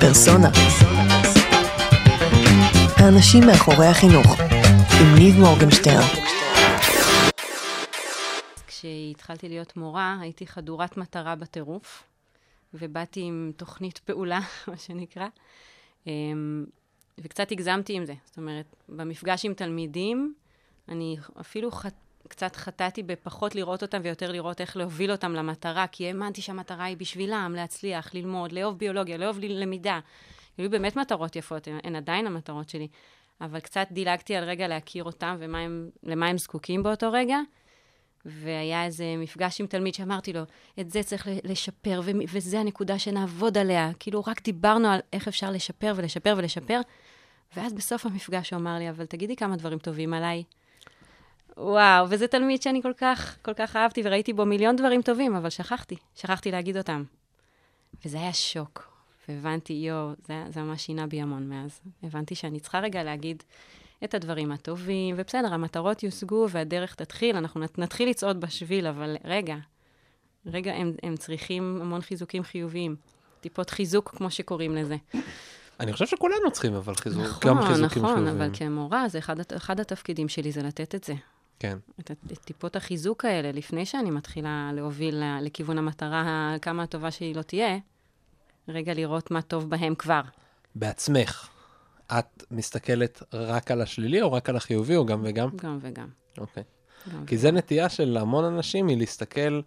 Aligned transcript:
פרסונה. 0.00 0.48
האנשים 2.96 3.42
מאחורי 3.46 3.86
החינוך, 3.86 4.26
עם 5.00 5.14
ניב 5.18 5.34
מורגנשטרן. 5.38 6.08
כשהתחלתי 8.66 9.48
להיות 9.48 9.76
מורה, 9.76 10.16
הייתי 10.20 10.46
חדורת 10.46 10.96
מטרה 10.96 11.36
בטירוף, 11.36 12.02
ובאתי 12.74 13.20
עם 13.20 13.52
תוכנית 13.56 13.98
פעולה, 13.98 14.40
מה 14.68 14.76
שנקרא, 14.76 15.26
אמ, 16.06 16.64
וקצת 17.18 17.52
הגזמתי 17.52 17.92
עם 17.92 18.04
זה. 18.04 18.14
זאת 18.24 18.36
אומרת, 18.36 18.76
במפגש 18.88 19.44
עם 19.44 19.54
תלמידים, 19.54 20.34
אני 20.88 21.16
אפילו 21.40 21.70
ח... 21.70 21.86
קצת 22.30 22.56
חטאתי 22.56 23.02
בפחות 23.02 23.54
לראות 23.54 23.82
אותם 23.82 24.00
ויותר 24.02 24.32
לראות 24.32 24.60
איך 24.60 24.76
להוביל 24.76 25.12
אותם 25.12 25.32
למטרה, 25.32 25.86
כי 25.86 26.06
האמנתי 26.06 26.42
שהמטרה 26.42 26.84
היא 26.84 26.96
בשבילם, 26.96 27.52
להצליח, 27.56 28.14
ללמוד, 28.14 28.52
לאהוב 28.52 28.78
ביולוגיה, 28.78 29.16
לאהוב 29.16 29.38
למידה. 29.40 30.00
היו 30.58 30.70
באמת 30.70 30.96
מטרות 30.96 31.36
יפות, 31.36 31.68
הן 31.84 31.96
עדיין 31.96 32.26
המטרות 32.26 32.68
שלי, 32.68 32.88
אבל 33.40 33.60
קצת 33.60 33.86
דילגתי 33.90 34.36
על 34.36 34.44
רגע 34.44 34.68
להכיר 34.68 35.04
אותם 35.04 35.36
ולמה 35.38 36.26
הם 36.26 36.38
זקוקים 36.38 36.82
באותו 36.82 37.12
רגע. 37.12 37.38
והיה 38.24 38.84
איזה 38.84 39.04
מפגש 39.18 39.60
עם 39.60 39.66
תלמיד 39.66 39.94
שאמרתי 39.94 40.32
לו, 40.32 40.40
את 40.80 40.90
זה 40.90 41.02
צריך 41.02 41.28
לשפר, 41.44 42.00
ו- 42.04 42.10
וזה 42.32 42.60
הנקודה 42.60 42.98
שנעבוד 42.98 43.58
עליה. 43.58 43.90
כאילו, 43.98 44.22
רק 44.26 44.42
דיברנו 44.42 44.88
על 44.88 45.00
איך 45.12 45.28
אפשר 45.28 45.50
לשפר 45.50 45.92
ולשפר 45.96 46.34
ולשפר, 46.36 46.80
ואז 47.56 47.72
בסוף 47.72 48.06
המפגש 48.06 48.50
הוא 48.50 48.60
אמר 48.60 48.78
לי, 48.78 48.90
אבל 48.90 49.06
תגידי 49.06 49.36
כמה 49.36 49.56
דברים 49.56 49.78
טובים 49.78 50.14
עליי. 50.14 50.42
וואו, 51.62 52.06
וזה 52.10 52.26
תלמיד 52.26 52.62
שאני 52.62 52.82
כל 52.82 52.92
כך, 52.96 53.36
כל 53.42 53.54
כך 53.54 53.76
אהבתי 53.76 54.02
וראיתי 54.04 54.32
בו 54.32 54.46
מיליון 54.46 54.76
דברים 54.76 55.02
טובים, 55.02 55.36
אבל 55.36 55.50
שכחתי, 55.50 55.96
שכחתי 56.16 56.50
להגיד 56.50 56.76
אותם. 56.76 57.04
וזה 58.04 58.18
היה 58.18 58.32
שוק. 58.32 58.90
והבנתי, 59.28 59.72
יואו, 59.72 60.10
זה, 60.26 60.44
זה 60.48 60.62
ממש 60.62 60.82
שינה 60.82 61.06
בי 61.06 61.20
המון 61.20 61.48
מאז. 61.48 61.80
הבנתי 62.02 62.34
שאני 62.34 62.60
צריכה 62.60 62.80
רגע 62.80 63.02
להגיד 63.02 63.42
את 64.04 64.14
הדברים 64.14 64.52
הטובים, 64.52 65.14
ובסדר, 65.18 65.54
המטרות 65.54 66.02
יושגו 66.02 66.46
והדרך 66.50 66.94
תתחיל, 66.94 67.36
אנחנו 67.36 67.60
נתחיל 67.78 68.08
לצעוד 68.08 68.40
בשביל, 68.40 68.86
אבל 68.86 69.16
רגע, 69.24 69.56
רגע, 70.46 70.72
הם, 70.74 70.92
הם 71.02 71.16
צריכים 71.16 71.78
המון 71.80 72.00
חיזוקים 72.00 72.42
חיוביים. 72.42 72.96
טיפות 73.40 73.70
חיזוק, 73.70 74.08
כמו 74.16 74.30
שקוראים 74.30 74.76
לזה. 74.76 74.96
אני 75.80 75.92
חושב 75.92 76.06
שכולנו 76.06 76.50
צריכים, 76.52 76.74
אבל 76.74 76.94
חיזוק, 76.94 77.22
נכון, 77.22 77.50
גם 77.50 77.62
חיזוקים 77.62 77.84
נכון, 77.84 78.14
חיוביים. 78.14 78.26
נכון, 78.26 78.42
אבל 78.42 78.50
כמורה, 78.58 79.08
זה 79.08 79.18
אחד, 79.18 79.36
אחד 79.56 79.80
התפקידים 79.80 80.28
שלי, 80.28 80.52
זה 80.52 80.62
לתת 80.62 80.94
את 80.94 81.04
זה. 81.04 81.14
כן. 81.60 81.78
את, 82.00 82.10
את 82.10 82.38
טיפות 82.38 82.76
החיזוק 82.76 83.24
האלה, 83.24 83.52
לפני 83.52 83.86
שאני 83.86 84.10
מתחילה 84.10 84.70
להוביל 84.74 85.22
לכיוון 85.40 85.78
המטרה, 85.78 86.54
כמה 86.62 86.82
הטובה 86.82 87.10
שהיא 87.10 87.36
לא 87.36 87.42
תהיה, 87.42 87.78
רגע 88.68 88.94
לראות 88.94 89.30
מה 89.30 89.42
טוב 89.42 89.70
בהם 89.70 89.94
כבר. 89.94 90.20
בעצמך, 90.74 91.48
את 92.18 92.44
מסתכלת 92.50 93.22
רק 93.32 93.70
על 93.70 93.80
השלילי 93.80 94.22
או 94.22 94.32
רק 94.32 94.48
על 94.48 94.56
החיובי, 94.56 94.96
או 94.96 95.06
גם 95.06 95.20
וגם? 95.24 95.48
גם 95.56 95.78
וגם. 95.80 96.08
אוקיי. 96.38 96.62
גם 97.14 97.26
כי 97.26 97.38
זה 97.38 97.50
נטייה 97.50 97.88
של 97.88 98.16
המון 98.16 98.44
אנשים, 98.44 98.88
היא 98.88 98.98
להסתכל, 98.98 99.60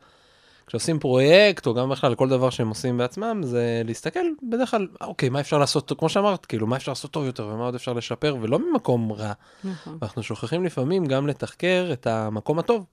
כשעושים 0.67 1.00
פרויקט, 1.00 1.67
או 1.67 1.73
גם 1.73 1.89
בכלל 1.89 2.16
כל 2.16 2.30
דבר 2.30 2.50
שהם 2.50 2.69
עושים 2.69 2.97
בעצמם, 2.97 3.42
זה 3.44 3.81
להסתכל 3.86 4.19
בדרך 4.44 4.72
כלל, 4.72 4.88
אוקיי, 5.02 5.30
מה 5.30 5.39
אפשר 5.39 5.58
לעשות, 5.58 5.92
כמו 5.97 6.09
שאמרת, 6.09 6.45
כאילו, 6.45 6.67
מה 6.67 6.75
אפשר 6.75 6.92
לעשות 6.92 7.11
טוב 7.11 7.25
יותר, 7.25 7.47
ומה 7.47 7.66
עוד 7.66 7.75
אפשר 7.75 7.94
לשפר, 7.94 8.36
ולא 8.42 8.59
ממקום 8.59 9.11
רע. 9.11 9.33
נכון. 9.64 9.97
ואנחנו 10.02 10.23
שוכחים 10.23 10.64
לפעמים 10.64 11.05
גם 11.05 11.28
לתחקר 11.28 11.89
את 11.94 12.08
המקום 12.08 12.59
הטוב. 12.59 12.86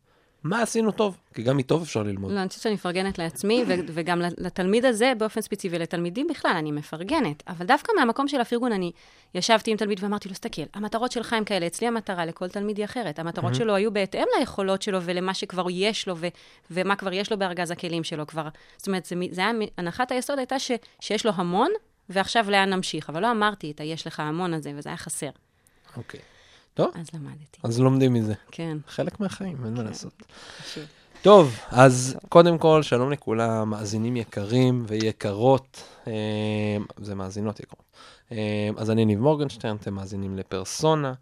מה 0.45 0.63
עשינו 0.63 0.93
טוב? 0.93 1.17
כי 1.35 1.43
גם 1.43 1.57
מטוב 1.57 1.83
אפשר 1.83 2.03
ללמוד. 2.03 2.33
לא, 2.33 2.41
אני 2.41 2.49
חושבת 2.49 2.63
שאני 2.63 2.75
מפרגנת 2.75 3.19
לעצמי, 3.19 3.65
ו- 3.69 3.75
וגם 3.87 4.23
לתלמיד 4.39 4.85
הזה 4.85 5.13
באופן 5.19 5.41
ספציפי, 5.41 5.79
לתלמידים 5.79 6.27
בכלל, 6.31 6.53
אני 6.57 6.73
מפרגנת. 6.73 7.43
אבל 7.49 7.67
דווקא 7.67 7.93
מהמקום 7.97 8.29
של 8.29 8.41
הפרגון, 8.41 8.73
אני 8.73 8.93
ישבתי 9.35 9.71
עם 9.71 9.77
תלמיד 9.77 10.05
ואמרתי 10.05 10.29
לו, 10.29 10.35
סתכל, 10.35 10.63
המטרות 10.75 11.13
שלך 11.13 11.33
הן 11.33 11.45
כאלה, 11.45 11.67
אצלי 11.67 11.87
המטרה 11.87 12.27
לכל 12.27 12.49
תלמיד 12.49 12.77
היא 12.77 12.85
אחרת. 12.85 13.19
המטרות 13.19 13.55
שלו 13.55 13.75
היו 13.75 13.93
בהתאם 13.93 14.25
ליכולות 14.39 14.83
שלו 14.83 14.99
ולמה 15.03 15.35
שכבר 15.35 15.67
יש 15.71 16.09
לו, 16.09 16.17
ו- 16.19 16.27
ומה 16.71 16.97
כבר 16.97 17.13
יש 17.13 17.31
לו 17.33 17.39
בארגז 17.39 17.71
הכלים 17.71 18.05
שלו 18.05 18.27
כבר. 18.27 18.49
זאת 18.77 18.87
אומרת, 18.87 19.05
זה, 19.05 19.17
זה 19.31 19.41
היה, 19.41 19.51
הנחת 19.79 20.13
היסוד 20.13 20.39
הייתה 20.39 20.59
ש- 20.59 20.71
שיש 21.01 21.27
לו 21.27 21.33
המון, 21.35 21.71
ועכשיו 22.09 22.51
לאן 22.51 22.71
נמשיך. 22.71 23.11
אבל 23.11 23.23
לא 23.23 23.31
אמרתי 23.31 23.71
את 23.71 23.81
היש 23.81 24.07
לך 24.07 24.21
המון 24.21 24.55
הזה, 24.55 24.73
וזה 24.77 24.89
היה 24.89 24.97
חסר. 24.97 25.31
אוקיי. 25.97 26.21
טוב, 26.75 26.91
אז 26.95 27.07
למדתי. 27.15 27.59
אז 27.63 27.81
לומדים 27.81 28.13
מזה. 28.13 28.35
כן. 28.51 28.79
חלק 28.89 29.21
מהחיים, 29.21 29.65
אין 29.65 29.75
מה 29.75 29.83
לעשות. 29.83 30.23
חשוב. 30.59 30.85
טוב, 31.23 31.57
אז 31.69 32.17
קודם 32.29 32.59
כל, 32.59 32.83
שלום 32.83 33.11
לכולם, 33.11 33.71
מאזינים 33.71 34.17
יקרים 34.17 34.85
ויקרות, 34.89 35.83
אה, 36.07 36.13
זה 36.97 37.15
מאזינות 37.15 37.61
יקרות. 37.61 37.85
אה, 38.33 38.69
אז 38.77 38.91
אני 38.91 39.05
ניב 39.05 39.21
מורגנשטרן, 39.21 39.77
אתם 39.77 39.95
מאזינים 39.95 40.37
לפרסונה, 40.37 41.13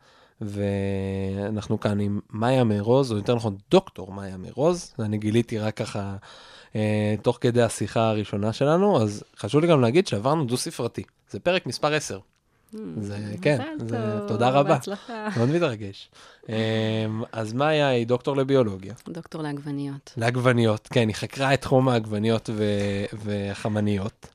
ואנחנו 0.40 1.80
כאן 1.80 2.00
עם 2.00 2.20
מאיה 2.30 2.64
מרוז, 2.64 3.12
או 3.12 3.16
יותר 3.16 3.34
נכון, 3.34 3.56
דוקטור 3.70 4.12
מאיה 4.12 4.36
מרוז, 4.36 4.94
אני 4.98 5.18
גיליתי 5.18 5.58
רק 5.58 5.76
ככה 5.76 6.16
אה, 6.76 7.14
תוך 7.22 7.38
כדי 7.40 7.62
השיחה 7.62 8.08
הראשונה 8.08 8.52
שלנו, 8.52 9.02
אז 9.02 9.24
חשוב 9.36 9.60
לי 9.60 9.66
גם 9.68 9.80
להגיד 9.80 10.06
שעברנו 10.06 10.44
דו-ספרתי, 10.44 11.02
זה 11.30 11.40
פרק 11.40 11.66
מספר 11.66 11.94
10. 11.94 12.18
זה, 13.00 13.18
כן, 13.42 13.58
זה, 13.78 13.98
תודה 14.28 14.48
רבה. 14.48 14.74
בהצלחה. 14.74 15.28
מאוד 15.36 15.48
מתרגש. 15.48 16.10
אמ, 16.48 16.54
אז 17.32 17.52
מאיה 17.52 17.88
היא 17.88 18.06
דוקטור 18.06 18.36
לביולוגיה. 18.36 18.94
דוקטור 19.08 19.42
לעגבניות. 19.42 20.12
לעגבניות, 20.16 20.88
כן, 20.92 21.08
היא 21.08 21.16
חקרה 21.16 21.54
את 21.54 21.60
תחום 21.60 21.88
העגבניות 21.88 22.50
והחמניות. 23.12 24.26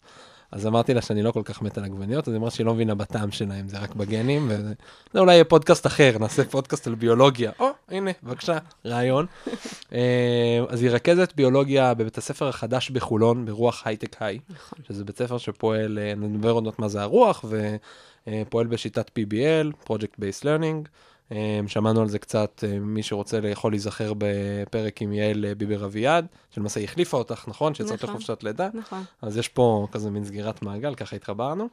אז 0.54 0.68
אמרתי 0.68 0.94
לה 0.94 1.02
שאני 1.02 1.24
לא 1.24 1.32
כל 1.32 1.42
כך 1.46 1.62
מת 1.62 1.78
על 1.78 1.84
עגבניות, 1.84 2.28
אז 2.28 2.34
היא 2.34 2.40
אמרה 2.40 2.52
שהיא 2.52 2.66
לא 2.66 2.74
מבינה 2.74 2.96
בטעם 2.96 3.32
שלהם, 3.32 3.68
זה 3.68 3.80
רק 3.80 3.96
בגנים, 3.96 4.46
וזה 4.50 4.74
זה 5.14 5.20
אולי 5.20 5.34
יהיה 5.34 5.44
פודקאסט 5.44 5.88
אחר, 5.88 6.18
נעשה 6.20 6.44
פודקאסט 6.46 6.88
על 6.88 6.96
ביולוגיה. 6.96 7.52
או, 7.60 7.70
הנה, 7.90 8.12
בבקשה, 8.24 8.58
רעיון. 8.86 9.26
אמ, 9.92 9.98
אז 10.70 10.82
היא 10.84 10.90
רכזת 10.90 11.34
ביולוגיה 11.36 11.94
בבית 11.94 12.18
הספר 12.18 12.48
החדש 12.48 12.90
בחולון, 12.90 13.46
ברוח 13.46 13.82
הייטק 13.86 14.22
היי, 14.22 14.40
נכון. 14.50 14.80
שזה 14.88 15.04
בית 15.04 15.18
ספר 15.18 15.38
שפועל, 15.38 16.00
אה, 16.00 16.14
נדבר 16.16 16.52
עוד 16.52 16.64
מעט 16.64 16.80
מה 16.80 16.88
זה 16.88 17.02
הרוח, 17.02 17.46
ופועל 18.28 18.68
בשיטת 18.68 19.12
PBL, 19.20 19.88
Project 19.90 20.20
Based 20.20 20.44
Learning. 20.44 20.88
אמ, 21.34 21.68
שמענו 21.68 22.02
על 22.02 22.08
זה 22.08 22.20
קצת, 22.20 22.64
אה, 22.68 22.80
מי 22.80 23.04
שרוצה 23.04 23.40
יכול 23.50 23.72
להיזכר 23.72 24.14
בפרק 24.18 25.02
עם 25.02 25.14
יעל 25.14 25.46
אה, 25.46 25.56
ביבר 25.56 25.86
אביעד, 25.86 26.26
שלמעשה 26.50 26.80
היא 26.80 26.88
החליפה 26.88 27.18
אותך, 27.18 27.46
נכון? 27.48 27.76
שיצאת 27.76 28.04
נכון. 28.04 28.10
לחופשת 28.10 28.44
לידה. 28.44 28.70
נכון. 28.74 29.04
אז 29.22 29.38
יש 29.38 29.48
פה 29.48 29.88
כזה 29.92 30.10
מין 30.10 30.26
סגירת 30.26 30.62
מעגל, 30.62 30.96
ככה 30.96 31.16
התחברנו. 31.16 31.68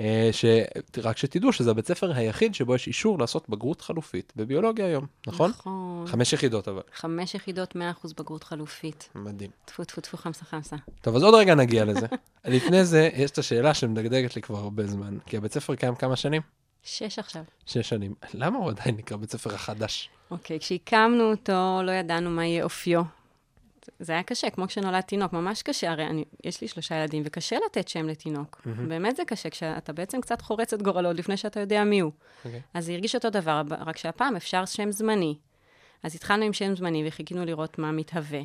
אה, 0.00 0.30
שרק 0.32 1.16
שתדעו 1.16 1.52
שזה 1.52 1.70
הבית 1.70 1.86
ספר 1.86 2.12
היחיד 2.12 2.54
שבו 2.54 2.74
יש 2.74 2.86
אישור 2.86 3.18
לעשות 3.18 3.48
בגרות 3.48 3.80
חלופית 3.80 4.32
בביולוגיה 4.36 4.86
היום, 4.86 5.06
נכון? 5.26 5.50
נכון. 5.50 6.04
חמש 6.06 6.32
יחידות 6.32 6.68
אבל, 6.68 6.82
חמש 6.94 7.34
יחידות, 7.34 7.76
100% 7.76 7.78
בגרות 8.18 8.44
חלופית. 8.44 9.08
מדהים. 9.14 9.50
טפו, 9.64 9.84
טפו, 9.84 10.00
טפו, 10.00 10.16
חמסה, 10.16 10.44
חמסה. 10.44 10.76
טוב, 11.00 11.16
אז 11.16 11.22
עוד 11.22 11.34
רגע 11.34 11.54
נגיע 11.54 11.84
לזה. 11.84 12.06
לפני 12.44 12.84
זה, 12.84 13.10
יש 13.14 13.30
את 13.30 13.38
השאלה 13.38 13.74
שמדגדגת 13.74 14.36
לי 14.36 14.42
כבר 14.42 14.58
הרבה 14.58 14.86
זמן, 14.86 15.18
כי 15.26 15.36
הבית 15.36 15.52
ספר 15.52 15.74
קיים 15.74 15.94
כמה 15.94 16.16
שנים? 16.16 16.42
שש 16.84 17.18
עכשיו. 17.18 17.42
שש 17.66 17.88
שנים. 17.88 18.14
למה 18.34 18.58
הוא 18.58 18.70
עדיין 18.70 18.96
נקרא 18.96 19.16
בית 19.16 19.30
ספר 19.30 19.54
החדש? 19.54 20.10
אוקיי, 20.30 20.60
כשהקמנו 20.60 21.30
אותו, 21.30 21.80
לא 21.82 21.92
ידענו 21.92 22.30
מה 22.30 22.46
יהיה 22.46 22.64
אופיו. 22.64 23.02
זה 23.98 24.12
היה 24.12 24.22
קשה, 24.22 24.50
כמו 24.50 24.66
כשנולד 24.66 25.00
תינוק, 25.00 25.32
ממש 25.32 25.62
קשה. 25.62 25.90
הרי 25.90 26.06
אני, 26.06 26.24
יש 26.44 26.60
לי 26.60 26.68
שלושה 26.68 26.94
ילדים, 26.94 27.22
וקשה 27.26 27.56
לתת 27.66 27.88
שם 27.88 28.08
לתינוק. 28.08 28.60
באמת 28.88 29.16
זה 29.16 29.24
קשה, 29.24 29.50
כשאתה 29.50 29.92
בעצם 29.92 30.20
קצת 30.20 30.42
חורץ 30.42 30.72
את 30.72 30.82
גורלו 30.82 31.12
לפני 31.12 31.36
שאתה 31.36 31.60
יודע 31.60 31.84
מי 31.84 32.00
הוא. 32.00 32.12
אוקיי. 32.44 32.60
אז 32.74 32.84
זה 32.86 32.92
הרגיש 32.92 33.14
אותו 33.14 33.30
דבר, 33.30 33.62
רק 33.86 33.96
שהפעם 33.96 34.36
אפשר 34.36 34.64
שם 34.64 34.90
זמני. 34.92 35.36
אז 36.02 36.14
התחלנו 36.14 36.44
עם 36.44 36.52
שם 36.52 36.76
זמני 36.76 37.08
וחיכינו 37.08 37.44
לראות 37.44 37.78
מה 37.78 37.92
מתהווה. 37.92 38.40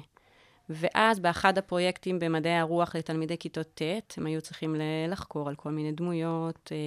ואז 0.70 1.20
באחד 1.20 1.58
הפרויקטים 1.58 2.20
במדעי 2.20 2.58
הרוח 2.58 2.96
לתלמידי 2.96 3.38
כיתות 3.38 3.68
ט', 3.74 4.14
הם 4.18 4.26
היו 4.26 4.42
צריכים 4.42 4.76
לחקור 5.10 5.50
על 5.50 5.56
כל 5.56 5.70
מיני 5.70 5.92
דמויות. 5.92 6.72
אה, 6.72 6.78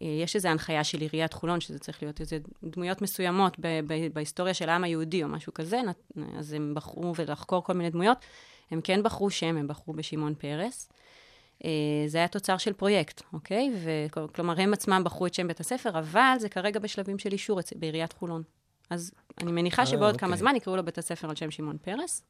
יש 0.00 0.36
איזו 0.36 0.48
הנחיה 0.48 0.84
של 0.84 1.00
עיריית 1.00 1.32
חולון, 1.32 1.60
שזה 1.60 1.78
צריך 1.78 2.02
להיות 2.02 2.20
איזה 2.20 2.38
דמויות 2.62 3.02
מסוימות 3.02 3.56
ב- 3.58 3.80
ב- 3.86 4.12
בהיסטוריה 4.12 4.54
של 4.54 4.68
העם 4.68 4.84
היהודי 4.84 5.22
או 5.22 5.28
משהו 5.28 5.54
כזה, 5.54 5.80
אז 6.38 6.52
הם 6.52 6.72
בחרו 6.74 7.14
ולחקור 7.16 7.64
כל 7.64 7.72
מיני 7.72 7.90
דמויות. 7.90 8.18
הם 8.70 8.80
כן 8.80 9.02
בחרו 9.02 9.30
שם, 9.30 9.56
הם 9.56 9.68
בחרו 9.68 9.94
בשמעון 9.94 10.34
פרס. 10.34 10.88
אה, 11.64 11.70
זה 12.06 12.18
היה 12.18 12.28
תוצר 12.28 12.56
של 12.56 12.72
פרויקט, 12.72 13.22
אוקיי? 13.32 13.72
וכלומר, 13.84 14.60
הם 14.60 14.72
עצמם 14.72 15.02
בחרו 15.04 15.26
את 15.26 15.34
שם 15.34 15.48
בית 15.48 15.60
הספר, 15.60 15.98
אבל 15.98 16.34
זה 16.38 16.48
כרגע 16.48 16.80
בשלבים 16.80 17.18
של 17.18 17.32
אישור 17.32 17.60
בעיריית 17.76 18.12
חולון. 18.12 18.42
אז 18.90 19.12
אני 19.40 19.52
מניחה 19.52 19.82
אה, 19.82 19.86
שבעוד 19.86 20.16
כמה 20.16 20.28
אוקיי. 20.28 20.38
זמן 20.38 20.56
יקראו 20.56 20.76
לו 20.76 20.84
בית 20.84 20.98
הספר 20.98 21.28
על 21.28 21.36
שם 21.36 21.50
שמעון 21.50 21.76
פרס, 21.78 22.22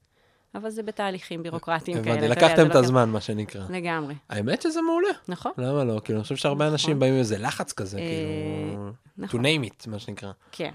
אבל 0.54 0.70
זה 0.70 0.82
בתהליכים 0.82 1.42
בירוקרטיים 1.42 2.02
כאלה. 2.04 2.10
הבנתי, 2.16 2.28
לקחתם 2.28 2.62
את 2.62 2.66
לוקח- 2.66 2.76
הזמן, 2.76 3.10
מה 3.10 3.20
שנקרא. 3.20 3.64
לגמרי, 3.70 4.14
האמת 4.28 4.62
שזה 4.62 4.82
מעולה. 4.82 5.08
נכון? 5.28 5.52
למה 5.58 5.84
לא? 5.84 6.00
כאילו, 6.04 6.18
אני 6.18 6.22
חושב 6.22 6.36
שהרבה 6.36 6.64
נכון. 6.64 6.72
אנשים 6.72 6.98
באים 6.98 7.12
עם 7.12 7.18
איזה 7.18 7.38
לחץ 7.38 7.72
כזה, 7.72 7.98
אה, 7.98 8.02
כאילו... 8.02 8.88
To 8.88 9.10
נכון. 9.18 9.44
name 9.44 9.64
it, 9.68 9.90
מה 9.90 9.98
שנקרא. 9.98 10.32
כן. 10.52 10.70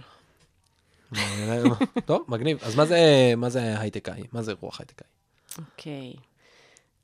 טוב, 2.06 2.26
מגניב. 2.28 2.60
אז 2.64 2.76
מה 3.38 3.50
זה, 3.50 3.80
הייטקאי? 3.80 4.24
מה 4.32 4.42
זה 4.42 4.54
רוח 4.62 4.80
הייטקאי? 4.80 5.08
אוקיי. 5.58 6.14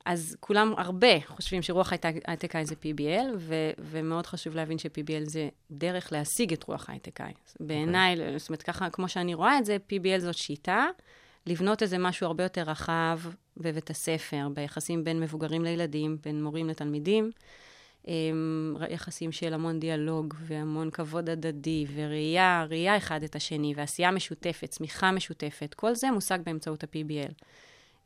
אז 0.05 0.35
כולם 0.39 0.73
הרבה 0.77 1.07
חושבים 1.27 1.61
שרוח 1.61 1.93
הייטקאי 2.27 2.65
זה 2.65 2.75
PBL, 2.83 3.25
ו- 3.37 3.53
ומאוד 3.79 4.25
חשוב 4.25 4.55
להבין 4.55 4.77
ש-PBL 4.77 5.23
זה 5.29 5.49
דרך 5.71 6.11
להשיג 6.11 6.53
את 6.53 6.63
רוח 6.63 6.89
הייטקאי. 6.89 7.31
בעיניי, 7.59 8.15
okay. 8.15 8.39
זאת 8.39 8.49
אומרת, 8.49 8.63
ככה, 8.63 8.89
כמו 8.89 9.09
שאני 9.09 9.33
רואה 9.33 9.57
את 9.57 9.65
זה, 9.65 9.77
PBL 9.89 10.19
זאת 10.19 10.35
שיטה 10.35 10.85
לבנות 11.47 11.83
איזה 11.83 11.97
משהו 11.97 12.27
הרבה 12.27 12.43
יותר 12.43 12.61
רחב 12.61 13.19
בבית 13.57 13.89
הספר, 13.89 14.47
ביחסים 14.53 15.03
בין 15.03 15.19
מבוגרים 15.19 15.63
לילדים, 15.63 16.17
בין 16.23 16.43
מורים 16.43 16.69
לתלמידים. 16.69 17.31
אמ, 18.07 18.75
יחסים 18.89 19.31
של 19.31 19.53
המון 19.53 19.79
דיאלוג 19.79 20.33
והמון 20.39 20.89
כבוד 20.91 21.29
הדדי 21.29 21.85
וראייה, 21.93 22.65
ראייה 22.69 22.97
אחד 22.97 23.23
את 23.23 23.35
השני 23.35 23.73
ועשייה 23.75 24.11
משותפת, 24.11 24.69
צמיחה 24.69 25.11
משותפת, 25.11 25.73
כל 25.73 25.95
זה 25.95 26.11
מושג 26.11 26.39
באמצעות 26.45 26.83
ה-PBL. 26.83 27.33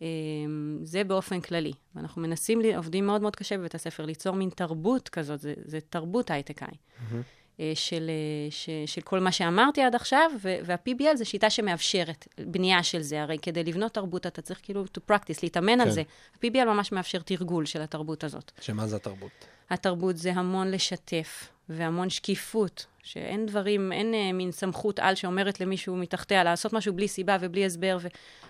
אמ, 0.02 0.78
זה 0.84 1.04
באופן 1.04 1.42
כללי. 1.42 1.72
ואנחנו 1.96 2.22
מנסים, 2.22 2.62
עובדים 2.76 3.06
מאוד 3.06 3.22
מאוד 3.22 3.36
קשה 3.36 3.58
בבית 3.58 3.76
הספר, 3.76 4.06
ליצור 4.06 4.36
מין 4.36 4.50
תרבות 4.50 5.10
כזאת, 5.10 5.40
זה, 5.40 5.54
זה 5.66 5.80
תרבות 5.82 6.32
הייטקאי. 6.32 6.68
Mm-hmm. 6.68 7.43
של, 7.76 8.10
אה, 8.10 8.52
ש, 8.52 8.70
של 8.86 9.02
כל 9.02 9.20
מה 9.20 9.32
שאמרתי 9.32 9.82
עד 9.82 9.96
עכשיו, 9.96 10.32
וה-PBL 10.42 11.16
זה 11.16 11.26
שיטה 11.26 11.50
שמאפשרת 11.50 12.28
בנייה 12.38 12.84
של 12.84 13.02
זה. 13.02 13.22
הרי 13.22 13.38
כדי 13.42 13.64
לבנות 13.64 13.94
תרבות, 13.94 14.28
אתה 14.28 14.42
צריך 14.42 14.60
כאילו 14.64 14.84
to 14.86 15.12
practice, 15.12 15.40
להתאמן 15.44 15.74
כן. 15.74 15.82
על 15.82 15.90
זה. 15.90 16.02
ה-PBL 16.36 16.66
ממש 16.66 16.92
מאפשר 16.92 17.20
תרגול 17.20 17.66
של 17.66 17.82
התרבות 17.82 18.24
הזאת. 18.24 18.52
שמה 18.62 18.88
זה 18.88 18.96
התרבות? 18.96 19.32
התרבות 19.70 20.18
זה 20.18 20.32
המון 20.32 20.72
לשתף, 20.72 21.50
והמון 21.70 22.10
שקיפות, 22.10 22.86
שאין 23.04 23.46
דברים, 23.46 23.92
אין 23.92 24.14
אה, 24.14 24.34
מין 24.34 24.52
סמכות 24.52 25.00
על 25.00 25.16
שאומרת 25.16 25.60
למישהו 25.60 25.96
מתחתיה 25.96 26.44
לעשות 26.44 26.74
משהו 26.74 26.94
בלי 26.94 27.08
סיבה 27.08 27.38
ובלי 27.42 27.66
הסבר, 27.66 27.98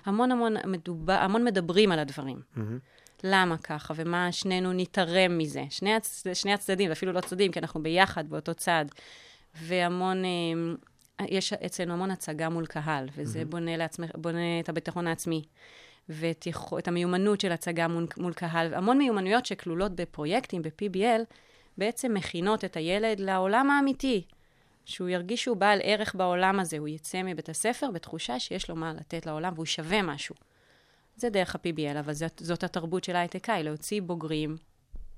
והמון 0.06 0.32
המון, 0.32 0.56
מדובר, 0.66 1.14
המון 1.14 1.44
מדברים 1.44 1.92
על 1.92 2.00
הדברים. 2.00 2.42
Mm-hmm. 2.56 2.60
למה 3.24 3.58
ככה, 3.58 3.94
ומה 3.98 4.31
שנינו 4.31 4.74
נתערם 4.74 5.38
מזה. 5.38 5.64
שני, 5.70 5.94
הצ... 5.94 6.24
שני 6.34 6.54
הצדדים, 6.54 6.90
ואפילו 6.90 7.12
לא 7.12 7.22
צדדים, 7.22 7.52
כי 7.52 7.60
אנחנו 7.60 7.84
ביחד 7.84 8.30
באותו 8.30 8.54
צד. 8.54 8.86
והמון, 9.56 10.25
אה, 10.25 11.25
יש 11.30 11.54
אצלנו 11.54 11.94
המון 11.94 12.12
הצגה 12.12 12.50
מול 12.50 12.66
קהל, 12.66 13.10
וזה 13.16 13.42
mm-hmm. 13.42 13.46
בונה, 13.46 13.78
לעצמך, 13.78 14.10
בונה 14.16 14.60
את 14.60 14.70
הביטחון 14.70 15.08
העצמי. 15.08 15.44
ואת 16.10 16.48
יכו, 16.48 16.78
המיומנות 16.86 17.42
של 17.42 17.52
הצגה 17.52 17.88
מול, 17.88 18.08
מול 18.18 18.34
קהל. 18.34 18.74
המון 18.74 18.98
מיומנויות 18.98 19.46
שכלולות 19.46 19.96
בפרויקטים, 19.96 20.62
ב-PBL, 20.62 21.22
בעצם 21.78 22.14
מכינות 22.14 22.66
את 22.66 22.78
הילד 22.78 23.20
לעולם 23.20 23.70
האמיתי. 23.70 24.25
שהוא 24.86 25.10
ירגיש 25.10 25.44
שהוא 25.44 25.58
בעל 25.58 25.80
ערך 25.84 26.16
בעולם 26.16 26.60
הזה, 26.60 26.78
הוא 26.78 26.88
יצא 26.88 27.24
מבית 27.24 27.50
הספר 27.50 27.92
בתחושה 27.92 28.40
שיש 28.40 28.70
לו 28.70 28.75
מה 28.75 28.94
לתת 28.94 29.25
לעולם 29.25 29.54
והוא 29.56 29.66
שווה 29.66 30.02
משהו. 30.02 30.36
זה 31.15 31.30
דרך 31.30 31.56
ה-PBL, 31.56 32.00
אבל 32.00 32.13
זאת, 32.13 32.42
זאת 32.45 32.63
התרבות 32.63 33.04
של 33.04 33.15
ההייטקאי, 33.15 33.63
להוציא 33.63 34.01
בוגרים 34.01 34.57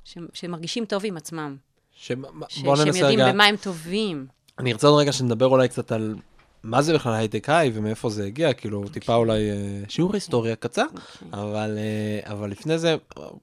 ש, 0.04 0.18
שמרגישים 0.34 0.86
טוב 0.86 1.02
עם 1.06 1.18
עצמם. 1.18 1.56
ש... 1.92 2.12
ש... 2.50 2.64
בוא 2.64 2.76
רגע... 2.78 2.94
שהם 2.94 3.02
יודעים 3.02 3.20
במה 3.34 3.46
הם 3.46 3.56
טובים. 3.56 4.28
אני 4.60 4.72
ארצה 4.72 4.88
עוד 4.88 5.00
רגע 5.00 5.12
שנדבר 5.12 5.46
אולי 5.48 5.68
קצת 5.68 5.92
על 5.92 6.16
מה 6.64 6.82
זה 6.82 6.94
בכלל 6.94 7.14
הייטקאי 7.14 7.72
ומאיפה 7.74 8.10
זה 8.10 8.26
הגיע, 8.26 8.54
כאילו 8.54 8.84
okay. 8.84 8.90
טיפה 8.90 9.16
אולי 9.16 9.52
אה, 9.52 9.56
שיעור 9.88 10.14
היסטוריה 10.14 10.56
קצר, 10.56 10.86
okay. 10.96 11.00
אוקיי. 11.24 11.42
אבל, 11.42 11.78
אה, 11.78 12.32
אבל 12.32 12.52
לפני 12.52 12.78
זה 12.78 12.96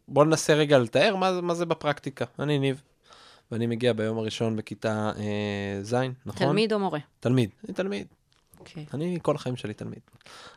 בוא 0.08 0.24
ננסה 0.24 0.54
רגע 0.54 0.78
לתאר 0.78 1.16
מה, 1.16 1.40
מה 1.40 1.54
זה 1.54 1.66
בפרקטיקה. 1.66 2.24
אני 2.38 2.58
ניב, 2.58 2.82
ואני 3.52 3.66
מגיע 3.66 3.92
ביום 3.92 4.18
הראשון 4.18 4.56
בכיתה 4.56 5.12
אה, 5.18 5.82
ז', 5.82 5.94
נכון? 6.26 6.46
תלמיד 6.46 6.72
או 6.72 6.78
מורה? 6.78 6.98
תלמיד, 7.20 7.50
אני 7.64 7.74
תלמיד. 7.74 8.06
Okay. 8.06 8.60
אוקיי. 8.60 8.86
אני 8.94 9.18
כל 9.22 9.34
החיים 9.34 9.56
שלי 9.56 9.74
תלמיד. 9.74 10.00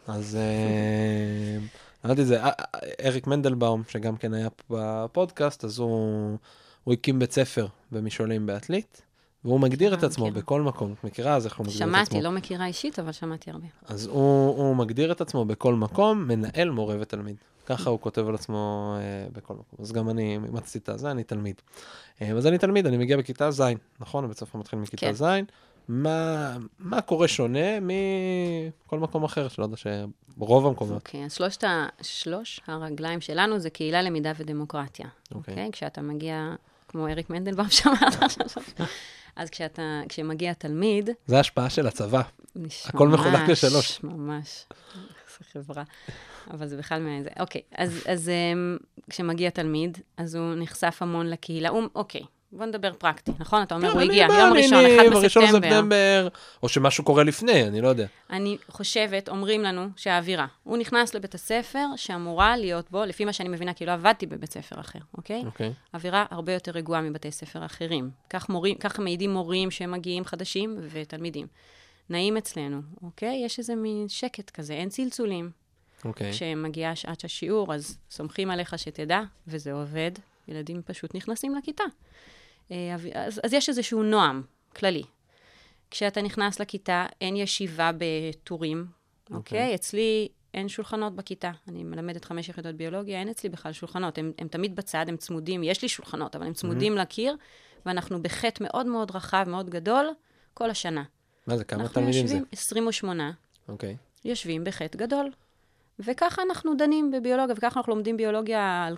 אז 0.07 0.35
אה, 0.35 1.65
אמרתי 2.05 2.21
את 2.21 2.27
זה, 2.27 2.43
אה, 2.43 2.51
אריק 3.05 3.27
מנדלבאום, 3.27 3.83
שגם 3.87 4.17
כן 4.17 4.33
היה 4.33 4.49
בפודקאסט, 4.69 5.63
אז 5.63 5.79
הוא, 5.79 6.37
הוא 6.83 6.93
הקים 6.93 7.19
בית 7.19 7.31
ספר 7.31 7.67
במשעולים 7.91 8.45
בעתלית. 8.45 9.01
והוא 9.45 9.59
מגדיר 9.59 9.93
את 9.93 10.03
עצמו 10.03 10.25
מכירה. 10.25 10.41
בכל 10.41 10.61
מקום. 10.61 10.93
את 10.99 11.03
מכירה? 11.03 11.35
אז 11.35 11.45
איך 11.45 11.57
הוא 11.57 11.65
מגדיר 11.65 11.77
את 11.77 11.81
עצמו? 11.81 11.97
שמעתי, 11.97 12.21
לא 12.21 12.31
מכירה 12.31 12.65
אישית, 12.65 12.99
אבל 12.99 13.11
שמעתי 13.11 13.51
הרבה. 13.51 13.67
אז 13.85 14.05
הוא, 14.05 14.57
הוא 14.57 14.75
מגדיר 14.75 15.11
את 15.11 15.21
עצמו 15.21 15.45
בכל 15.45 15.73
מקום, 15.73 16.27
מנהל, 16.27 16.69
מורה 16.69 16.95
ותלמיד. 16.99 17.35
ככה 17.65 17.89
הוא 17.89 17.99
כותב 17.99 18.27
על 18.27 18.35
עצמו 18.35 18.95
אה, 18.99 19.27
בכל 19.31 19.53
מקום. 19.53 19.79
אז 19.81 19.91
גם 19.91 20.09
אני 20.09 20.33
אימצתי 20.33 20.79
את 20.79 20.89
זה, 20.99 21.11
אני 21.11 21.23
תלמיד. 21.23 21.61
אה, 22.21 22.31
אז 22.31 22.47
אני 22.47 22.57
תלמיד, 22.57 22.87
אני 22.87 22.97
מגיע 22.97 23.17
בכיתה 23.17 23.51
ז', 23.51 23.61
נכון? 23.99 24.23
הבית 24.23 24.37
ספר 24.37 24.59
מתחיל 24.59 24.79
מכיתה 24.79 25.05
כן. 25.05 25.13
ז'. 25.13 25.23
מה, 25.87 26.57
מה 26.79 27.01
קורה 27.01 27.27
שונה 27.27 27.79
מכל 27.81 28.99
מקום 28.99 29.23
אחר, 29.23 29.47
שלא 29.47 29.63
יודע 29.63 29.77
שרוב 29.77 30.67
המקומות. 30.67 30.95
אוקיי, 30.95 31.21
okay, 31.21 31.25
אז 31.25 31.33
שלושת 31.33 31.63
ה... 31.63 31.87
שלוש 32.01 32.61
הרגליים 32.67 33.21
שלנו 33.21 33.59
זה 33.59 33.69
קהילה, 33.69 34.01
למידה 34.01 34.31
ודמוקרטיה. 34.37 35.07
אוקיי? 35.35 35.53
Okay. 35.53 35.57
Okay? 35.57 35.71
כשאתה 35.71 36.01
מגיע, 36.01 36.55
כמו 36.87 37.07
אריק 37.07 37.29
מנדלבאום 37.29 37.69
שאמרת 37.69 38.23
עכשיו, 38.23 38.63
אז 39.35 39.49
כשאתה, 39.49 40.01
כשמגיע 40.09 40.53
תלמיד... 40.53 41.09
זה 41.25 41.37
ההשפעה 41.37 41.69
של 41.69 41.87
הצבא. 41.87 42.21
הכל 42.85 43.07
מחולק 43.07 43.49
לשלוש. 43.49 44.03
ממש, 44.03 44.65
זו 45.37 45.45
חברה. 45.53 45.83
אבל 46.51 46.67
זה 46.67 46.77
בכלל 46.77 47.01
מאיזה... 47.01 47.29
אוקיי, 47.39 47.61
אז, 47.77 48.03
אז 48.07 48.31
um, 48.31 48.83
כשמגיע 49.09 49.49
תלמיד, 49.49 49.97
אז 50.17 50.35
הוא 50.35 50.55
נחשף 50.55 50.97
המון 51.01 51.27
לקהילה. 51.27 51.69
הוא, 51.69 51.83
אוקיי, 51.95 52.21
בוא 52.57 52.65
נדבר 52.65 52.93
פרקטי, 52.93 53.31
נכון? 53.39 53.63
אתה 53.63 53.75
אומר, 53.75 53.91
כן, 53.91 53.93
הוא 53.93 54.01
הגיע, 54.01 54.27
יום 54.39 54.53
ראשון, 54.53 54.85
1 54.85 55.23
בספטמבר. 55.23 56.27
או 56.63 56.69
שמשהו 56.69 57.03
קורה 57.03 57.23
לפני, 57.23 57.67
אני 57.67 57.81
לא 57.81 57.87
יודע. 57.87 58.07
אני 58.29 58.57
חושבת, 58.67 59.29
אומרים 59.29 59.63
לנו 59.63 59.87
שהאווירה, 59.95 60.47
הוא 60.63 60.77
נכנס 60.77 61.13
לבית 61.13 61.35
הספר 61.35 61.85
שאמורה 61.95 62.57
להיות 62.57 62.91
בו, 62.91 63.05
לפי 63.05 63.25
מה 63.25 63.33
שאני 63.33 63.49
מבינה, 63.49 63.73
כי 63.73 63.85
לא 63.85 63.91
עבדתי 63.91 64.25
בבית 64.25 64.53
ספר 64.53 64.79
אחר, 64.79 64.99
אוקיי? 65.17 65.43
אוקיי. 65.45 65.73
אווירה 65.93 66.25
הרבה 66.31 66.53
יותר 66.53 66.71
רגועה 66.71 67.01
מבתי 67.01 67.31
ספר 67.31 67.65
אחרים. 67.65 68.09
כך, 68.29 68.49
מורים, 68.49 68.75
כך 68.75 68.99
מעידים 68.99 69.33
מורים 69.33 69.71
שמגיעים 69.71 70.25
חדשים 70.25 70.77
ותלמידים. 70.91 71.47
נעים 72.09 72.37
אצלנו, 72.37 72.81
אוקיי? 73.03 73.41
יש 73.45 73.59
איזה 73.59 73.75
מין 73.75 74.07
שקט 74.07 74.49
כזה, 74.49 74.73
אין 74.73 74.89
צלצולים. 74.89 75.49
אוקיי. 76.05 76.31
כשמגיעה 76.31 76.95
שעת 76.95 77.23
השיעור, 77.23 77.73
אז 77.73 77.97
סומכים 78.11 78.51
עליך 78.51 78.79
שתדע, 78.79 79.21
וזה 79.47 79.73
עובד. 79.73 80.11
ילדים 80.47 80.81
פשוט 80.85 81.15
נכנסים 81.15 81.55
לכיתה. 81.55 81.83
אה, 82.71 82.95
אז, 83.13 83.41
אז 83.43 83.53
יש 83.53 83.69
איזשהו 83.69 84.03
נועם 84.03 84.41
כללי. 84.75 85.03
כשאתה 85.91 86.21
נכנס 86.21 86.59
לכיתה, 86.59 87.05
אין 87.21 87.35
ישיבה 87.35 87.91
בטורים, 87.97 88.85
אוקיי? 89.31 89.35
Okay. 89.35 89.35
אוקיי? 89.35 89.75
אצלי 89.75 90.27
אין 90.53 90.69
שולחנות 90.69 91.15
בכיתה. 91.15 91.51
אני 91.67 91.83
מלמדת 91.83 92.25
חמש 92.25 92.49
יחידות 92.49 92.75
ביולוגיה, 92.75 93.19
אין 93.19 93.29
אצלי 93.29 93.49
בכלל 93.49 93.71
שולחנות. 93.71 94.17
הם, 94.17 94.31
הם 94.39 94.47
תמיד 94.47 94.75
בצד, 94.75 95.05
הם 95.07 95.17
צמודים, 95.17 95.63
יש 95.63 95.81
לי 95.81 95.89
שולחנות, 95.89 96.35
אבל 96.35 96.45
הם 96.45 96.53
צמודים 96.53 96.97
mm-hmm. 96.97 97.01
לקיר, 97.01 97.35
ואנחנו 97.85 98.21
בחטא 98.23 98.63
מאוד 98.63 98.85
מאוד 98.85 99.11
רחב, 99.15 99.45
מאוד 99.47 99.69
גדול, 99.69 100.09
כל 100.53 100.69
השנה. 100.69 101.03
מה 101.47 101.57
זה, 101.57 101.63
כמה 101.63 101.87
תלמידים 101.87 102.27
זה? 102.27 102.33
אנחנו 102.33 102.35
יושבים, 102.35 102.45
28. 102.51 103.31
אוקיי. 103.67 103.93
Okay. 103.93 104.27
יושבים 104.29 104.63
בחטא 104.63 104.97
גדול. 104.97 105.31
וככה 105.99 106.41
אנחנו 106.41 106.75
דנים 106.75 107.11
בביולוגיה, 107.11 107.55
וככה 107.57 107.79
אנחנו 107.79 107.93
לומדים 107.93 108.17
ביולוגיה 108.17 108.89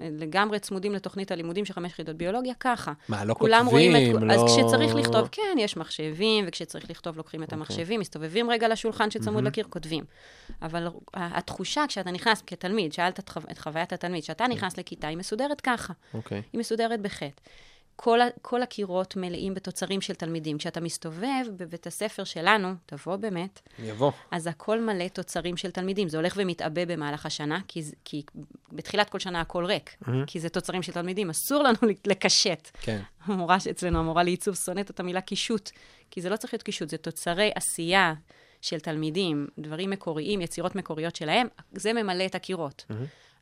לגמרי 0.00 0.58
צמודים 0.58 0.94
לתוכנית 0.94 1.30
הלימודים 1.30 1.64
של 1.64 1.72
חמש 1.72 1.92
יחידות 1.92 2.16
ביולוגיה, 2.16 2.54
ככה. 2.60 2.92
מה, 3.08 3.24
לא 3.24 3.34
כותבים? 3.34 3.96
את... 3.96 4.22
לא... 4.22 4.32
אז 4.32 4.40
כשצריך 4.46 4.94
לכתוב, 4.94 5.28
כן, 5.32 5.56
יש 5.58 5.76
מחשבים, 5.76 6.44
וכשצריך 6.48 6.90
לכתוב 6.90 7.16
לוקחים 7.16 7.42
את 7.42 7.48
okay. 7.48 7.56
אוקיי. 7.56 7.58
המחשבים, 7.58 8.00
מסתובבים 8.00 8.50
רגע 8.50 8.68
לשולחן 8.68 9.10
שצמוד 9.10 9.44
mm-hmm. 9.44 9.46
לקיר, 9.46 9.66
כותבים. 9.70 10.04
אבל 10.62 10.88
התחושה 11.14 11.84
כשאתה 11.88 12.10
נכנס 12.10 12.42
כתלמיד, 12.46 12.92
שאלת 12.92 13.18
את, 13.18 13.28
חו... 13.28 13.40
את 13.50 13.58
חוויית 13.58 13.92
התלמיד, 13.92 14.22
כשאתה 14.22 14.46
נכנס 14.46 14.78
לכיתה, 14.78 15.06
היא 15.08 15.16
מסודרת 15.16 15.60
ככה. 15.60 15.92
Okay. 15.92 16.16
אוקיי. 16.16 16.42
היא 16.52 16.60
מסודרת 16.60 17.00
בחטא. 17.00 17.42
כל, 18.00 18.18
כל 18.42 18.62
הקירות 18.62 19.16
מלאים 19.16 19.54
בתוצרים 19.54 20.00
של 20.00 20.14
תלמידים. 20.14 20.58
כשאתה 20.58 20.80
מסתובב 20.80 21.46
בבית 21.56 21.86
הספר 21.86 22.24
שלנו, 22.24 22.74
תבוא 22.86 23.16
באמת, 23.16 23.60
יבוא. 23.78 24.12
אז 24.30 24.46
הכל 24.46 24.80
מלא 24.80 25.08
תוצרים 25.08 25.56
של 25.56 25.70
תלמידים. 25.70 26.08
זה 26.08 26.16
הולך 26.16 26.34
ומתעבה 26.36 26.86
במהלך 26.86 27.26
השנה, 27.26 27.60
כי, 27.68 27.82
כי 28.04 28.22
בתחילת 28.72 29.10
כל 29.10 29.18
שנה 29.18 29.40
הכל 29.40 29.64
ריק, 29.64 29.90
mm-hmm. 29.90 30.10
כי 30.26 30.40
זה 30.40 30.48
תוצרים 30.48 30.82
של 30.82 30.92
תלמידים. 30.92 31.30
אסור 31.30 31.62
לנו 31.62 31.78
לקשט. 32.10 32.70
כן. 32.80 33.00
המורה 33.24 33.60
שאצלנו, 33.60 33.98
המורה 33.98 34.22
לעיצוב, 34.22 34.54
שונאת 34.54 34.90
את 34.90 35.00
המילה 35.00 35.20
קישוט, 35.20 35.70
כי 36.10 36.20
זה 36.20 36.28
לא 36.28 36.36
צריך 36.36 36.54
להיות 36.54 36.62
קישוט, 36.62 36.88
זה 36.88 36.96
תוצרי 36.96 37.50
עשייה 37.54 38.14
של 38.62 38.80
תלמידים, 38.80 39.46
דברים 39.58 39.90
מקוריים, 39.90 40.40
יצירות 40.40 40.74
מקוריות 40.74 41.16
שלהם, 41.16 41.46
זה 41.72 41.92
ממלא 41.92 42.26
את 42.26 42.34
הקירות. 42.34 42.84
Mm-hmm. 42.90 42.94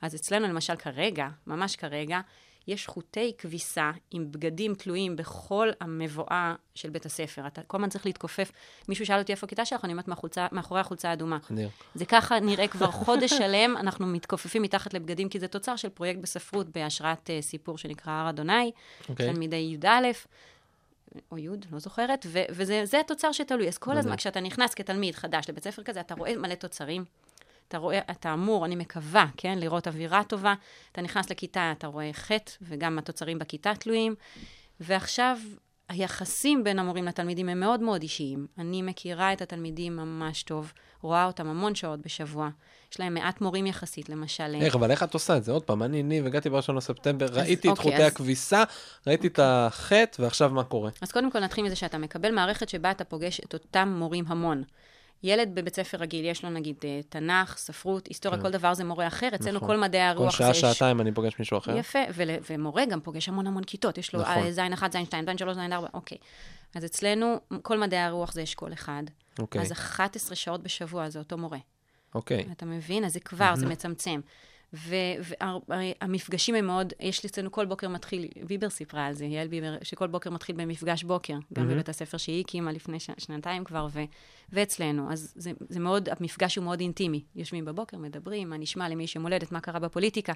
אז 0.03 0.15
אצלנו, 0.15 0.49
למשל, 0.49 0.77
כרגע, 0.77 1.29
ממש 1.47 1.77
כרגע, 1.77 2.21
יש 2.67 2.87
חוטי 2.87 3.33
כביסה 3.39 3.91
עם 4.11 4.33
בגדים 4.33 4.75
תלויים 4.75 5.17
בכל 5.17 5.69
המבואה 5.81 6.55
של 6.75 6.91
בית 6.91 7.07
הספר. 7.07 7.47
אתה 7.47 7.63
כל 7.63 7.77
הזמן 7.77 7.89
צריך 7.89 8.07
להתכופף. 8.07 8.53
מישהו 8.89 9.07
שאל 9.07 9.19
אותי 9.19 9.33
איפה 9.33 9.47
הכיתה 9.47 9.65
שלך, 9.65 9.85
אני 9.85 9.93
אומרת 9.93 10.09
מאחורי 10.53 10.81
החולצה 10.81 11.11
האדומה. 11.11 11.39
זה 11.95 12.05
ככה 12.05 12.41
נראה 12.41 12.69
כבר 12.69 12.91
חודש 13.05 13.31
שלם, 13.31 13.77
אנחנו 13.77 14.07
מתכופפים 14.07 14.63
מתחת 14.63 14.95
לבגדים, 14.95 15.29
כי 15.29 15.41
זה 15.41 15.49
תוצר 15.49 15.77
של 15.77 15.89
פרויקט 15.89 16.21
בספרות 16.21 16.69
בהשראת 16.69 17.31
uh, 17.31 17.43
סיפור 17.43 17.79
שנקרא 17.79 18.13
הר 18.13 18.31
אדוני, 18.31 18.71
okay. 18.73 19.09
אוקיי. 19.09 19.33
תלמידי 19.33 19.57
י"א. 19.57 20.13
או 21.31 21.39
י', 21.39 21.49
לא 21.73 21.79
זוכרת, 21.79 22.27
ו- 22.29 22.45
וזה 22.51 23.01
התוצר 23.01 23.33
שתלוי. 23.33 23.69
אז 23.69 23.79
כל 23.79 23.97
הזמן, 23.97 24.17
כשאתה 24.17 24.41
נכנס 24.41 24.75
כתלמיד 24.75 25.15
חדש 25.15 25.49
לבית 25.49 25.65
ספר 25.65 25.83
כזה, 25.83 26.01
אתה 26.01 26.15
רואה 26.15 26.37
מלא 26.37 26.55
תוצרים, 26.55 27.05
אתה 27.69 27.79
רואה, 27.79 27.99
אתה 28.11 28.33
אמור, 28.33 28.65
אני 28.65 28.77
מקווה, 28.77 29.27
כן, 29.37 29.59
לראות 29.59 29.89
אווירה 29.89 30.25
טובה. 30.25 30.55
אתה 30.93 31.03
נכנס 31.03 31.31
לכיתה, 31.31 31.73
אתה 31.79 31.87
רואה 31.87 32.11
חטא, 32.13 32.53
וגם 32.63 32.99
התוצרים 32.99 33.39
בכיתה 33.39 33.75
תלויים. 33.75 34.15
ועכשיו, 34.81 35.39
היחסים 35.89 36.65
בין 36.65 36.79
המורים 36.79 37.05
לתלמידים 37.05 37.49
הם 37.49 37.61
מאוד 37.61 37.81
מאוד 37.81 38.03
אישיים. 38.03 38.47
אני 38.59 38.83
מכירה 38.83 39.33
את 39.33 39.43
התלמידים 39.43 39.97
ממש 39.97 40.43
טוב, 40.43 40.73
רואה 41.03 41.25
אותם 41.25 41.47
המון 41.47 41.75
שעות 41.75 42.01
בשבוע. 42.01 42.49
יש 42.93 43.01
להם 43.01 43.15
מעט 43.15 43.41
מורים 43.41 43.67
יחסית, 43.67 44.09
למשל... 44.09 44.55
איך, 44.61 44.75
אבל 44.75 44.91
איך 44.91 45.03
את 45.03 45.15
עושה 45.15 45.37
את 45.37 45.45
זה? 45.45 45.53
עוד 45.53 45.63
פעם, 45.63 45.83
אני 45.83 46.03
ניב, 46.03 46.27
הגעתי 46.27 46.51
בראשון 46.51 46.77
לספטמבר, 46.77 47.27
ראיתי 47.27 47.69
את 47.69 47.79
אוקיי, 47.79 47.93
חוטי 47.93 48.03
הכביסה, 48.03 48.65
ראיתי 49.07 49.27
את 49.27 49.39
החטא, 49.43 50.23
ועכשיו 50.23 50.51
מה 50.51 50.65
קורה? 50.65 50.91
אז 51.03 51.13
קודם 51.13 51.31
כל 51.31 51.41
נתחיל 51.41 51.65
מזה 51.65 51.77
שאתה 51.77 51.99
מקבל 51.99 52.35
מערכת 52.35 52.69
שבה 52.69 52.91
אתה 52.91 53.05
פוגש 53.05 53.41
את 53.41 53.55
אותם 53.55 53.95
מורים 53.99 54.25
המון. 54.29 54.63
ילד 55.23 55.51
בבית 55.55 55.77
ספר 55.77 55.99
רגיל, 55.99 56.25
יש 56.25 56.45
לו 56.45 56.51
נגיד 56.51 56.77
אה, 56.85 57.01
תנ"ך, 57.09 57.57
ספרות, 57.57 58.07
היסטוריה, 58.07 58.39
כן. 58.39 58.45
כל 58.45 58.51
דבר 58.51 58.75
זה 58.75 58.85
מורה 58.85 59.07
אחר. 59.07 59.29
אצלנו 59.35 59.57
נכון. 59.57 59.69
כל 59.69 59.77
מדעי 59.77 60.01
כל 60.15 60.23
הרוח 60.23 60.37
שעה, 60.37 60.47
זה... 60.47 60.55
שעתיים 60.55 61.01
אני 61.01 61.13
פוגש 61.13 61.39
מישהו 61.39 61.59
אחר. 61.59 61.77
יפה, 61.77 61.99
ול, 62.15 62.31
ומורה 62.51 62.85
גם 62.85 63.01
פוגש 63.01 63.29
המון 63.29 63.47
המון 63.47 63.65
כיתות, 63.65 63.99
יש 63.99 64.15
לו 64.15 64.21
נכון. 64.21 64.33
אה, 64.33 64.53
זין 64.53 64.73
1, 64.73 64.93
זין 64.93 65.05
2, 65.05 65.25
זין 65.27 65.39
3, 65.39 65.57
זין 65.57 65.73
4, 65.73 65.89
אוקיי. 65.95 66.19
אז 66.75 66.85
אצלנו, 66.85 67.41
כל 67.63 67.79
מדעי 67.79 68.01
הרוח 68.01 68.33
זה 68.33 68.43
אשכול 68.43 68.73
אחד. 68.73 69.03
אוקיי, 69.39 69.61
אז 69.61 69.73
11 69.73 70.37
שעות 70.37 70.63
בשבוע 70.63 71.09
זה 71.09 71.19
אותו 71.19 71.39
מורה. 71.39 71.59
אוקיי. 72.15 72.47
אתה 72.53 72.67
מבין? 72.67 73.05
אז 73.05 73.13
זה 73.13 73.21
כבר, 73.21 73.55
זה 73.57 73.67
מצמצם. 73.67 74.21
והמפגשים 74.73 76.55
הם 76.55 76.67
מאוד, 76.67 76.93
יש 77.01 77.25
אצלנו 77.25 77.53
כל 77.53 77.67
בוקר 77.67 77.89
מתחיל, 77.89 78.29
ביבר 78.47 78.71
סיפרה 78.71 79.07
על 79.07 79.13
זה, 79.13 79.25
יעל 79.25 79.49
ביבר, 79.49 79.77
שכל 79.83 80.07
בוקר 80.07 80.31
מתחיל 80.31 80.57
במפגש 80.57 81.03
בוקר, 81.05 81.35
גם 81.53 81.69
בבית 81.69 81.89
הספר 81.89 82.17
שהיא 82.17 82.41
הקימה 82.45 82.73
לפני 82.73 83.01
ש- 83.01 83.11
שנתיים 83.19 83.65
כבר, 83.65 83.87
ו, 83.93 84.01
ואצלנו. 84.53 85.13
אז 85.13 85.33
זה, 85.37 85.53
זה 85.69 85.81
מאוד, 85.81 86.09
המפגש 86.21 86.57
הוא 86.57 86.65
מאוד 86.65 86.81
אינטימי. 86.81 87.23
יושבים 87.35 87.65
בבוקר, 87.65 87.99
מדברים, 87.99 88.51
מה 88.51 88.57
נשמע 88.57 88.89
למי 88.89 89.07
שמולדת, 89.07 89.53
מה 89.53 89.61
קרה 89.61 89.79
בפוליטיקה. 89.81 90.33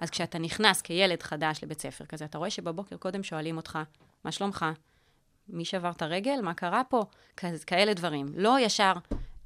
אז 0.00 0.10
כשאתה 0.10 0.38
נכנס 0.38 0.82
כילד 0.82 1.22
חדש 1.22 1.60
לבית 1.62 1.80
ספר 1.80 2.04
כזה, 2.04 2.24
אתה 2.24 2.38
רואה 2.38 2.50
שבבוקר 2.50 2.96
קודם 2.96 3.22
שואלים 3.22 3.56
אותך, 3.56 3.78
מה 4.24 4.32
שלומך? 4.32 4.66
מי 5.48 5.64
שבר 5.64 5.90
את 5.90 6.02
הרגל? 6.02 6.40
מה 6.42 6.54
קרה 6.54 6.82
פה? 6.88 7.02
כ- 7.36 7.64
כאלה 7.66 7.94
דברים. 7.94 8.26
לא 8.36 8.56
ישר 8.60 8.92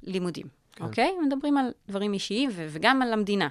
לימודים, 0.03 0.45
כן. 0.75 0.83
אוקיי? 0.83 1.11
מדברים 1.25 1.57
על 1.57 1.71
דברים 1.87 2.13
אישיים 2.13 2.49
ו- 2.53 2.67
וגם 2.69 3.01
על 3.01 3.13
המדינה, 3.13 3.47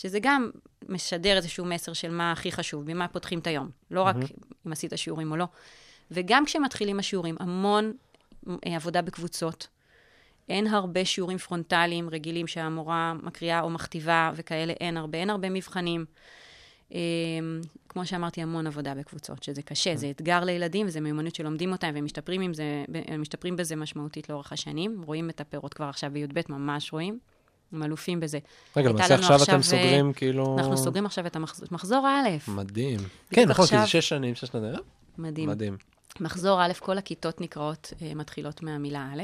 שזה 0.00 0.18
גם 0.22 0.50
משדר 0.88 1.36
איזשהו 1.36 1.64
מסר 1.64 1.92
של 1.92 2.10
מה 2.10 2.32
הכי 2.32 2.52
חשוב, 2.52 2.90
במה 2.90 3.08
פותחים 3.08 3.38
את 3.38 3.46
היום. 3.46 3.70
לא 3.90 4.02
רק 4.02 4.16
אם 4.66 4.72
עשית 4.72 4.92
שיעורים 4.96 5.30
או 5.30 5.36
לא. 5.36 5.44
וגם 6.10 6.44
כשמתחילים 6.44 6.98
השיעורים, 6.98 7.36
המון 7.40 7.92
אה, 8.48 8.76
עבודה 8.76 9.02
בקבוצות. 9.02 9.68
אין 10.48 10.66
הרבה 10.66 11.04
שיעורים 11.04 11.38
פרונטליים 11.38 12.10
רגילים 12.10 12.46
שהמורה 12.46 13.14
מקריאה 13.22 13.60
או 13.60 13.70
מכתיבה 13.70 14.30
וכאלה, 14.34 14.72
אין 14.72 14.96
הרבה, 14.96 15.18
אין 15.18 15.30
הרבה 15.30 15.50
מבחנים. 15.50 16.04
אה, 16.94 16.98
כמו 17.88 18.06
שאמרתי, 18.06 18.42
המון 18.42 18.66
עבודה 18.66 18.94
בקבוצות, 18.94 19.42
שזה 19.42 19.62
קשה, 19.62 19.96
זה 19.96 20.10
אתגר 20.10 20.44
לילדים, 20.44 20.86
וזו 20.86 21.00
מיומנות 21.00 21.34
שלומדים 21.34 21.72
אותה, 21.72 21.90
והם 21.94 22.04
משתפרים, 22.04 22.54
זה, 22.54 22.84
משתפרים 23.18 23.56
בזה 23.56 23.76
משמעותית 23.76 24.28
לאורך 24.28 24.52
השנים. 24.52 25.02
רואים 25.02 25.30
את 25.30 25.40
הפירות 25.40 25.74
כבר 25.74 25.86
עכשיו 25.86 26.10
בי"ב, 26.12 26.40
ממש 26.48 26.92
רואים. 26.92 27.18
הם 27.72 27.82
אלופים 27.82 28.20
בזה. 28.20 28.38
רגע, 28.76 28.88
למעשה 28.88 29.14
עכשיו 29.14 29.36
עכשיו, 29.36 29.56
אתם 29.56 29.62
סוגרים 29.62 30.12
כאילו... 30.12 30.56
אנחנו 30.58 30.76
סוגרים 30.76 31.06
עכשיו 31.06 31.26
את 31.26 31.36
המחזור, 31.36 31.68
מחזור 31.70 32.06
א', 32.08 32.50
מדהים. 32.50 33.00
כן, 33.30 33.48
נכון, 33.48 33.66
כי 33.66 33.78
זה 33.78 33.86
שש 33.86 34.08
שנים, 34.08 34.34
שש 34.34 34.44
שנתיים. 34.44 34.74
מדהים. 35.18 35.48
מדהים. 35.48 35.76
מחזור 36.20 36.64
א', 36.64 36.72
כל 36.78 36.98
הכיתות 36.98 37.40
נקראות, 37.40 37.92
אה, 38.02 38.14
מתחילות 38.14 38.62
מהמילה 38.62 39.08
א'. 39.14 39.22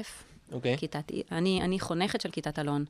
אוקיי. 0.52 0.78
כיתת, 0.78 1.12
אני, 1.32 1.62
אני 1.62 1.80
חונכת 1.80 2.20
של 2.20 2.30
כיתת 2.30 2.58
אלון. 2.58 2.84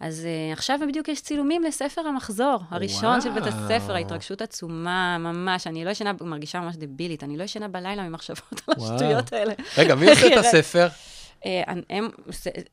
אז 0.00 0.26
uh, 0.26 0.58
עכשיו 0.58 0.78
בדיוק 0.88 1.08
יש 1.08 1.20
צילומים 1.20 1.62
לספר 1.62 2.00
המחזור, 2.00 2.58
הראשון 2.70 3.04
וואו. 3.04 3.20
של 3.20 3.30
בית 3.30 3.44
הספר, 3.46 3.94
ההתרגשות 3.94 4.42
עצומה, 4.42 5.18
ממש. 5.18 5.66
אני 5.66 5.84
לא 5.84 5.90
ישנה, 5.90 6.12
מרגישה 6.20 6.60
ממש 6.60 6.76
דבילית, 6.76 7.24
אני 7.24 7.36
לא 7.36 7.44
ישנה 7.44 7.68
בלילה 7.68 8.08
ממחשבות 8.08 8.60
על. 8.66 8.74
השטויות 8.76 9.32
האלה. 9.32 9.54
רגע, 9.78 9.94
מי 9.94 10.10
עושה 10.10 10.26
את. 10.26 10.32
הספר? 10.44 10.88
אה, 11.46 11.62
הם, 11.90 12.08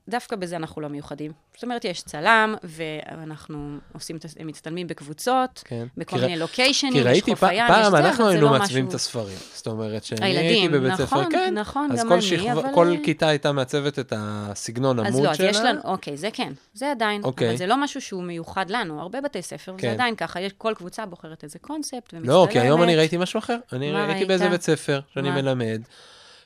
דווקא 0.09 0.35
בזה 0.35 0.55
אנחנו 0.55 0.81
לא 0.81 0.87
מיוחדים. 0.87 1.31
זאת 1.53 1.63
אומרת, 1.63 1.85
יש 1.85 2.01
צלם, 2.01 2.55
ואנחנו 2.63 3.77
עושים, 3.93 4.17
הם 4.39 4.47
מצטלמים 4.47 4.87
בקבוצות, 4.87 5.63
כן. 5.65 5.87
בכל 5.97 6.17
כי 6.17 6.21
מיני 6.21 6.39
לוקיישנים, 6.39 6.93
כי 6.93 6.99
יש 6.99 7.05
ראיתי, 7.05 7.31
חוף 7.31 7.43
הים, 7.43 7.65
יש 7.65 7.71
פעם 7.71 7.91
זה, 7.91 7.97
אנחנו 7.97 8.07
אבל 8.07 8.13
זה 8.13 8.29
היינו 8.29 8.45
לא 8.45 8.51
מעצבים 8.59 8.85
משהו... 8.85 8.89
את 8.89 8.95
הספרים. 8.95 9.37
זאת 9.53 9.67
אומרת, 9.67 10.03
שאני 10.03 10.25
הילדים, 10.25 10.47
הייתי 10.49 10.67
בבית 10.69 10.93
ספר, 10.93 11.03
נכון, 11.03 11.31
כן. 11.31 11.53
נכון, 11.57 11.91
אז 11.91 11.99
גם 11.99 12.07
כל 12.07 12.13
אני, 12.13 12.21
שכבה- 12.21 12.51
אבל, 12.51 12.73
כל 12.73 12.95
כיתה 13.03 13.27
הייתה 13.27 13.51
מעצבת 13.51 13.99
את 13.99 14.13
הסגנון 14.15 14.99
אז 14.99 15.05
עמוד 15.13 15.25
לא, 15.25 15.31
אז 15.31 15.37
שלה. 15.37 15.49
יש 15.49 15.57
לנו, 15.57 15.81
אוקיי, 15.83 16.17
זה 16.17 16.29
כן, 16.33 16.53
זה 16.73 16.91
עדיין, 16.91 17.23
אוקיי. 17.23 17.49
אבל 17.49 17.57
זה 17.57 17.67
לא 17.67 17.83
משהו 17.83 18.01
שהוא 18.01 18.23
מיוחד 18.23 18.69
לנו, 18.69 19.01
הרבה 19.01 19.21
בתי 19.21 19.41
ספר, 19.41 19.73
כן. 19.77 19.87
זה 19.87 19.93
עדיין 19.93 20.15
ככה, 20.15 20.41
יש, 20.41 20.53
כל 20.57 20.73
קבוצה 20.77 21.05
בוחרת 21.05 21.43
איזה 21.43 21.59
קונספט 21.59 21.93
ומצטלמת. 22.13 22.27
לא, 22.27 22.47
כי 22.51 22.59
היום 22.59 22.83
אני 22.83 22.95
ראיתי 22.95 23.17
משהו 23.17 23.37
אחר. 23.37 23.57
אני 23.73 23.91
מה 23.91 23.99
הייתי 23.99 24.13
ראית? 24.13 24.27
באיזה 24.27 24.49
בית 24.49 24.61
ספר 24.61 24.99
שאני? 25.13 25.31
מלמד. 25.31 25.81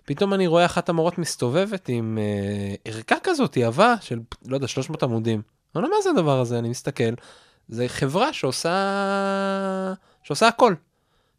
פתאום 0.06 0.34
אני 0.34 0.48
רואה 0.48 0.66
אחת 0.66 0.90
המורות 0.90 1.18
מסתובבת 1.18 1.90
עם 1.90 2.18
אה, 2.22 2.76
ערכה 2.86 3.16
כזאת, 3.24 3.58
עבה 3.58 3.96
של, 4.02 4.20
לא 4.46 4.56
יודע, 4.56 4.68
300 4.68 5.04
עמודים. 5.04 5.42
אני 5.76 5.84
אומר, 5.84 5.96
מה 5.96 6.02
זה 6.02 6.10
הדבר 6.10 6.40
הזה? 6.40 6.60
אני 6.60 6.70
מסתכל. 6.70 7.14
זה 7.70 7.88
חברה 7.88 8.34
שעושה, 8.34 9.94
שעושה 10.24 10.48
הכל. 10.48 10.74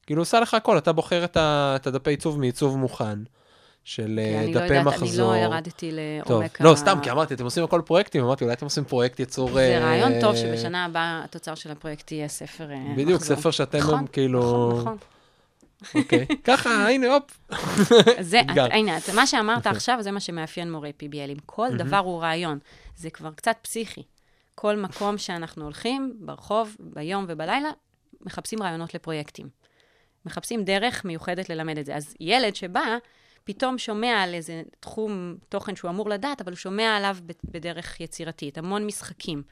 כאילו 0.07 0.23
עושה 0.23 0.41
לך 0.41 0.55
הכל, 0.55 0.79
אתה 0.79 0.93
בוחר 0.93 1.25
את, 1.25 1.37
ה, 1.37 1.77
את 1.77 1.87
הדפי 1.87 2.11
עיצוב 2.11 2.39
מעיצוב 2.39 2.79
מוכן, 2.79 3.19
של 3.85 4.21
אה, 4.23 4.45
לא 4.47 4.53
דפי 4.53 4.75
יודעת, 4.75 4.87
מחזור. 4.87 5.35
אני 5.35 5.41
לא 5.41 5.47
ירדתי 5.47 5.91
טוב, 6.25 6.37
לעומק 6.37 6.61
לא, 6.61 6.75
סתם, 6.75 6.99
כי 7.03 7.11
אמרתי, 7.11 7.35
אתם 7.35 7.45
עושים 7.45 7.65
הכל 7.65 7.83
פרויקטים, 7.85 8.25
אמרתי, 8.25 8.45
אולי 8.45 8.55
אתם 8.55 8.67
עושים 8.67 8.85
פרויקט 8.85 9.21
יצור... 9.21 9.53
זה 9.53 9.61
אה, 9.61 9.85
רעיון 9.85 10.21
טוב 10.21 10.37
שבשנה 10.37 10.85
הבאה 10.85 11.21
התוצר 11.25 11.55
של 11.55 11.71
הפרויקט 11.71 12.13
יהיה 12.13 12.29
ספר 12.29 12.71
אה, 12.71 12.79
מחזור. 12.79 13.05
בדיוק, 13.05 13.23
ספר 13.23 13.51
שאתם 13.51 13.79
נכון, 13.79 14.05
כאילו... 14.13 14.69
נכון, 14.69 14.81
נכון. 14.81 14.97
אוקיי. 15.95 16.27
ככה, 16.45 16.89
הנה, 16.89 17.15
הופ. 17.15 17.39
זה. 18.21 18.41
הנה, 18.77 18.99
מה 19.15 19.27
שאמרת 19.27 19.67
עכשיו, 19.67 19.99
זה 20.01 20.11
מה 20.11 20.21
שמאפיין 20.21 20.73
מורי 20.73 20.93
PBL. 21.03 21.41
כל 21.47 21.69
דבר 21.77 21.99
הוא 21.99 22.23
רעיון. 22.23 22.59
זה 22.97 23.11
כבר 23.11 23.31
קצת 23.33 23.57
פסיכי. 23.63 24.03
כל 24.55 24.77
מקום 24.77 25.19
שאנחנו 25.19 25.65
הולכים, 25.65 26.17
ברחוב, 26.21 26.77
ביום 26.81 27.25
ובלילה, 27.29 27.71
מחפשים 28.21 28.63
רעיונות 28.63 28.95
לפרויקטים. 28.95 29.49
מחפשים 30.27 30.65
דרך 30.65 31.05
מיוחדת 31.05 31.51
ללמד 31.51 31.79
את 31.79 31.87
זה. 31.87 31.97
אז 31.97 32.15
ילד 32.21 32.57
שבא, 32.57 32.97
פתאום 33.45 33.79
שומע 33.79 34.23
על 34.23 34.35
איזה 34.35 34.63
תחום 34.81 35.37
תוכן 35.49 35.77
שהוא 35.77 35.91
אמור 35.91 36.11
לדעת, 36.11 36.41
אבל 36.41 36.53
הוא 36.53 36.57
שומע 36.57 36.97
עליו 36.97 37.17
בדרך 37.45 38.01
יצירתית. 38.01 38.59
המון 38.59 38.87
משחקים. 38.87 39.43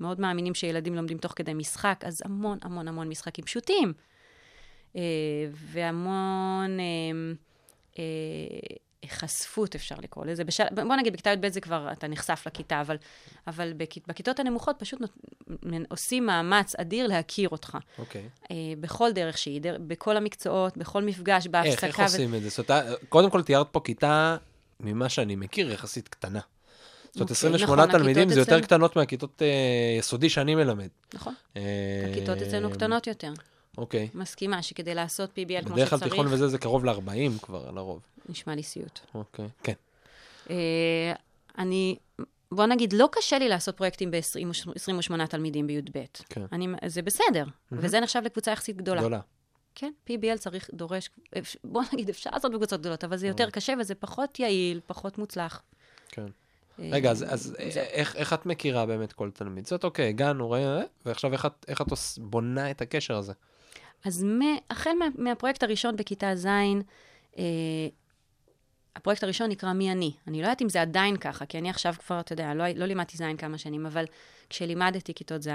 מאוד 0.00 0.20
מאמינים 0.20 0.54
שילדים 0.54 0.94
לומדים 0.94 1.18
תוך 1.18 1.32
כדי 1.36 1.54
משחק, 1.54 2.00
אז 2.06 2.22
המון 2.24 2.58
המון 2.62 2.88
המון 2.88 3.08
משחקים 3.08 3.44
פשוטים. 3.44 3.92
אה, 4.96 5.02
והמון 5.52 6.80
אה, 6.80 6.84
אה, 7.98 8.04
חשפות, 9.10 9.74
אפשר 9.74 9.94
לקרוא 10.02 10.26
לזה. 10.26 10.44
בשל... 10.44 10.64
בוא 10.74 10.96
נגיד, 10.96 11.12
בכיתה 11.12 11.30
י"ב 11.30 11.48
זה 11.48 11.60
כבר, 11.60 11.88
אתה 11.92 12.08
נחשף 12.08 12.42
לכיתה, 12.46 12.80
אבל, 12.80 12.96
אבל 13.46 13.72
בכ... 13.72 13.98
בכיתות 14.06 14.40
הנמוכות 14.40 14.76
פשוט 14.78 15.00
נות... 15.00 15.10
עושים 15.88 16.26
מאמץ 16.26 16.74
אדיר 16.76 17.06
להכיר 17.06 17.48
אותך. 17.48 17.78
אוקיי. 17.98 18.28
אה, 18.50 18.56
בכל 18.80 19.12
דרך 19.12 19.38
שהיא, 19.38 19.60
דר... 19.60 19.76
בכל 19.86 20.16
המקצועות, 20.16 20.76
בכל 20.76 21.02
מפגש, 21.02 21.46
בהפסקה. 21.46 21.86
איך, 21.86 22.00
איך 22.00 22.00
עושים 22.00 22.34
את 22.34 22.42
זה? 22.42 22.48
זאת 22.48 22.70
אומרת, 22.70 23.04
קודם 23.08 23.30
כל 23.30 23.42
תיארת 23.42 23.66
פה 23.72 23.80
כיתה, 23.80 24.36
ממה 24.80 25.08
שאני 25.08 25.36
מכיר, 25.36 25.70
יחסית 25.70 26.08
קטנה. 26.08 26.40
זאת 26.40 27.16
אומרת, 27.16 27.30
אוקיי, 27.30 27.32
28 27.32 27.86
נכון, 27.86 27.98
תלמידים 27.98 28.28
זה 28.28 28.40
יותר 28.40 28.52
אצלנו- 28.52 28.62
קטנות 28.62 28.96
מהכיתות 28.96 29.42
אה, 29.42 29.96
יסודי 29.98 30.28
שאני 30.28 30.54
מלמד. 30.54 30.88
נכון, 31.14 31.34
אה, 31.56 31.62
הכיתות 32.10 32.42
אצלנו 32.42 32.70
קטנות 32.70 33.06
יותר. 33.06 33.32
אוקיי. 33.78 34.08
מסכימה 34.14 34.62
שכדי 34.62 34.94
לעשות 34.94 35.30
PBL 35.30 35.64
כמו 35.66 35.74
בדרך 35.74 35.90
כלל 35.90 35.98
שצריך, 35.98 36.12
תיכון 36.12 36.26
וזה, 36.26 36.48
זה 36.48 36.58
קרוב 36.58 36.84
ל-40 36.84 37.42
כבר, 37.42 37.70
לרוב. 37.70 38.00
נשמע 38.28 38.54
לי 38.54 38.62
סיוט. 38.62 39.00
אוקיי, 39.14 39.48
כן. 39.62 39.72
אה, 40.50 41.12
אני, 41.58 41.96
בוא 42.52 42.66
נגיד, 42.66 42.92
לא 42.92 43.08
קשה 43.12 43.38
לי 43.38 43.48
לעשות 43.48 43.76
פרויקטים 43.76 44.10
ב-28 44.10 45.26
תלמידים 45.26 45.66
בי"ב. 45.66 46.04
כן. 46.28 46.42
אני, 46.52 46.66
זה 46.86 47.02
בסדר, 47.02 47.44
וזה 47.72 48.00
נחשב 48.00 48.20
לקבוצה 48.24 48.50
יחסית 48.50 48.76
גדולה. 48.76 49.00
גדולה. 49.00 49.20
כן, 49.74 49.92
PBL 50.08 50.38
צריך, 50.38 50.70
דורש, 50.74 51.10
בוא 51.64 51.82
נגיד, 51.92 52.08
אפשר 52.08 52.30
לעשות 52.32 52.52
בקבוצות 52.52 52.80
גדולות, 52.80 53.04
אבל 53.04 53.16
זה 53.16 53.26
יותר 53.26 53.50
קשה 53.50 53.74
וזה 53.80 53.94
פחות 53.94 54.40
יעיל, 54.40 54.80
פחות 54.86 55.18
מוצלח. 55.18 55.62
כן. 56.08 56.26
אה, 56.80 56.88
רגע, 56.92 57.10
אז, 57.10 57.24
אז. 57.28 57.56
איך, 57.58 58.16
איך 58.16 58.32
את 58.32 58.46
מכירה 58.46 58.86
באמת 58.86 59.12
כל 59.12 59.30
תלמיד? 59.30 59.66
זאת 59.66 59.84
אוקיי, 59.84 60.08
הגענו, 60.08 60.54
אה, 60.54 60.82
ועכשיו 61.06 61.32
איך 61.32 61.46
את, 61.46 61.66
איך 61.68 61.80
את 61.80 61.86
בונה 62.18 62.70
את 62.70 62.80
הקשר 62.80 63.16
הזה? 63.16 63.32
אז 64.04 64.26
החל 64.70 64.90
מה, 64.98 65.06
מהפרויקט 65.18 65.62
הראשון 65.62 65.96
בכיתה 65.96 66.36
ז', 66.36 66.46
אה, 67.38 67.44
הפרויקט 68.96 69.22
הראשון 69.22 69.50
נקרא 69.50 69.72
מי 69.72 69.92
אני. 69.92 70.12
אני 70.26 70.38
לא 70.38 70.46
יודעת 70.46 70.62
אם 70.62 70.68
זה 70.68 70.82
עדיין 70.82 71.16
ככה, 71.16 71.46
כי 71.46 71.58
אני 71.58 71.70
עכשיו 71.70 71.94
כבר, 72.06 72.20
אתה 72.20 72.32
יודע, 72.32 72.54
לא, 72.54 72.64
לא 72.68 72.86
לימדתי 72.86 73.16
ז' 73.16 73.22
כמה 73.38 73.58
שנים, 73.58 73.86
אבל 73.86 74.04
כשלימדתי 74.50 75.14
כיתות 75.14 75.42
ז', 75.42 75.50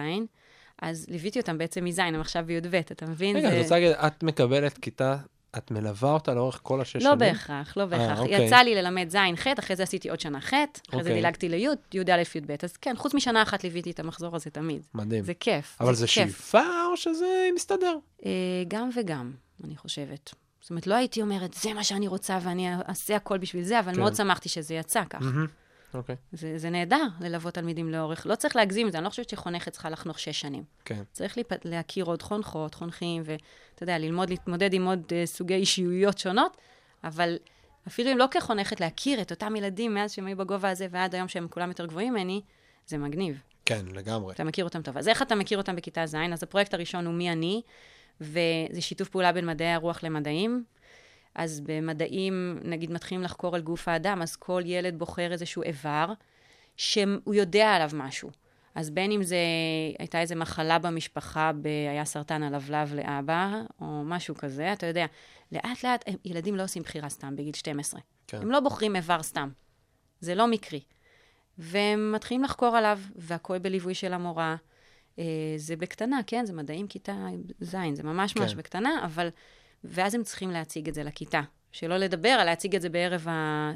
אז 0.82 1.06
ליוויתי 1.10 1.40
אותם 1.40 1.58
בעצם 1.58 1.86
מז', 1.86 2.00
הם 2.00 2.22
עכשיו 2.22 2.44
בי"ב, 2.46 2.76
אתה 2.76 3.06
מבין? 3.06 3.36
רגע, 3.36 3.48
זה... 3.48 3.54
אני 3.54 3.62
רוצה 3.64 3.76
להגיד, 3.76 3.92
את 3.92 4.24
מקבלת 4.24 4.78
כיתה 4.78 5.18
את 5.58 5.72
מלווה 5.72 6.12
אותה 6.12 6.34
לאורך 6.34 6.60
כל 6.64 6.82
השש 6.82 6.96
לא 6.96 7.02
שנים? 7.02 7.18
בהכרח, 7.20 7.78
לא 7.78 7.86
בהכרח. 7.86 8.20
אוקיי. 8.20 8.46
יצא 8.46 8.56
לי 8.56 8.76
ללמד 8.76 9.10
ז', 9.10 9.18
ח', 9.36 9.48
אחרי 9.60 9.76
זה 9.76 9.84
עשיתי 9.84 10.10
עוד 10.10 10.20
שנה 10.20 10.42
ח', 10.42 10.54
אחרי 10.54 10.64
זה 10.92 10.98
אוקיי. 11.00 11.14
דילגתי 11.14 11.50
לי', 11.50 11.68
י"א, 11.94 12.22
י"ב. 12.36 12.56
אז 12.64 12.78
כן, 12.78 12.96
חוץ 12.98 13.14
משנה 13.14 13.42
אחת 13.42 13.64
ליוויתי 13.64 13.92
את 13.92 14.00
המחזור 14.00 14.36
הזה 14.36 14.50
תמיד. 14.50 14.82
מדהים. 14.94 15.24
זה 15.24 15.34
כיף. 15.34 15.78
אבל 15.80 15.96
זה 15.96 16.08
כיף. 16.08 16.14
שאיפה 16.14 16.64
או 16.92 16.98
שזה 16.98 17.50
מסתדר? 17.56 17.98
אה, 18.26 18.32
גם 18.68 18.90
וגם, 18.96 19.32
אני 19.64 19.78
חושבת. 19.78 20.34
זאת 20.62 20.70
אומרת, 20.70 20.88
לא 20.88 20.96
הייתי 20.96 21.22
אומרת, 21.22 21.54
זה 21.54 21.74
מה 21.74 21.84
שאני 21.84 22.08
רוצה 22.08 22.40
ואני 22.44 22.70
אעשה 22.90 23.16
הכל 23.16 23.38
בשביל 23.38 23.64
זה, 23.64 23.80
אבל 23.80 23.94
כן. 23.94 24.00
מאוד 24.00 24.16
שמחתי 24.16 24.50
שזה 24.50 24.74
יצא 24.74 25.02
כך. 25.10 25.22
מהמם. 25.22 25.48
אוקיי, 25.94 26.16
זה, 26.32 26.58
זה 26.58 26.70
נהדר 26.70 27.08
ללוות 27.22 27.54
תלמידים 27.54 27.90
לאורך, 27.90 28.26
לא 28.26 28.36
צריך 28.36 28.56
להגזים 28.56 28.88
את 28.88 28.92
זה, 28.92 28.98
אני 28.98 29.06
לא 29.06 29.10
חושבת 29.10 29.30
שחונכת 29.30 29.72
צריכה 29.72 29.90
לחנוך 29.90 30.20
שש 30.20 30.42
שנים. 30.42 30.64
כן. 30.86 31.04
צריך 31.12 31.38
להיפ... 31.38 31.48
להכיר 31.66 32.06
עוד 32.06 32.22
חונכות, 32.22 32.74
חונכים, 32.74 33.22
ואתה 33.26 33.84
יודע, 33.84 33.98
ללמוד 33.98 34.30
להתמודד 34.30 34.74
עם 34.74 34.86
עוד 34.86 35.00
uh, 35.00 35.26
סוגי 35.26 35.56
אישיויות 35.56 36.18
שונות, 36.18 36.58
אבל 37.04 37.38
אפילו 37.88 38.12
אם 38.12 38.18
לא 38.18 38.26
כחונכת, 38.32 38.80
להכיר 38.80 39.22
את 39.22 39.32
אותם 39.32 39.56
ילדים 39.56 39.94
מאז 39.94 40.12
שהם 40.12 40.26
היו 40.26 40.38
בגובה 40.38 40.70
הזה 40.70 40.88
ועד 40.92 41.16
היום 41.16 41.28
שהם 41.28 41.48
כולם 41.50 41.70
יותר 41.70 41.86
גבוהים 41.86 42.14
ממני, 42.14 42.42
זה 42.88 42.98
מגניב. 42.98 43.42
כן, 43.66 43.86
לגמרי. 43.94 44.34
אתה 44.34 44.44
מכיר 44.44 44.66
אותם 44.66 44.82
טוב. 44.82 44.98
אז 44.98 45.08
איך 45.08 45.22
אתה 45.22 45.36
מכיר 45.36 45.58
אותם 45.58 45.76
בכיתה 45.76 46.06
ז'? 46.06 46.16
אז 46.34 46.44
הפרויקט 46.44 46.74
הראשון 46.74 47.06
הוא 47.06 47.14
מי 47.14 47.32
אני, 47.32 47.62
וזה 48.22 48.82
שיתוף 48.82 49.10
פעולה 49.10 49.32
בין 49.32 49.46
מדעי 49.46 49.74
הרוח 49.74 50.04
למדעים. 50.04 50.64
אז 51.36 51.60
במדעים, 51.60 52.60
נגיד, 52.64 52.92
מתחילים 52.92 53.24
לחקור 53.24 53.56
על 53.56 53.62
גוף 53.62 53.88
האדם, 53.88 54.22
אז 54.22 54.36
כל 54.36 54.62
ילד 54.66 55.00
בוחר 55.00 55.32
איזשהו 55.32 55.64
איבר 55.64 56.14
שהוא 56.78 57.34
יודע 57.34 57.70
עליו 57.72 57.90
משהו. 57.94 58.30
אז 58.76 58.90
בין 58.90 59.12
אם 59.12 59.24
זה, 59.24 59.38
הייתה 60.00 60.22
איזו 60.22 60.36
מחלה 60.36 60.80
במשפחה, 60.80 61.52
ב, 61.62 61.68
היה 61.68 62.06
סרטן 62.06 62.44
הלבלב 62.44 62.94
לאבא, 62.94 63.62
או 63.82 64.02
משהו 64.06 64.36
כזה, 64.36 64.74
אתה 64.74 64.86
יודע, 64.86 65.06
לאט 65.52 65.84
לאט, 65.84 66.04
הם- 66.08 66.18
ילדים 66.26 66.56
לא 66.56 66.64
עושים 66.64 66.84
בחירה 66.84 67.10
סתם 67.10 67.36
בגיל 67.36 67.54
12. 67.54 68.00
כן. 68.28 68.38
הם 68.42 68.52
לא 68.52 68.60
בוחרים 68.60 68.96
איבר 68.96 69.24
סתם. 69.24 69.50
זה 70.20 70.36
לא 70.36 70.48
מקרי. 70.48 70.80
והם 71.58 72.12
מתחילים 72.12 72.44
לחקור 72.44 72.78
עליו, 72.78 73.00
והכל 73.16 73.60
בליווי 73.60 73.94
של 73.94 74.14
המורה. 74.14 74.56
אה, 75.20 75.24
זה 75.58 75.76
בקטנה, 75.76 76.20
כן? 76.28 76.46
זה 76.46 76.54
מדעים 76.54 76.88
כיתה 76.88 77.28
ז', 77.62 77.76
זה 77.94 78.04
ממש 78.04 78.36
ממש 78.38 78.52
כן. 78.52 78.58
בקטנה, 78.58 79.06
אבל... 79.06 79.30
ואז 79.84 80.16
הם 80.16 80.24
צריכים 80.24 80.52
להציג 80.52 80.88
את 80.88 80.94
זה 80.94 81.04
לכיתה. 81.04 81.42
שלא 81.72 81.98
לדבר 81.98 82.30
על 82.30 82.46
להציג 82.46 82.76
את 82.76 82.82
זה 82.82 82.90
בערב 82.90 83.28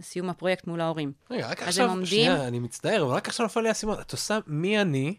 סיום 0.02 0.30
הפרויקט 0.30 0.68
מול 0.68 0.82
ההורים. 0.82 1.12
רגע, 1.32 1.48
רק 1.50 1.64
עכשיו, 1.64 1.90
עומדים- 1.90 2.06
שנייה, 2.06 2.48
אני 2.48 2.60
מצטער, 2.60 3.04
אבל 3.04 3.12
רק 3.12 3.28
עכשיו 3.28 3.46
נפל 3.46 3.62
לי 3.62 3.68
האסימון. 3.68 4.00
את 4.02 4.12
עושה 4.12 4.40
מי 4.48 4.82
אני 4.82 5.16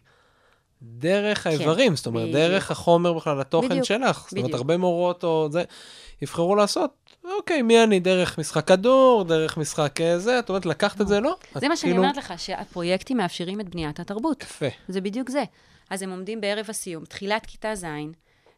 דרך 0.81 1.47
האיברים, 1.47 1.95
זאת 1.95 2.05
אומרת, 2.05 2.23
כן. 2.25 2.31
בדיוק. 2.31 2.49
דרך 2.51 2.71
החומר 2.71 3.13
בכלל, 3.13 3.41
התוכן 3.41 3.69
בדיוק, 3.69 3.83
שלך. 3.83 4.19
זאת 4.19 4.31
אומרת, 4.31 4.43
בדיוק. 4.45 4.57
הרבה 4.57 4.77
מורות 4.77 5.23
או 5.23 5.47
זה, 5.51 5.63
יבחרו 6.21 6.55
לעשות, 6.55 7.15
אוקיי, 7.37 7.61
מי 7.61 7.83
אני 7.83 7.99
דרך 7.99 8.37
משחק 8.39 8.67
כדור, 8.67 9.23
דרך 9.27 9.57
משחק 9.57 10.01
אה, 10.01 10.19
זה, 10.19 10.39
את 10.39 10.49
אומרת, 10.49 10.65
לקחת 10.65 11.01
את 11.01 11.07
זה, 11.07 11.19
לא? 11.19 11.35
זה 11.55 11.67
מה 11.67 11.75
שאני 11.77 11.91
כאילו- 11.91 12.03
אומרת 12.03 12.17
לך, 12.17 12.33
שהפרויקטים 12.37 13.17
מאפשרים 13.17 13.59
את 13.61 13.69
בניית 13.69 13.99
התרבות. 13.99 14.43
יפה. 14.43 14.65
זה 14.87 15.01
בדיוק 15.01 15.29
זה. 15.29 15.43
אז 15.89 16.01
הם 16.01 16.11
עומדים 16.11 16.41
בערב 16.41 16.65
הסיום, 16.69 17.05
תחילת 17.05 17.45
כיתה 17.45 17.75
ז', 17.75 17.85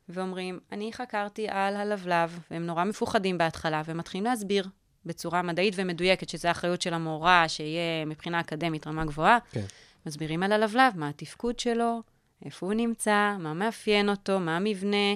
ואומרים, 0.10 0.60
אני 0.72 0.94
חקרתי 0.94 1.48
על 1.50 1.76
הלבלב, 1.76 2.40
והם 2.52 2.66
נורא 2.66 2.84
מפוחדים 2.84 3.38
בהתחלה, 3.38 3.82
והם 3.86 3.98
מתחילים 3.98 4.26
להסביר 4.26 4.68
בצורה 5.06 5.42
מדעית 5.42 5.74
ומדויקת, 5.78 6.30
שזו 6.30 6.48
האחריות 6.48 6.82
של 6.82 6.94
המורה, 6.94 7.48
שיהיה 7.48 8.06
מבחינה 8.06 8.40
אקדמית 8.40 8.88
רמה 8.88 9.06
גבוהה. 9.06 9.38
כן. 9.52 9.66
מסבירים 10.06 10.44
על 10.44 10.52
הלבלב, 10.52 10.94
מה 10.96 11.10
התפקוד 11.10 11.60
שלו, 11.60 12.02
איפה 12.46 12.66
הוא 12.66 12.74
נמצא, 12.74 13.36
מה 13.40 13.54
מאפיין 13.54 14.10
אותו, 14.10 14.40
מה 14.40 14.58
המבנה, 14.58 15.16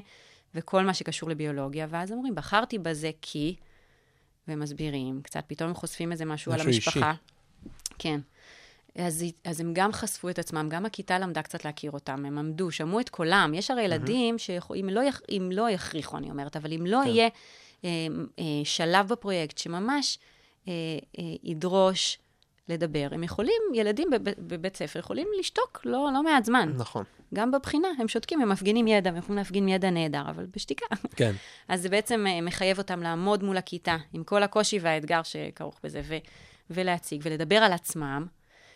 וכל 0.55 0.83
מה 0.83 0.93
שקשור 0.93 1.29
לביולוגיה. 1.29 1.87
ואז 1.89 2.11
אומרים, 2.11 2.35
בחרתי 2.35 2.79
בזה 2.79 3.11
כי, 3.21 3.55
ומסבירים, 4.47 5.21
קצת 5.23 5.43
פתאום 5.47 5.73
חושפים 5.73 6.11
איזה 6.11 6.25
משהו, 6.25 6.51
על 6.51 6.59
משהו 6.59 6.69
אישי. 6.69 6.89
המשפחה. 6.89 7.13
כן. 7.99 8.19
אז, 8.95 9.25
אז 9.43 9.61
הם 9.61 9.71
גם 9.73 9.91
חשפו 9.93 10.29
את 10.29 10.39
עצמם, 10.39 10.67
גם 10.69 10.85
הכיתה 10.85 11.19
למדה 11.19 11.41
קצת 11.41 11.65
להכיר 11.65 11.91
אותם, 11.91 12.25
הם 12.25 12.37
עמדו, 12.37 12.71
שמעו 12.71 12.99
את 12.99 13.09
קולם. 13.09 13.51
יש 13.53 13.71
הרי 13.71 13.81
ילדים 13.83 14.37
שאם 14.37 14.89
לא, 14.91 15.01
יכ- 15.03 15.21
אם 15.29 15.49
לא 15.53 15.69
יכריחו, 15.69 16.17
אני 16.17 16.29
אומרת, 16.29 16.55
אבל 16.55 16.73
אם 16.73 16.85
לא 16.85 16.99
כן. 17.03 17.09
יהיה 17.09 17.27
אה, 17.85 17.89
אה, 18.39 18.43
שלב 18.63 19.07
בפרויקט 19.07 19.57
שממש 19.57 20.19
אה, 20.67 20.73
אה, 21.19 21.23
ידרוש 21.43 22.17
לדבר, 22.69 23.07
הם 23.11 23.23
יכולים, 23.23 23.61
ילדים 23.73 24.09
בב, 24.09 24.29
בבית 24.39 24.77
ספר 24.77 24.99
יכולים 24.99 25.27
לשתוק 25.39 25.81
לא, 25.85 26.09
לא 26.13 26.23
מעט 26.23 26.45
זמן. 26.45 26.73
נכון. 26.77 27.03
גם 27.33 27.51
בבחינה, 27.51 27.87
הם 27.99 28.07
שותקים, 28.07 28.41
הם 28.41 28.49
מפגינים 28.49 28.87
ידע, 28.87 29.09
הם 29.09 29.17
יכולים 29.17 29.37
להפגין 29.37 29.67
ידע 29.69 29.89
נהדר, 29.89 30.23
אבל 30.29 30.45
בשתיקה. 30.55 30.85
כן. 31.15 31.31
אז 31.69 31.81
זה 31.81 31.89
בעצם 31.89 32.25
אה, 32.27 32.41
מחייב 32.41 32.77
אותם 32.77 33.01
לעמוד 33.03 33.43
מול 33.43 33.57
הכיתה, 33.57 33.97
עם 34.13 34.23
כל 34.23 34.43
הקושי 34.43 34.79
והאתגר 34.79 35.23
שכרוך 35.23 35.79
בזה, 35.83 36.01
ו- 36.03 36.17
ולהציג 36.69 37.21
ולדבר 37.23 37.55
על 37.55 37.73
עצמם. 37.73 38.25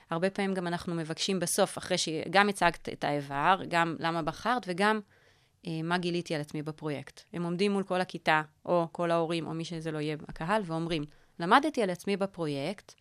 הרבה 0.10 0.30
פעמים 0.30 0.54
גם 0.54 0.68
אנחנו 0.68 0.96
מבקשים 0.96 1.40
בסוף, 1.40 1.78
אחרי 1.78 1.98
שגם 1.98 2.50
הצגת 2.50 2.90
את 2.90 3.04
האיבר, 3.04 3.62
גם 3.68 3.96
למה 4.00 4.22
בחרת, 4.22 4.66
וגם 4.68 5.00
אה, 5.68 5.82
מה 5.84 5.98
גיליתי 5.98 6.36
על 6.36 6.42
עצמי 6.42 6.62
בפרויקט. 6.62 7.22
הם 7.34 7.44
עומדים 7.44 7.72
מול 7.72 7.84
כל 7.84 8.02
הכיתה, 8.02 8.42
או 8.66 8.88
כל 8.92 9.12
ההורים, 9.12 9.48
או 9.48 9.54
מי 9.54 9.66
שזה 9.66 9.92
לא 9.92 9.98
יהיה 9.98 10.18
בקהל, 10.18 10.62
ואומרים, 10.66 11.04
למדתי 11.40 11.84
על 11.84 11.90
עצמי 11.90 12.18
בפרויקט 12.18 12.94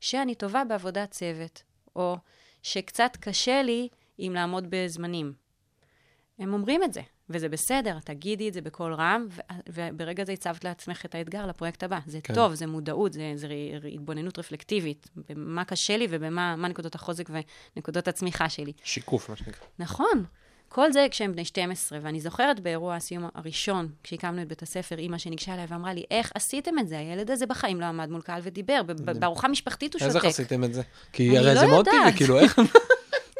שאני 0.00 0.34
טובה 0.34 0.64
בעבודת 0.64 1.10
צוות, 1.10 1.62
או 1.96 2.16
שקצת 2.62 3.16
קשה 3.20 3.62
לי 3.62 3.88
עם 4.18 4.32
לעמוד 4.32 4.66
בזמנים. 4.70 5.32
הם 6.38 6.52
אומרים 6.52 6.82
את 6.82 6.92
זה, 6.92 7.00
וזה 7.30 7.48
בסדר, 7.48 7.98
תגידי 8.04 8.48
את 8.48 8.54
זה 8.54 8.60
בקול 8.60 8.94
רם, 8.94 9.26
וברגע 9.68 10.24
זה 10.24 10.32
הצבת 10.32 10.64
לעצמך 10.64 11.04
את 11.04 11.14
האתגר 11.14 11.46
לפרויקט 11.46 11.82
הבא. 11.82 11.98
זה 12.06 12.18
כן. 12.22 12.34
טוב, 12.34 12.54
זה 12.54 12.66
מודעות, 12.66 13.12
זה, 13.12 13.32
זה 13.34 13.48
התבוננות 13.94 14.38
רפלקטיבית, 14.38 15.10
במה 15.28 15.64
קשה 15.64 15.96
לי 15.96 16.06
ובמה 16.10 16.56
מה 16.56 16.68
נקודות 16.68 16.94
החוזק 16.94 17.30
ונקודות 17.76 18.08
הצמיחה 18.08 18.48
שלי. 18.48 18.72
שיקוף, 18.84 19.30
מה 19.30 19.36
שנקרא. 19.36 19.66
נכון. 19.78 20.24
כל 20.68 20.92
זה 20.92 21.06
כשהם 21.10 21.32
בני 21.32 21.44
12, 21.44 21.98
ואני 22.02 22.20
זוכרת 22.20 22.60
באירוע 22.60 22.94
הסיום 22.94 23.28
הראשון, 23.34 23.88
כשהקמנו 24.02 24.42
את 24.42 24.48
בית 24.48 24.62
הספר, 24.62 24.98
אימא 24.98 25.18
שניגשה 25.18 25.54
אליי 25.54 25.66
ואמרה 25.68 25.94
לי, 25.94 26.04
איך 26.10 26.32
עשיתם 26.34 26.78
את 26.78 26.88
זה? 26.88 26.98
הילד 26.98 27.30
הזה 27.30 27.46
בחיים 27.46 27.80
לא 27.80 27.84
עמד 27.84 28.10
מול 28.10 28.22
קהל 28.22 28.40
ודיבר, 28.44 28.80
בארוחה 29.18 29.48
משפחתית 29.48 29.94
הוא 29.94 30.02
אז 30.02 30.12
שותק. 30.12 30.24
איך 30.24 30.34
עשיתם 30.34 30.64
את 30.64 30.74
זה? 30.74 30.82
כי 31.12 31.38
הרי 31.38 31.54
לא 31.54 31.60
זה 31.60 31.66
מאוד. 31.66 31.84
טבעי, 31.84 32.16
כאילו, 32.16 32.38
איך... 32.38 32.58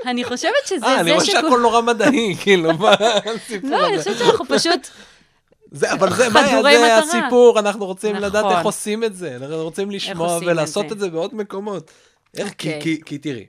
אני 0.06 0.24
חושבת 0.24 0.52
שזה 0.66 0.86
אה, 0.86 1.00
אני 1.00 1.04
זה 1.04 1.14
רואה 1.14 1.24
שהכל 1.24 1.60
נורא 1.62 1.80
מדעי, 1.80 2.34
כאילו, 2.42 2.72
מה 2.78 2.94
הסיפור 3.34 3.70
לא, 3.70 3.86
אני 3.86 3.94
הזה? 3.96 4.10
חושבת 4.10 4.18
שאנחנו 4.26 4.44
פשוט... 4.48 4.86
זה, 5.70 5.92
אבל 5.92 6.14
זה, 6.14 6.28
מה, 6.28 6.62
זה. 6.62 6.98
הסיפור, 6.98 7.58
אנחנו 7.58 7.86
רוצים 7.86 8.16
לדעת 8.16 8.44
נכון. 8.44 8.56
איך 8.56 8.64
עושים 8.64 9.04
את 9.04 9.16
זה, 9.16 9.36
אנחנו 9.36 9.62
רוצים 9.62 9.90
לשמוע 9.90 10.34
עושים 10.34 10.48
את 10.48 10.52
ולעשות 10.52 10.88
זה. 10.88 10.94
את 10.94 10.98
זה 11.00 11.10
בעוד 11.10 11.34
מקומות. 11.34 11.90
איך, 12.36 12.52
כי, 12.58 12.68
אוקיי. 12.68 12.80
כי, 12.82 13.00
כי 13.04 13.18
תראי, 13.18 13.46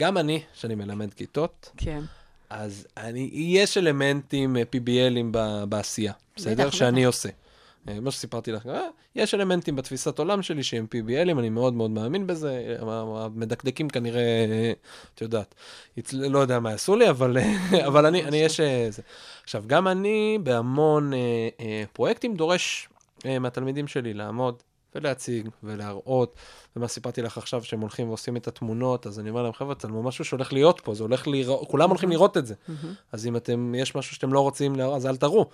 גם 0.00 0.18
אני, 0.18 0.42
שאני 0.54 0.74
מלמד 0.74 1.14
כיתות, 1.14 1.70
כן. 1.76 2.00
אז 2.50 2.86
אני, 2.96 3.30
יש 3.32 3.78
אלמנטים 3.78 4.56
אה, 4.56 4.62
PBLים 4.62 5.26
ב- 5.30 5.64
בעשייה, 5.64 6.12
בסדר? 6.36 6.70
שאני 6.70 7.04
עושה. 7.04 7.28
אה, 7.88 8.00
מה 8.00 8.10
שסיפרתי 8.10 8.52
לך, 8.52 8.66
אה, 8.66 8.86
יש 9.14 9.34
אלמנטים 9.34 9.76
בתפיסת 9.76 10.18
עולם 10.18 10.42
שלי 10.42 10.62
שהם 10.62 10.86
PBLים, 10.94 11.38
אני 11.38 11.48
מאוד 11.48 11.74
מאוד 11.74 11.90
מאמין 11.90 12.26
בזה, 12.26 12.76
אה, 12.82 13.02
המדקדקים 13.24 13.88
כנראה, 13.88 14.20
אה, 14.20 14.72
את 15.14 15.20
יודעת, 15.20 15.54
לא 16.12 16.38
יודע 16.38 16.60
מה 16.60 16.70
יעשו 16.70 16.96
לי, 16.96 17.10
אבל, 17.10 17.36
אבל 17.86 18.06
אני, 18.06 18.24
אני 18.24 18.36
יש... 18.36 18.60
זה. 18.90 19.02
עכשיו, 19.44 19.64
גם 19.66 19.88
אני 19.88 20.38
בהמון 20.42 21.12
אה, 21.12 21.18
אה, 21.60 21.84
פרויקטים 21.92 22.34
דורש 22.34 22.88
אה, 23.26 23.38
מהתלמידים 23.38 23.88
שלי 23.88 24.14
לעמוד 24.14 24.62
ולהציג 24.94 25.48
ולהראות, 25.62 26.34
ומה 26.76 26.88
סיפרתי 26.88 27.22
לך 27.22 27.38
עכשיו, 27.38 27.64
שהם 27.64 27.80
הולכים 27.80 28.08
ועושים 28.08 28.36
את 28.36 28.48
התמונות, 28.48 29.06
אז 29.06 29.20
אני 29.20 29.30
אומר 29.30 29.42
להם, 29.42 29.52
חבר'ה, 29.52 29.74
צלמו 29.74 30.02
משהו 30.02 30.24
שהולך 30.24 30.52
להיות 30.52 30.80
פה, 30.80 30.94
זה 30.94 31.02
הולך 31.02 31.28
לראות, 31.28 31.68
כולם 31.68 31.88
הולכים 31.88 32.10
לראות 32.10 32.36
את 32.36 32.46
זה. 32.46 32.54
אז 33.12 33.26
אם 33.26 33.36
אתם, 33.36 33.74
יש 33.74 33.94
משהו 33.94 34.14
שאתם 34.14 34.32
לא 34.32 34.40
רוצים 34.40 34.80
אז 34.80 35.06
אל 35.06 35.16
תראו. 35.16 35.50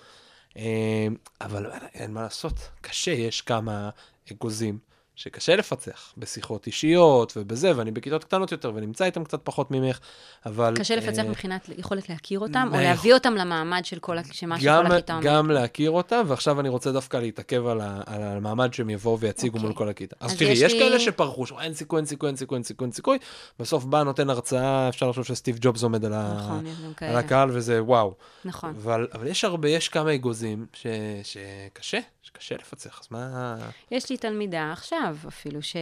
אה, 0.56 1.06
אבל 1.40 1.70
אין 1.94 2.12
מה 2.12 2.22
לעשות, 2.22 2.54
קשה, 2.80 3.10
יש 3.10 3.40
כמה 3.40 3.90
אגוזים 4.32 4.78
שקשה 5.16 5.56
לפצח 5.56 6.14
בשיחות 6.18 6.66
אישיות 6.66 7.32
ובזה, 7.36 7.72
ואני 7.76 7.90
בכיתות 7.90 8.24
קטנות 8.24 8.52
יותר 8.52 8.72
ונמצא 8.74 9.04
איתם 9.04 9.24
קצת 9.24 9.40
פחות 9.44 9.70
ממך, 9.70 9.98
אבל... 10.46 10.74
קשה 10.76 10.96
לפצח 10.96 11.22
אה, 11.22 11.28
מבחינת 11.28 11.68
יכולת 11.78 12.08
להכיר 12.08 12.40
אותם, 12.40 12.66
או 12.66 12.76
מה 12.76 12.82
להביא 12.82 13.14
אותם 13.14 13.34
למעמד 13.34 13.84
של 13.84 13.98
כל 13.98 14.18
ה- 14.18 14.22
שמה 14.32 14.56
גם, 14.62 14.84
שכל 14.84 14.92
הכיתה 14.94 15.12
אומרת. 15.12 15.26
גם 15.26 15.50
להכיר 15.50 15.90
אותם, 15.90 16.22
ועכשיו 16.26 16.60
אני 16.60 16.68
רוצה 16.68 16.92
דווקא 16.92 17.16
להתעכב 17.16 17.66
על, 17.66 17.80
ה, 17.80 18.00
על 18.06 18.22
המעמד 18.22 18.74
שהם 18.74 18.90
יבואו 18.90 19.20
ויציגו 19.20 19.54
אוקיי. 19.56 19.66
מול 19.68 19.76
כל 19.76 19.88
הכיתה. 19.88 20.16
אז, 20.20 20.32
אז 20.32 20.38
תראי, 20.38 20.52
יש 20.52 20.60
יש 20.60 20.72
לי- 20.72 20.78
כאלה 20.78 21.00
שפרחו, 21.00 21.46
שאומרים, 21.46 21.66
אין 21.66 21.74
סיכוי, 21.74 21.98
אין 21.98 22.06
סיכוי, 22.06 22.28
אין 22.28 22.36
סיכוי, 22.36 22.56
אין 22.56 22.62
סיכוי, 22.64 22.84
אין 22.86 22.92
סיכוי, 22.92 23.18
בסוף 23.58 23.84
בא, 23.84 24.02
נותן 24.02 24.30
הרצאה, 24.30 24.88
אפשר 24.88 25.08
לחשוב 25.08 25.24
שסטיב 25.24 25.56
ג'ובס 25.60 25.82
עומד 25.82 26.04
על, 26.04 26.12
ה, 26.14 26.34
נכון, 26.38 26.64
גם 27.02 27.08
על. 27.08 27.16
הקהל, 27.16 27.48
וזה 27.52 27.82
וואו. 27.82 28.14
נכון. 28.44 28.74
אבל, 28.82 29.08
אבל 29.14 29.26
יש 29.26 29.44
הרבה, 29.44 29.68
יש 29.68 29.88
כמה 29.88 30.14
אגוזים 30.14 30.66
ש, 30.72 30.86
שקשה, 31.22 31.98
שקשה 32.22 32.54
לפצח, 32.54 33.00
אז 33.02 33.06
מה... 33.10 33.56
יש 33.90 34.10
לי 34.10 34.16
תלמידה 34.16 34.72
עכשיו 34.72 35.01
אפילו, 35.28 35.62
ש... 35.62 35.76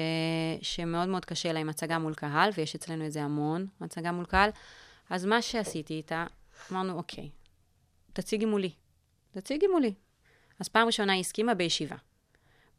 שמאוד 0.62 1.08
מאוד 1.08 1.24
קשה 1.24 1.52
לה 1.52 1.60
עם 1.60 1.68
הצגה 1.68 1.98
מול 1.98 2.14
קהל, 2.14 2.50
ויש 2.56 2.74
אצלנו 2.74 3.06
את 3.06 3.12
זה 3.12 3.22
המון, 3.22 3.66
הצגה 3.80 4.12
מול 4.12 4.24
קהל. 4.24 4.50
אז 5.10 5.24
מה 5.24 5.42
שעשיתי 5.42 5.94
איתה, 5.94 6.26
אמרנו, 6.72 6.92
אוקיי, 6.92 7.30
תציגי 8.12 8.44
מולי. 8.44 8.70
תציגי 9.30 9.66
מולי. 9.66 9.94
אז 10.60 10.68
פעם 10.68 10.86
ראשונה 10.86 11.12
היא 11.12 11.20
הסכימה 11.20 11.54
בישיבה. 11.54 11.96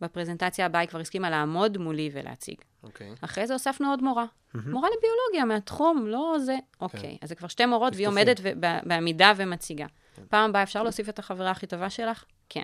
בפרזנטציה 0.02 0.66
הבאה 0.66 0.82
היא 0.82 0.90
כבר 0.90 1.00
הסכימה 1.00 1.30
לעמוד 1.30 1.78
מולי 1.78 2.10
ולהציג. 2.14 2.56
אוקיי. 2.84 3.16
אחרי 3.22 3.48
זה 3.48 3.54
הוספנו 3.54 3.90
עוד 3.90 4.04
מורה. 4.04 4.26
מורה 4.54 4.90
לביולוגיה 4.98 5.46
מהתחום, 5.46 6.08
לא 6.08 6.36
זה. 6.40 6.58
אוקיי, 6.82 7.18
אז 7.22 7.30
זה 7.30 7.36
כבר 7.36 7.48
שתי 7.48 7.66
מורות, 7.66 7.94
והיא. 7.96 8.08
עומדת 8.08 8.40
ו- 8.44 8.52
בעמידה 8.86 9.34
ומציגה. 9.38 9.86
פעם 10.30 10.50
הבאה 10.50 10.64
אפשר 10.64 10.84
להוסיף 10.84 11.10
את 11.10 11.20
החברה 11.20 11.52
הכי 11.52 11.68
טובה 11.68 11.90
שלך? 11.90 12.24
כן. 12.50 12.62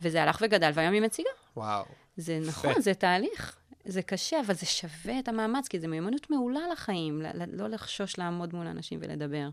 וזה 0.00 0.22
הלך 0.22 0.38
וגדל, 0.40 0.70
והיום 0.74 0.92
היא 0.94 1.02
מציגה. 1.02 1.30
וואו. 1.56 1.84
זה 2.16 2.38
נכון, 2.46 2.80
זה 2.80 2.94
תהליך. 2.94 3.56
זה 3.84 4.02
קשה, 4.02 4.40
אבל 4.46 4.54
זה 4.54 4.66
שווה 4.66 5.18
את 5.18 5.28
המאמץ, 5.28 5.68
כי 5.68 5.80
זו 5.80 5.88
מיומנות 5.88 6.30
מעולה 6.30 6.60
לחיים, 6.72 7.22
לא 7.52 7.68
לחשוש 7.68 8.18
לעמוד 8.18 8.54
מול 8.54 8.66
אנשים 8.66 8.98
ולדבר. 9.02 9.48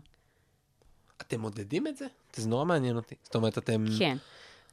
אתם 1.20 1.40
מודדים 1.40 1.86
את 1.86 1.96
זה? 1.96 2.06
זה 2.36 2.48
נורא 2.48 2.64
מעניין 2.64 2.96
אותי. 2.96 3.14
זאת 3.22 3.34
אומרת, 3.34 3.58
אתם... 3.58 3.84
כן. 3.98 4.16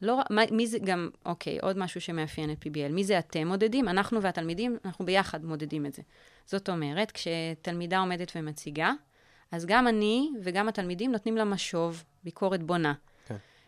לא, 0.01 0.21
מה, 0.29 0.41
מי 0.51 0.67
זה 0.67 0.77
גם, 0.79 1.09
אוקיי, 1.25 1.59
עוד 1.61 1.77
משהו 1.77 2.01
שמאפיין 2.01 2.51
את 2.51 2.63
PBL. 2.63 2.91
מי 2.91 3.03
זה 3.03 3.19
אתם 3.19 3.47
מודדים? 3.47 3.89
אנחנו 3.89 4.21
והתלמידים, 4.21 4.77
אנחנו 4.85 5.05
ביחד 5.05 5.45
מודדים 5.45 5.85
את 5.85 5.93
זה. 5.93 6.01
זאת 6.45 6.69
אומרת, 6.69 7.11
כשתלמידה 7.11 7.99
עומדת 7.99 8.31
ומציגה, 8.35 8.91
אז 9.51 9.65
גם 9.65 9.87
אני 9.87 10.29
וגם 10.43 10.67
התלמידים 10.67 11.11
נותנים 11.11 11.37
לה 11.37 11.43
משוב, 11.43 12.03
ביקורת 12.23 12.63
בונה. 12.63 12.93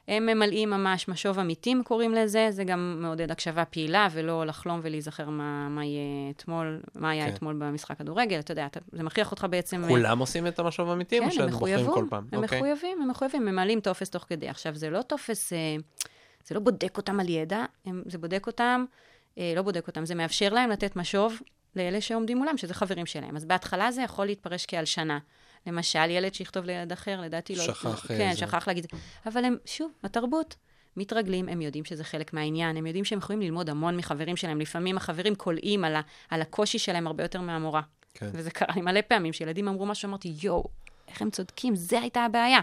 כן. 0.09 0.15
הם 0.15 0.25
ממלאים 0.25 0.69
ממש 0.69 1.07
משוב 1.07 1.39
עמיתים, 1.39 1.83
קוראים 1.83 2.13
לזה, 2.13 2.47
זה 2.51 2.63
גם 2.63 2.97
מעודד 3.01 3.31
הקשבה 3.31 3.65
פעילה, 3.65 4.07
ולא 4.11 4.45
לחלום 4.45 4.79
ולהיזכר 4.83 5.29
מה, 5.29 5.69
מה 5.69 5.85
יהיה 5.85 6.29
אתמול, 6.29 6.81
מה 6.95 7.09
היה 7.09 7.25
כן. 7.25 7.33
אתמול 7.33 7.55
במשחק 7.59 7.97
כדורגל, 7.97 8.39
אתה 8.39 8.51
יודע, 8.51 8.65
אתה, 8.65 8.79
זה 8.91 9.03
מכריח 9.03 9.31
אותך 9.31 9.47
בעצם... 9.49 9.81
כולם 9.87 10.19
עושים 10.19 10.47
את 10.47 10.59
המשוב 10.59 10.89
האמיתי, 10.89 11.19
או 11.19 11.23
כן, 11.23 11.31
שהם 11.31 11.43
הם 11.43 11.51
בוחרים 11.51 11.85
כל 11.85 12.05
פעם? 12.09 12.27
הם 12.31 12.43
אוקיי. 12.43 12.57
מחויבים, 12.57 13.01
הם 13.01 13.09
מחויבים, 13.09 13.45
ממלאים 13.45 13.79
טופס 13.79 14.09
תוך 14.09 14.25
כדי. 14.29 14.49
עכשיו, 14.49 14.75
זה 14.75 14.89
לא 14.89 15.01
טופס, 15.01 15.53
אה, 15.53 15.57
זה 16.45 16.55
לא 16.55 16.61
בודק 16.61 16.97
אותם 16.97 17.19
על 17.19 17.29
ידע, 17.29 17.65
הם, 17.85 18.03
זה 18.05 18.17
בודק 18.17 18.47
אותם, 18.47 18.85
אה, 19.37 19.53
לא 19.55 19.61
בודק 19.61 19.87
אותם, 19.87 20.05
זה 20.05 20.15
מאפשר 20.15 20.53
להם 20.53 20.69
לתת 20.69 20.95
משוב 20.95 21.41
לאלה 21.75 22.01
שעומדים 22.01 22.37
מולם, 22.37 22.57
שזה 22.57 22.73
חברים 22.73 23.05
שלהם. 23.05 23.35
אז 23.35 23.45
בהתחלה 23.45 23.91
זה 23.91 24.01
יכול 24.01 24.25
להתפרש 24.25 24.65
כהלשנה. 24.65 25.19
למשל, 25.67 26.09
ילד 26.09 26.33
שיכתוב 26.33 26.65
לילד 26.65 26.91
אחר, 26.91 27.21
לדעתי 27.21 27.55
לא... 27.55 27.63
שכח, 27.63 28.07
כן, 28.07 28.21
אה, 28.21 28.31
זה. 28.33 28.37
שכח 28.37 28.67
להגיד. 28.67 28.85
אבל 29.25 29.45
הם, 29.45 29.57
שוב, 29.65 29.91
התרבות. 30.03 30.55
מתרגלים, 30.97 31.49
הם 31.49 31.61
יודעים 31.61 31.85
שזה 31.85 32.03
חלק 32.03 32.33
מהעניין, 32.33 32.77
הם 32.77 32.85
יודעים 32.85 33.05
שהם 33.05 33.19
יכולים 33.19 33.41
ללמוד 33.41 33.69
המון 33.69 33.97
מחברים 33.97 34.37
שלהם. 34.37 34.61
לפעמים 34.61 34.97
החברים 34.97 35.35
קולעים 35.35 35.85
על, 35.85 35.95
ה, 35.95 36.01
על 36.29 36.41
הקושי 36.41 36.79
שלהם 36.79 37.07
הרבה 37.07 37.23
יותר 37.23 37.41
מהמורה. 37.41 37.81
כן. 38.13 38.29
וזה 38.33 38.51
קרה 38.51 38.75
לי 38.75 38.81
מלא 38.81 39.01
פעמים, 39.07 39.33
שילדים 39.33 39.67
אמרו 39.67 39.85
משהו, 39.85 40.09
אמרתי, 40.09 40.33
יואו, 40.41 40.67
איך 41.07 41.21
הם 41.21 41.29
צודקים, 41.29 41.75
זה 41.75 41.99
הייתה 41.99 42.21
הבעיה. 42.21 42.59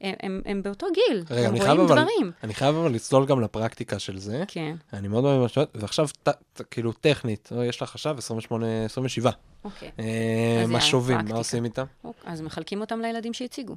הם, 0.00 0.14
הם, 0.22 0.40
הם 0.44 0.62
באותו 0.62 0.86
גיל, 0.94 1.24
רגע, 1.30 1.48
הם 1.48 1.54
רואים 1.54 1.70
אבל, 1.70 1.84
דברים. 1.84 2.32
אני 2.44 2.54
חייב 2.54 2.76
אבל 2.76 2.92
לצלול 2.92 3.26
גם 3.26 3.40
לפרקטיקה 3.40 3.98
של 3.98 4.18
זה. 4.18 4.44
כן, 4.48 4.74
אני 4.92 5.08
מאוד 5.08 5.24
אוהב 5.24 5.48
שאת, 5.48 5.68
ועכשיו, 5.74 6.08
ט- 6.22 6.28
ט- 6.28 6.62
כאילו, 6.70 6.92
טכנית, 6.92 7.48
או, 7.52 7.64
יש 7.64 7.82
לך 7.82 7.94
עכשיו 7.94 8.18
28, 8.18 8.84
27. 8.84 9.30
אוקיי. 9.64 9.90
אה, 9.98 10.64
משובים, 10.68 11.18
מה. 11.28 11.36
עושים 11.36 11.64
איתם? 11.64 11.84
אוקיי, 12.04 12.32
אז 12.32 12.40
מחלקים 12.40 12.80
אותם 12.80 13.00
לילדים 13.00 13.32
שהציגו. 13.32 13.76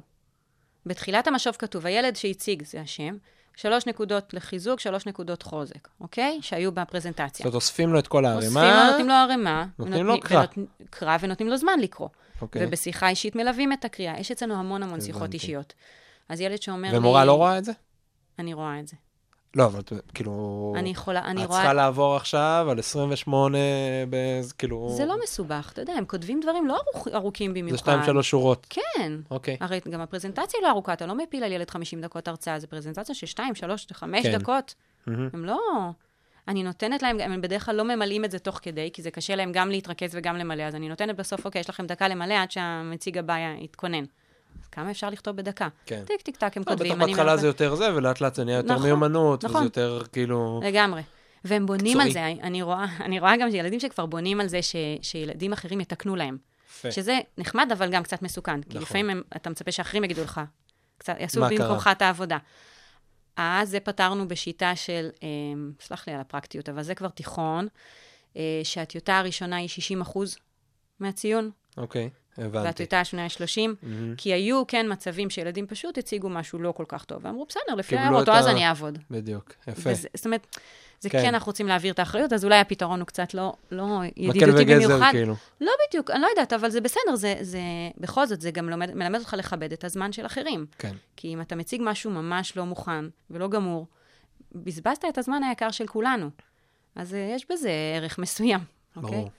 בתחילת 0.86 1.26
המשוב 1.28 1.56
כתוב, 1.58 1.86
הילד 1.86 2.16
שהציג, 2.16 2.62
זה 2.66 2.80
השם, 2.80 3.16
שלוש 3.56 3.86
נקודות 3.86 4.34
לחיזוק, 4.34 4.80
שלוש 4.80 5.06
נקודות 5.06 5.42
חוזק, 5.42 5.88
אוקיי? 6.00 6.38
שהיו 6.42 6.72
בפרזנטציה. 6.72 7.28
זאת 7.28 7.40
אומרת, 7.40 7.54
אוספים 7.54 7.92
לו 7.92 7.98
את 7.98 8.08
כל 8.08 8.26
אוספים 8.26 8.54
לו, 8.54 8.60
הערימה. 8.60 8.86
נותנים 8.90 9.08
לו 9.08 9.14
ערימה. 9.14 9.66
נותנים 9.78 10.06
לו 10.06 10.20
קרא. 10.20 10.44
קרא 10.90 11.16
ונותנים 11.20 11.48
לו 11.48 11.56
זמן 11.56 11.80
לקרוא. 11.80 12.08
אוקיי. 12.42 12.66
ובשיחה 12.66 13.08
אישית 13.08 13.36
מלווים 13.36 13.72
את 13.72 13.84
הקריאה. 13.84 14.20
יש 14.20 14.30
אצלנו 14.30 14.54
המון 14.54 14.82
המון 14.82 15.00
שיחות. 15.00 15.34
אישיות. 15.34 15.74
אז 16.30 16.40
ילד 16.40 16.62
שאומר 16.62 16.90
לי... 16.90 16.98
ומורה 16.98 17.24
לא 17.24 17.32
רואה 17.32 17.58
את 17.58 17.64
זה? 17.64 17.72
אני 18.38 18.54
רואה 18.54 18.80
את 18.80 18.88
זה. 18.88 18.96
לא, 19.56 19.64
אבל 19.66 19.80
את- 19.80 19.92
כאילו... 20.14 20.74
אני 20.78 20.90
יכולה, 20.90 21.24
אני 21.24 21.42
את 21.44 21.48
רואה... 21.48 21.58
צריכה 21.58 21.72
לעבור 21.72 22.16
עכשיו 22.16 22.66
על 22.70 22.78
28, 22.78 23.58
ב- 24.10 24.40
כאילו... 24.58 24.88
זה 24.96 25.06
לא 25.06 25.16
מסובך, 25.22 25.70
אתה 25.72 25.82
יודע, 25.82 25.92
הם 25.92 26.04
כותבים 26.04 26.40
דברים 26.40 26.66
לא 26.66 26.76
ארוכ, 26.94 27.08
ארוכים 27.08 27.50
במיוחד. 27.54 27.70
זה 27.70 27.78
שתיים, 27.78 28.02
שלוש 28.04 28.30
שורות. 28.30 28.66
כן. 28.70 29.12
אוקיי. 29.30 29.56
הרי 29.60 29.80
גם 29.90 30.00
הפרזנטציה 30.00 30.60
לא 30.62 30.70
ארוכה, 30.70 30.92
אתה 30.92 31.06
לא 31.06 31.14
מפיל 31.14 31.44
על 31.44 31.52
ילד 31.52 31.70
50 31.70 32.00
דקות 32.00 32.28
הרצאה, 32.28 32.58
זה 32.58 32.66
פרזנטציה 32.66 33.14
של 33.14 33.26
2, 33.26 33.54
3, 33.54 33.86
5 33.92 34.22
כן. 34.22 34.38
דקות. 34.38 34.74
מהמם. 35.06 35.28
הם 35.32 35.44
לא... 35.44 35.58
אני 36.48 36.62
נותנת 36.62 37.02
להם, 37.02 37.20
הם 37.20 37.40
בדרך 37.40 37.66
כלל 37.66 37.76
לא 37.76 37.84
ממלאים 37.84 38.24
את 38.24 38.30
זה 38.30 38.38
תוך 38.38 38.58
כדי, 38.62 38.90
כי 38.92 39.02
זה 39.02 39.10
קשה 39.10 39.34
להם 39.36 39.52
גם 39.52 39.70
להתרכז 39.70 40.10
וגם 40.12 40.36
למלא, 40.36 40.62
אז 40.62 40.74
אני 40.74 40.88
נותנת 40.88 41.16
בסוף, 41.16 41.44
אוקיי, 41.44 41.60
יש 41.60 41.70
לכם 41.70 41.86
דקה 41.86 42.08
למלא 42.08 42.34
עד 42.34 42.50
שהמציג 42.50 43.18
הבא 43.18 43.36
יתכונן. 43.58 44.04
אז 44.62 44.68
כמה 44.68 44.90
אפשר 44.90 45.10
לכתוב 45.10 45.36
בדקה? 45.36 45.68
כן. 45.86 46.02
טיק, 46.06 46.22
טיק, 46.22 46.36
טק, 46.36 46.56
הם 46.56 46.62
לא, 46.66 46.72
כותבים. 46.72 46.98
בטח 46.98 47.06
בהתחלה 47.06 47.36
זה 47.36 47.46
יותר 47.46 47.74
זה, 47.74 47.94
ולאט 47.94 48.20
לאט 48.20 48.34
זה 48.34 48.44
נהיה 48.44 48.56
יותר 48.56 48.72
נכון, 48.72 48.82
מיומנות, 48.82 49.44
וזה 49.44 49.54
נכון. 49.54 49.64
יותר 49.64 50.02
כאילו... 50.12 50.60
לגמרי. 50.64 51.02
והם 51.44 51.66
בונים 51.66 52.00
על. 52.00 52.10
זה, 52.10 52.26
אני 52.26 52.62
רואה, 52.62 52.84
אני 53.00 53.20
רואה 53.20 53.36
גם 53.36 53.50
שילדים 53.50 53.80
שכבר 53.80 54.06
בונים 54.06 54.40
על 54.40 54.46
זה 54.46 54.62
ש, 54.62 54.76
שילדים 55.02 55.52
אחרים 55.52 55.80
יתקנו 55.80 56.16
להם. 56.16 56.38
יפה. 56.70 56.92
שזה 56.92 57.18
נחמד, 57.38 57.68
אבל 57.72 57.90
גם 57.90 58.02
קצת 58.02 58.22
מסוכן. 58.22 58.62
כי 58.62 58.68
נכון. 58.68 58.82
לפעמים 58.82 59.10
הם, 59.10 59.22
אתה 59.36 59.50
מצפה 59.50 59.72
שאחרים 59.72 60.04
יגידו 60.04 60.22
לך, 60.22 60.40
קצת, 60.98 61.14
יעשו 61.20 61.40
במקומך? 61.40 61.90
את 61.92 62.02
העבודה. 62.02 62.38
אז 63.36 63.70
זה 63.70 63.80
פתרנו 63.80 64.28
בשיטה 64.28 64.76
של, 64.76 65.08
אה, 65.22 65.28
סלח 65.80 66.08
לי 66.08 66.14
על 66.14 66.20
הפרקטיות, 66.20 66.68
אבל 66.68 66.82
זה 66.82 66.94
כבר 66.94 67.08
תיכון, 67.08 67.68
אה, 68.36 68.60
שהטיוטה 68.64 69.18
הראשונה 69.18 69.56
היא 69.56 69.68
60 69.68 70.00
אחוז 70.00 70.36
מהציון, 71.00 71.50
אוקיי, 71.76 72.10
הבנתי. 72.40 72.66
והטיוטה 72.66 73.00
השנייה 73.00 73.24
היא 73.24 73.30
30, 73.30 73.74
מהמם. 73.82 74.14
כי 74.16 74.32
היו 74.32 74.66
כן 74.66 74.86
מצבים 74.92 75.30
שילדים 75.30 75.66
פשוט 75.66 75.98
הציגו 75.98 76.28
משהו 76.28 76.58
לא 76.58 76.72
כל 76.72 76.84
כך 76.88 77.04
טוב, 77.04 77.24
ואמרו, 77.24 77.46
בסדר, 77.48 77.74
לפי 77.76 77.96
ההערות, 77.96 78.28
או 78.28 78.34
אז 78.34 78.46
ה- 78.46 78.50
אני 78.50 78.68
אעבוד. 78.68 78.98
בדיוק, 79.10 79.52
יפה. 79.68 79.90
וזה, 79.90 80.08
זאת 80.14 80.26
אומרת, 80.26 80.56
זה 81.00 81.10
כן. 81.10 81.22
כן. 81.22 81.28
אנחנו 81.28 81.46
רוצים 81.50 81.66
להעביר 81.66 81.92
את 81.92 81.98
האחריות, 81.98 82.32
אז 82.32 82.44
אולי 82.44 82.58
הפתרון 82.58 83.00
הוא 83.00 83.06
קצת 83.06 83.34
לא, 83.34 83.52
לא 83.70 83.86
מקל 84.00 84.10
ידידותי 84.36 84.62
וגזר, 84.62 84.88
במיוחד. 84.88 85.10
כאילו. 85.12 85.34
לא 85.60 85.72
בדיוק, 85.88 86.10
אני 86.10 86.20
לא 86.20 86.26
יודעת, 86.26 86.52
אבל 86.52 86.70
זה 86.70 86.80
בסדר, 86.80 87.14
זה, 87.16 87.34
זה, 87.40 87.58
בכל 87.98 88.26
זאת, 88.26 88.40
זה 88.40 88.50
גם 88.50 88.68
לומד, 88.70 88.94
מלמד 88.94 89.18
אותך 89.18 89.34
לכבד 89.38 89.72
את 89.72 89.84
הזמן 89.84 90.12
של 90.12 90.26
אחרים. 90.26 90.66
כן. 90.78 90.92
כי 91.16 91.28
אם 91.34 91.40
אתה 91.40 91.56
מציג 91.56 91.80
משהו 91.84 92.10
ממש 92.10 92.56
לא 92.56 92.64
מוכן 92.66 93.04
ולא 93.30 93.48
גמור, 93.48 93.86
בזבזת 94.54 95.04
את 95.08 95.18
הזמן 95.18 95.42
היקר 95.42 95.70
של 95.70 95.86
כולנו. 95.86 96.30
אז 96.96 97.14
אה, 97.14 97.32
יש 97.36 97.46
בזה 97.50 97.70
ערך 97.96 98.18
מסוים, 98.18 98.60
אוקיי? 98.96 99.10
ברור. 99.10 99.30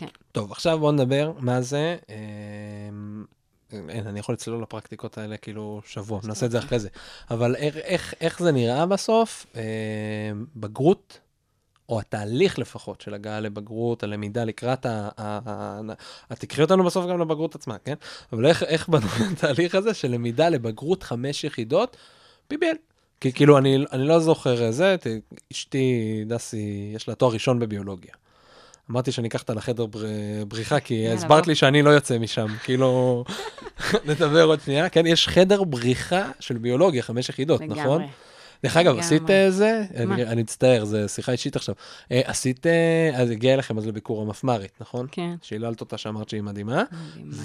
כן. 0.00 0.06
טוב, 0.32 0.52
עכשיו 0.52 0.78
בואו 0.78 0.92
נדבר 0.92 1.32
מה 1.38 1.60
זה. 1.60 1.96
אמ, 2.08 3.24
אין, 3.72 4.06
אני 4.06 4.18
יכול 4.18 4.32
לצלול 4.32 4.62
לפרקטיקות 4.62 5.18
האלה 5.18 5.36
כאילו 5.36 5.80
שבוע, 5.84 6.20
נעשה 6.24 6.46
את 6.46 6.50
זה 6.50 6.58
אחרי 6.58 6.78
זה. 6.78 6.88
אבל 7.30 7.56
איך, 7.56 7.76
איך, 7.76 8.14
איך 8.20 8.42
זה 8.42 8.52
נראה 8.52 8.86
בסוף? 8.86 9.46
אמ, 9.54 9.60
בגרות, 10.56 11.18
או 11.88 12.00
התהליך 12.00 12.58
לפחות 12.58 13.00
של 13.00 13.14
הגעה 13.14 13.40
לבגרות, 13.40 14.02
הלמידה 14.02 14.44
לקראת 14.44 14.86
ה... 14.86 15.08
ה, 15.18 15.38
ה, 15.46 15.80
ה 16.30 16.34
תקחי 16.34 16.62
אותנו 16.62 16.84
בסוף 16.84 17.06
גם 17.06 17.20
לבגרות 17.20 17.54
עצמה, 17.54 17.78
כן? 17.78 17.94
אבל 18.32 18.46
איך, 18.46 18.62
איך 18.62 18.88
בנו 18.88 19.06
את 19.06 19.30
התהליך 19.32 19.74
הזה 19.74 19.94
של 19.94 20.10
למידה 20.10 20.48
לבגרות 20.48 21.02
חמש 21.02 21.44
יחידות? 21.44 21.96
PBL. 22.52 22.76
כי 23.20 23.32
כאילו, 23.32 23.58
אני, 23.58 23.84
אני 23.92 24.06
לא 24.06 24.18
זוכר 24.18 24.62
אה, 24.62 24.72
זה, 24.72 24.96
אשתי, 25.52 26.24
דסי, 26.26 26.92
יש 26.94 27.08
לה 27.08 27.14
תואר 27.14 27.32
ראשון 27.32 27.58
בביולוגיה. 27.58 28.14
אמרתי 28.90 29.12
שאני 29.12 29.28
אקח 29.28 29.40
אותה 29.40 29.54
לחדר 29.54 29.86
בר... 29.86 30.00
בריחה, 30.48 30.80
כי 30.80 30.94
יאללה, 30.94 31.14
הסברת 31.14 31.44
בוא. 31.44 31.50
לי 31.50 31.54
שאני 31.54 31.82
לא 31.82 31.90
יוצא 31.90 32.18
משם, 32.18 32.46
כאילו, 32.64 33.24
נדבר 34.08 34.44
עוד 34.44 34.60
שנייה. 34.60 34.88
כן, 34.88 35.06
יש 35.06 35.28
חדר 35.28 35.64
בריחה 35.64 36.30
של 36.40 36.58
ביולוגיה, 36.58 37.02
חמש 37.02 37.28
יחידות, 37.28 37.60
נכון? 37.60 38.00
לגמרי. 38.00 38.06
דרך 38.62 38.76
אגב. 38.76 38.98
עשית 38.98 39.30
אה, 39.30 39.50
זה? 39.50 39.84
אני, 39.96 40.24
אני 40.24 40.42
מצטער, 40.42 40.84
זו 40.84 41.08
שיחה 41.08 41.32
אישית 41.32 41.56
עכשיו. 41.56 41.74
אה, 42.12 42.20
עשית, 42.24 42.66
אה, 42.66 43.10
אז 43.14 43.30
הגיעה 43.30 43.54
אליכם 43.54 43.78
אז 43.78 43.86
לביקור 43.86 44.22
המפמ"רית, 44.22 44.72
נכון? 44.80 45.06
כן. 45.12 45.34
שהיללת 45.42 45.80
אותה 45.80 45.98
שאמרת 45.98 46.28
שהיא 46.28 46.42
מדהימה, 46.42 46.82
מדהימה. 47.16 47.36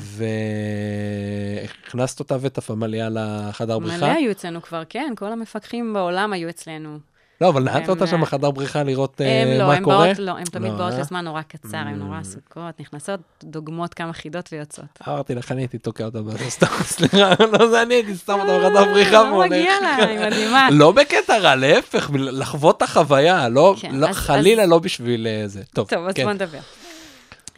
והכנסת 1.84 2.20
אותה 2.20 2.38
ואת 2.42 2.58
הפמליה 2.58 3.10
לחדר 3.12 3.80
מלא 3.80 3.90
בריחה. 3.90 4.14
היו 4.14 4.32
אצלנו 4.32 4.62
כבר, 4.62 4.84
כן, 4.90 5.14
כל 5.18 5.32
המפקחים 5.32 5.94
בעולם 5.94 6.34
היו 6.34 6.50
אצלנו. 6.50 7.00
לא, 7.42 7.50
אבל 7.50 7.64
נעלת 7.64 7.84
הם, 7.84 7.90
אותה 7.90 8.08
שם 8.08 8.16
אה, 8.16 8.22
בחדר 8.22 8.52
בריחה 8.52 8.84
לראות 8.84 9.22
אה, 9.22 9.56
לא, 9.60 9.68
מה 9.68 9.82
קורה? 9.82 10.06
באות, 10.06 10.20
לא, 10.20 10.32
הם 10.32 10.44
תמיד 10.44 10.72
לא, 10.72 10.78
באות 10.78 10.94
אה? 10.94 11.00
לזמן 11.00 11.26
נורא 11.26 11.42
קצר, 11.42 11.78
הן 11.78 11.96
נורא 12.00 12.18
Mm. 12.18 12.22
עסוקות, 12.22 12.80
נכנסות, 12.80 13.20
דוגמות 13.44 13.94
כמה 13.94 14.14
חידות 14.14 14.50
ויוצאות. 14.52 14.88
אמרתי 15.08 15.36
לך, 15.36 15.52
אני 15.52 15.62
הייתי 15.62 15.78
תוקע 15.78 16.06
אותה 16.06 16.22
בזה, 16.22 16.50
סתם, 16.50 16.68
סליחה, 16.82 17.18
לא 17.60 17.68
זה 17.70 17.82
אני 17.82 17.94
הייתי 17.94 18.16
שם 18.16 18.34
אותה 18.40 18.60
בחדר 18.60 18.86
בריחה 18.94 19.12
לא 19.12 19.18
והולך. 19.18 19.52
מגיע 19.52 19.72
לה, 19.82 19.96
היא 19.96 20.20
מדהימה. 20.20 20.68
לא 20.80 20.92
בקטע 20.92 21.38
רע, 21.40 21.56
להפך, 21.56 22.10
לחוות 22.14 22.78
את 22.78 22.82
החוויה, 22.82 23.50
לא, 23.50 23.76
כן, 23.82 23.96
לא- 23.96 24.14
חלילה 24.14 24.66
לא 24.66 24.80
בשביל 24.80 25.28
אה, 25.28 25.48
זה. 25.48 25.64
טוב, 25.74 25.88
טוב, 25.90 26.08
אז 26.08 26.14
כן. 26.14 26.24
בוא 26.24 26.34
נדבר. 26.34 26.60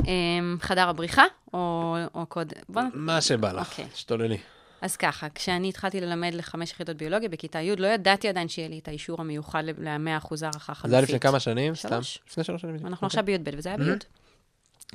אמ, 0.08 0.58
חדר 0.62 0.90
הבריחה, 0.90 1.24
או 1.54 1.96
או 2.16 2.26
קוד... 2.26 2.54
בוא 2.70 2.82
נ- 2.82 2.90
מה 2.94 3.22
שבא 3.22 3.52
לך, 3.52 3.70
אוקיי. 3.72 3.86
אז 4.82 4.96
ככה, 4.96 5.30
כשאני 5.30 5.70
התחלתי 5.70 6.02
ללמד 6.02 6.34
לחמש 6.34 6.72
יחידות 6.72 6.98
ביולוגיה 6.98 7.30
בכיתה 7.30 7.60
י', 7.60 7.76
לא 7.76 7.88
ידעתי 7.88 8.30
עדיין 8.30 8.48
שיהיה 8.48 8.68
לי 8.68 8.80
את 8.80 8.88
האישור 8.88 9.22
המיוחד 9.22 9.64
ל-100% 9.66 10.36
הערכה 10.42 10.74
חלופית. 10.74 10.90
זה 10.90 10.96
היה 10.96 11.02
לפני 11.02 11.20
כמה 11.20 11.40
שנים? 11.40 11.76
שלוש. 11.76 12.20
לפני 12.28 12.44
שלוש 12.44 12.62
שנים. 12.62 12.76
אנחנו 12.76 12.92
אוקיי. 12.94 13.06
עכשיו 13.06 13.26
בי"ב, 13.26 13.50
וזה 13.58 13.70
היה 13.70 13.78
בי'. 13.78 13.92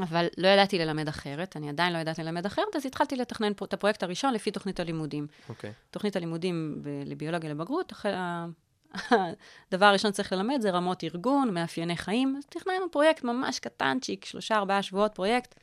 אבל 0.00 0.26
לא 0.38 0.48
ידעתי 0.48 0.78
ללמד 0.78 1.08
אחרת, 1.08 1.56
אני 1.56 1.68
עדיין 1.68 1.92
לא 1.92 1.98
ידעתי 1.98 2.22
ללמד 2.22 2.46
אחרת, 2.46 2.76
אז 2.76 2.86
התחלתי 2.86 3.16
לתכנן 3.16 3.52
את 3.52 3.72
הפרויקט 3.72 4.02
הראשון 4.02 4.34
לפי 4.34 4.50
תוכנית 4.50 4.80
הלימודים. 4.80 5.26
אוקיי. 5.48 5.72
תוכנית 5.90 6.16
הלימודים 6.16 6.78
ב- 6.82 7.02
לביולוגיה 7.04 7.50
לבגרות, 7.50 7.92
הדבר 9.70 9.86
הראשון 9.86 10.12
שצריך 10.12 10.32
ללמד 10.32 10.58
זה 10.60 10.70
רמות 10.70 11.04
ארגון, 11.04 11.54
מאפייני 11.54 11.96
חיים. 11.96 12.34
אז 12.38 12.44
תכננו 12.46 12.90
פרויקט 12.90 13.24
ממש 13.24 13.58
קטנצ'יק, 13.58 14.24
שלושה, 14.24 14.56
ארבעה 14.56 14.82
שבועות 14.82 15.14
פרויקט 15.14 15.54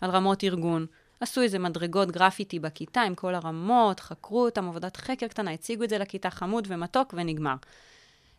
על 0.00 0.10
רמות 0.10 0.44
ארגון. 0.44 0.86
עשו 1.20 1.42
איזה 1.42 1.58
מדרגות 1.58 2.10
גרפיטי 2.10 2.58
בכיתה 2.58 3.02
עם 3.02 3.14
כל 3.14 3.34
הרמות, 3.34 4.00
חקרו 4.00 4.44
אותם, 4.44 4.68
עבודת 4.68 4.96
חקר 4.96 5.28
קטנה, 5.28 5.50
הציגו 5.50 5.84
את 5.84 5.90
זה 5.90 5.98
לכיתה 5.98 6.30
חמוד 6.30 6.66
ומתוק 6.70 7.14
ונגמר. 7.16 7.54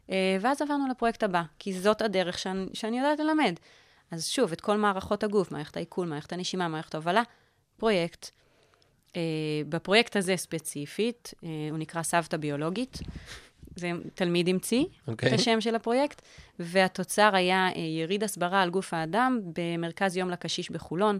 אה, 0.09 0.37
ואז 0.41 0.61
עברנו 0.61 0.87
לפרויקט 0.91 1.23
הבא, 1.23 1.43
כי 1.59 1.73
זאת 1.73 2.01
הדרך 2.01 2.39
שאני, 2.39 2.65
שאני 2.73 2.97
יודעת 2.97 3.19
ללמד. 3.19 3.53
אז 4.11 4.27
שוב, 4.27 4.51
את 4.51 4.61
כל 4.61 4.77
מערכות 4.77 5.23
הגוף, 5.23 5.51
מערכת 5.51 5.77
העיכול, 5.77 6.07
מערכת 6.07 6.33
הנשימה, 6.33 6.67
מערכת 6.67 6.95
ההובלה, 6.95 7.23
פרויקט. 7.77 8.29
Uh, 9.07 9.19
בפרויקט 9.69 10.15
הזה 10.15 10.37
ספציפית, 10.37 11.33
uh, 11.33 11.45
הוא 11.71 11.77
נקרא 11.77 12.03
סבתא 12.03 12.37
ביולוגית. 12.37 12.99
זה 13.75 13.91
תלמיד 14.13 14.49
המציא 14.49 14.83
okay. 14.83 15.11
אוקיי. 15.11 15.29
את 15.29 15.33
השם 15.33 15.61
של 15.61 15.75
הפרויקט, 15.75 16.21
והתוצר 16.59 17.35
היה 17.35 17.69
יריד 17.75 18.23
הסברה 18.23 18.61
על 18.61 18.69
גוף 18.69 18.93
האדם 18.93 19.39
במרכז 19.53 20.17
יום 20.17 20.29
לקשיש 20.29 20.71
בחולון. 20.71 21.19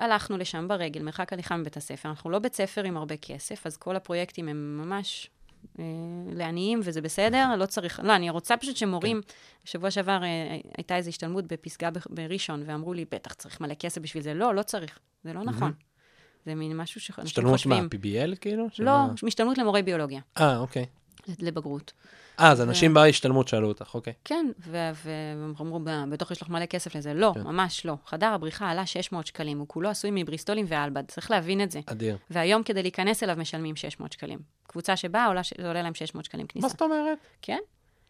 הלכנו 0.00 0.36
לשם 0.36 0.68
ברגל, 0.68 1.02
מרחק 1.02 1.32
הליכה 1.32 1.56
מבית 1.56 1.76
הספר. 1.76 2.08
אנחנו 2.08 2.30
לא 2.30 2.38
בית 2.38 2.54
ספר 2.54 2.84
עם 2.84 2.96
הרבה 2.96 3.16
כסף, 3.16 3.66
אז 3.66 3.76
כל 3.76 3.96
הפרויקטים 3.96 4.48
הם 4.48 4.78
ממש 4.84 5.30
אה, 5.78 5.84
לעניים, 6.32 6.80
וזה 6.84 7.00
בסדר, 7.00 7.56
לא 7.58 7.66
צריך, 7.66 8.00
לא, 8.02 8.16
אני 8.16 8.30
רוצה 8.30 8.56
פשוט 8.56 8.76
שמורים, 8.76 9.20
כן. 9.22 9.34
בשבוע 9.64 9.90
שעבר 9.90 10.22
אה, 10.22 10.58
הייתה 10.76 10.96
איזו 10.96 11.08
השתלמות 11.08 11.46
בפסגה 11.46 11.88
בראשון, 12.10 12.62
ואמרו 12.66 12.92
לי, 12.92 13.04
בטח 13.10 13.34
צריך 13.34 13.60
מלא 13.60 13.74
כסף 13.74 14.00
בשביל 14.00 14.22
זה. 14.22 14.34
לא, 14.34 14.54
לא 14.54 14.62
צריך, 14.62 14.98
זה 15.24 15.32
לא 15.32 15.44
נכון. 15.44 15.72
זה 16.46 16.54
מין 16.54 16.76
משהו 16.76 17.00
שאנשים 17.00 17.24
השתלמות 17.24 17.52
חושבים. 17.52 17.82
מה, 17.82 17.88
PBL 17.90 18.36
כאילו? 18.40 18.66
לא, 18.78 18.92
השתלמות 19.26 19.58
למורי 19.58 19.82
ביולוגיה, 19.82 20.20
אה, 20.40 20.58
אוקיי. 20.58 20.86
לבגרות. 21.38 21.92
אה, 22.40 22.50
אז 22.50 22.60
אנשים 22.60 22.94
בהשתלמות 22.94 23.48
שאלו 23.48 23.68
אותך, 23.68 23.94
אוקיי. 23.94 24.12
כן, 24.24 24.46
והם 24.66 25.54
אמרו, 25.60 25.80
"ב- 25.84 26.04
בטח 26.10 26.30
יש 26.30 26.42
לך 26.42 26.48
מלא 26.48 26.66
כסף 26.66 26.94
לזה. 26.94 27.14
לא, 27.14 27.32
כן. 27.34 27.42
ממש 27.42 27.86
לא. 27.86 27.94
חדר 28.06 28.26
הבריחה 28.26 28.70
עלה 28.70 28.86
600 28.86 29.26
שקלים, 29.26 29.58
הוא 29.58 29.68
כולו 29.68 29.88
עשוי 29.88 30.10
מבריסטולים 30.14 30.66
ואלבד, 30.68 31.02
צריך 31.08 31.30
להבין 31.30 31.60
את 31.62 31.70
זה. 31.70 31.80
אדיר. 31.86 32.16
והיום 32.30 32.62
כדי 32.62 32.82
להיכנס 32.82 33.22
אליו 33.22 33.36
משלמים 33.36 33.76
600 33.76 34.12
שקלים. 34.12 34.38
קבוצה 34.66 34.96
שבאה, 34.96 35.28
זה 35.60 35.68
עולה 35.68 35.82
להם 35.82 35.94
600 35.94 36.24
שקלים 36.24 36.46
כניסה. 36.46 36.66
מה 36.66 36.70
זאת 36.70 36.82
אומרת? 36.82 37.18
כן, 37.42 37.58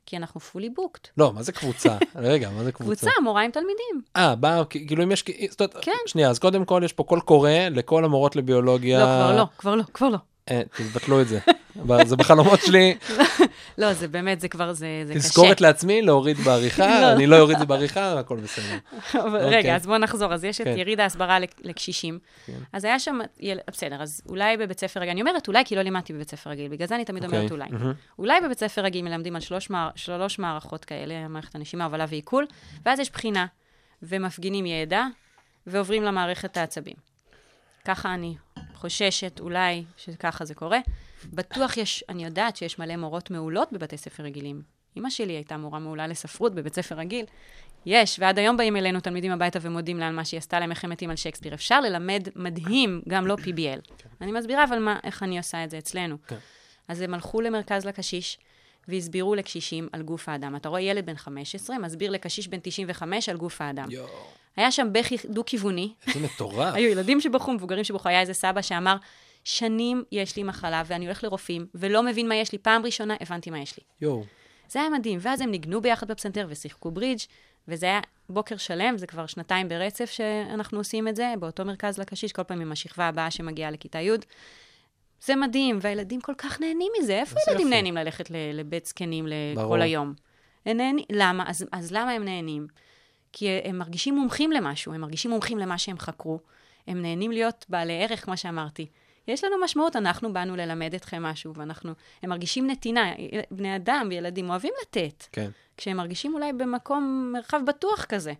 כי 0.06 0.16
אנחנו 0.16 0.40
fully 0.40 0.78
booked. 0.80 1.08
לא, 1.16 1.32
מה 1.32 1.42
זה 1.42 1.52
קבוצה? 1.52 1.96
רגע, 2.14 2.50
מה 2.50 2.64
זה 2.64 2.72
קבוצה? 2.72 3.00
קבוצה, 3.06 3.20
מורה 3.22 3.42
עם 3.42 3.50
תלמידים. 3.50 4.02
אה, 4.16 4.36
בא, 4.36 4.62
כאילו 4.70 5.02
אם 5.02 5.12
יש, 5.12 5.24
זאת 5.50 5.60
אומרת, 5.60 5.76
כן. 5.84 5.92
שנייה, 6.06 6.30
אז 6.30 6.38
קודם 6.38 6.64
כל 6.64 6.82
יש 6.84 6.92
פה 6.92 7.04
קול 7.04 7.20
קורא 7.20 7.50
לכל 7.70 8.04
המורות 8.04 8.36
לביולוגיה. 8.36 8.98
לא, 8.98 9.04
כבר 9.04 9.36
לא, 9.36 9.44
כבר 9.58 9.74
לא, 9.74 9.82
כבר 9.94 10.08
לא. 10.08 10.18
אה, 10.50 10.62
תבטלו 10.76 11.20
את 11.20 11.28
זה. 11.28 11.38
זה 12.04 12.16
בחלומות 12.16 12.60
שלי. 12.66 12.94
לא, 13.78 13.92
זה 13.92 14.08
באמת, 14.08 14.40
זה 14.40 14.48
כבר, 14.48 14.72
זה, 14.72 14.86
קשה. 15.10 15.18
תזכורת 15.18 15.60
לעצמי, 15.60 16.02
להוריד 16.02 16.36
בעריכה, 16.36 17.00
לא. 17.00 17.12
אני 17.12 17.26
לא 17.26 17.38
אוריד 17.40 17.54
את 17.54 17.60
זה 17.60 17.66
בעריכה, 17.66 18.18
הכל 18.18 18.36
בסדר. 18.36 18.78
אוקיי. 19.14 19.30
רגע, 19.40 19.76
אז 19.76 19.86
בואו 19.86 19.98
נחזור. 19.98 20.32
אז 20.34 20.44
יש 20.44 20.60
את 20.60 20.66
כן. 20.66 20.78
יריד 20.78 21.00
ההסברה 21.00 21.38
לק- 21.40 21.60
לקשישים. 21.64 22.18
כן. 22.46 22.52
אז 22.72 22.84
היה 22.84 22.98
שם, 22.98 23.18
בסדר, 23.70 24.02
אז 24.02 24.22
אולי 24.28 24.56
בבית 24.56 24.80
ספר 24.80 25.00
רגיל, 25.00 25.10
אני 25.10 25.20
אומרת 25.20 25.48
אולי 25.48 25.64
כי 25.64 25.76
לא 25.76 25.82
לימדתי 25.82 26.12
בבית 26.12 26.30
ספר 26.30 26.50
רגיל, 26.50 26.68
בגלל 26.68 26.88
זה 26.88 26.94
אני 26.94 27.04
תמיד 27.04 27.24
אומרת 27.24 27.50
אוקיי. 27.52 27.66
אולי. 27.76 27.92
אולי 28.18 28.40
בבית 28.44 28.58
ספר 28.58 28.82
רגיל 28.82 29.02
מלמדים 29.04 29.36
על 29.36 29.42
שלוש 29.96 30.38
מערכות 30.38 30.84
כאלה, 30.84 31.28
מערכת 31.28 31.54
הנשימה, 31.54 31.84
הובלה 31.84 32.04
ועיכול, 32.08 32.46
ואז 32.86 32.98
יש 33.00 33.10
בחינה, 33.10 33.46
ומפגינים 34.02 34.66
ידע, 34.66 35.04
ועוברים 35.66 36.02
למערכת 36.02 36.56
העצבים. 36.56 36.94
ככה 37.84 38.14
אני 38.14 38.34
חוששת, 38.80 39.40
אולי, 39.40 39.84
שככה 39.96 40.44
זה 40.44 40.54
קורה. 40.54 40.78
בטוח 41.32 41.76
יש, 41.76 42.04
אני 42.08 42.24
יודעת 42.24 42.56
שיש 42.56 42.78
מלא 42.78 42.96
מורות 42.96 43.30
מעולות 43.30 43.72
בבתי 43.72 43.96
ספר 43.96 44.22
רגילים. 44.22 44.62
אימא 44.96 45.10
שלי 45.10 45.32
הייתה 45.32 45.56
מורה 45.56 45.78
מעולה 45.78 46.06
לספרות 46.06 46.54
בבית 46.54 46.74
ספר 46.74 46.94
רגיל. 46.94 47.24
יש, 47.86 48.18
ועד 48.18 48.38
היום 48.38 48.56
באים 48.56 48.76
אלינו 48.76 49.00
תלמידים 49.00 49.32
הביתה 49.32 49.58
ומודים 49.62 49.98
לה 49.98 50.06
על 50.06 50.14
מה 50.14 50.24
שהיא 50.24 50.38
עשתה 50.38 50.60
להם, 50.60 50.70
איך 50.70 50.84
הם 50.84 50.90
מתים 50.90 51.10
על 51.10 51.16
שייקספיר. 51.16 51.54
אפשר 51.54 51.80
ללמד 51.80 52.28
מדהים, 52.36 53.02
גם 53.08 53.26
לא 53.26 53.34
PBL. 53.34 53.92
אני 54.20 54.32
מסבירה 54.32 54.64
אבל 54.64 54.78
מה, 54.78 54.98
איך 55.04 55.22
אני 55.22 55.38
עושה 55.38 55.64
את 55.64 55.70
זה 55.70 55.78
אצלנו. 55.78 56.16
כן. 56.26 56.36
אז 56.88 57.00
הם 57.00 57.14
הלכו 57.14 57.40
למרכז 57.40 57.84
לקשיש, 57.84 58.38
והסבירו 58.88 59.34
לקשישים 59.34 59.88
על 59.92 60.02
גוף 60.02 60.28
האדם. 60.28 60.56
אתה 60.56 60.68
רואה 60.68 60.80
ילד 60.80 61.06
בן 61.06 61.16
15, 61.16 61.78
מסביר 61.78 62.10
לקשיש 62.10 62.48
בן 62.48 62.58
95 62.62 63.28
על 63.28 63.36
גוף 63.36 63.60
האדם. 63.60 63.90
יואו, 63.90 64.08
היה 64.56 64.70
שם 64.70 64.88
בכי 64.92 65.16
דו-כיווני, 65.24 65.92
איזה 66.06 66.20
מטורף. 66.20 66.74
היו 66.76 66.90
ילדים 66.90 67.20
שבכו, 67.20 67.52
מבוגרים 67.52 67.84
שבכו, 67.84 68.08
היה 68.08 68.20
איזה 68.20 68.34
סבא 68.34 68.62
שאמר, 68.62 68.96
שנים 69.44 70.04
יש 70.12 70.36
לי 70.36 70.42
מחלה 70.42 70.82
ואני 70.86 71.04
הולך 71.04 71.24
לרופאים, 71.24 71.66
ולא 71.74 72.02
מבין 72.02 72.28
מה 72.28 72.34
יש 72.34 72.52
לי. 72.52 72.58
פעם 72.58 72.84
ראשונה 72.84 73.16
הבנתי 73.20 73.50
מה 73.50 73.58
יש 73.58 73.78
לי. 73.78 73.84
יואו. 74.00 74.24
זה 74.68 74.80
היה 74.80 74.90
מדהים. 74.90 75.18
ואז 75.22 75.40
הם 75.40 75.50
ניגנו 75.50 75.80
ביחד 75.80 76.10
בפסנתר 76.10 76.46
ושיחקו 76.48 76.90
ברידג', 76.90 77.20
וזה 77.68 77.86
היה 77.86 78.00
בוקר 78.28 78.56
שלם, 78.56 78.98
זה 78.98 79.06
כבר 79.06 79.26
שנתיים 79.26 79.68
ברצף 79.68 80.10
שאנחנו 80.10 80.78
עושים 80.78 81.08
את 81.08 81.16
זה, 81.16 81.32
באותו 81.38 81.64
מרכז 81.64 81.98
לקשיש, 81.98 82.32
כל 82.32 82.42
פעם 82.42 82.60
עם 82.60 82.72
השכבה 82.72 83.08
הבאה 83.08 83.30
שמגיעה 83.30 83.70
לכיתה 83.70 83.98
י'. 83.98 84.10
זה 85.24 85.36
מדהים, 85.36 85.78
והילדים 85.82 86.20
כל 86.20 86.34
כך 86.38 86.60
נהנים 86.60 86.92
מזה. 87.00 87.12
איפה 87.12 87.36
איזה 87.40 87.50
ילדים 87.50 87.66
יופי. 87.66 87.76
נהנים 87.76 87.96
ללכת 87.96 88.30
לבית 88.30 88.86
זקנים. 88.86 89.26
לכל 89.56 89.82
היום? 89.82 90.14
נהנים, 90.66 91.04
למה? 91.12 91.44
אז, 91.46 91.66
אז 91.72 91.92
למה 91.92 92.10
הם 92.10 92.24
נהנים? 92.24 92.66
כי 93.32 93.48
הם 93.64 93.78
מרגישים 93.78 94.14
מומחים 94.14 94.52
למשהו, 94.52 94.92
הם 94.92 95.00
מרגישים 95.00 95.30
מומחים 95.30 95.58
למה 95.58 95.78
שהם 95.78 95.98
חקרו, 95.98 96.40
הם 96.86 97.02
נהנים 97.02 97.32
להיות 97.32 97.66
בעלי 97.68 98.04
ערך, 98.04 98.24
כמו 98.24 98.36
שאמרתי. 98.36 98.86
יש 99.28 99.44
לנו 99.44 99.56
משמעות, 99.64 99.96
אנחנו 99.96 100.32
באנו 100.32 100.56
ללמד 100.56 100.94
אתכם 100.94 101.22
משהו, 101.22 101.54
ואנחנו, 101.54 101.92
הם 102.22 102.30
מרגישים 102.30 102.66
נתינה, 102.66 103.12
בני 103.50 103.76
אדם 103.76 104.06
וילדים 104.10 104.50
אוהבים 104.50 104.72
לתת, 104.82 105.26
כן. 105.32 105.50
כשהם 105.76 105.96
מרגישים 105.96 106.34
אולי 106.34 106.52
במקום, 106.52 107.30
מרחב 107.32 107.60
בטוח 107.66 108.04
כזה. 108.04 108.32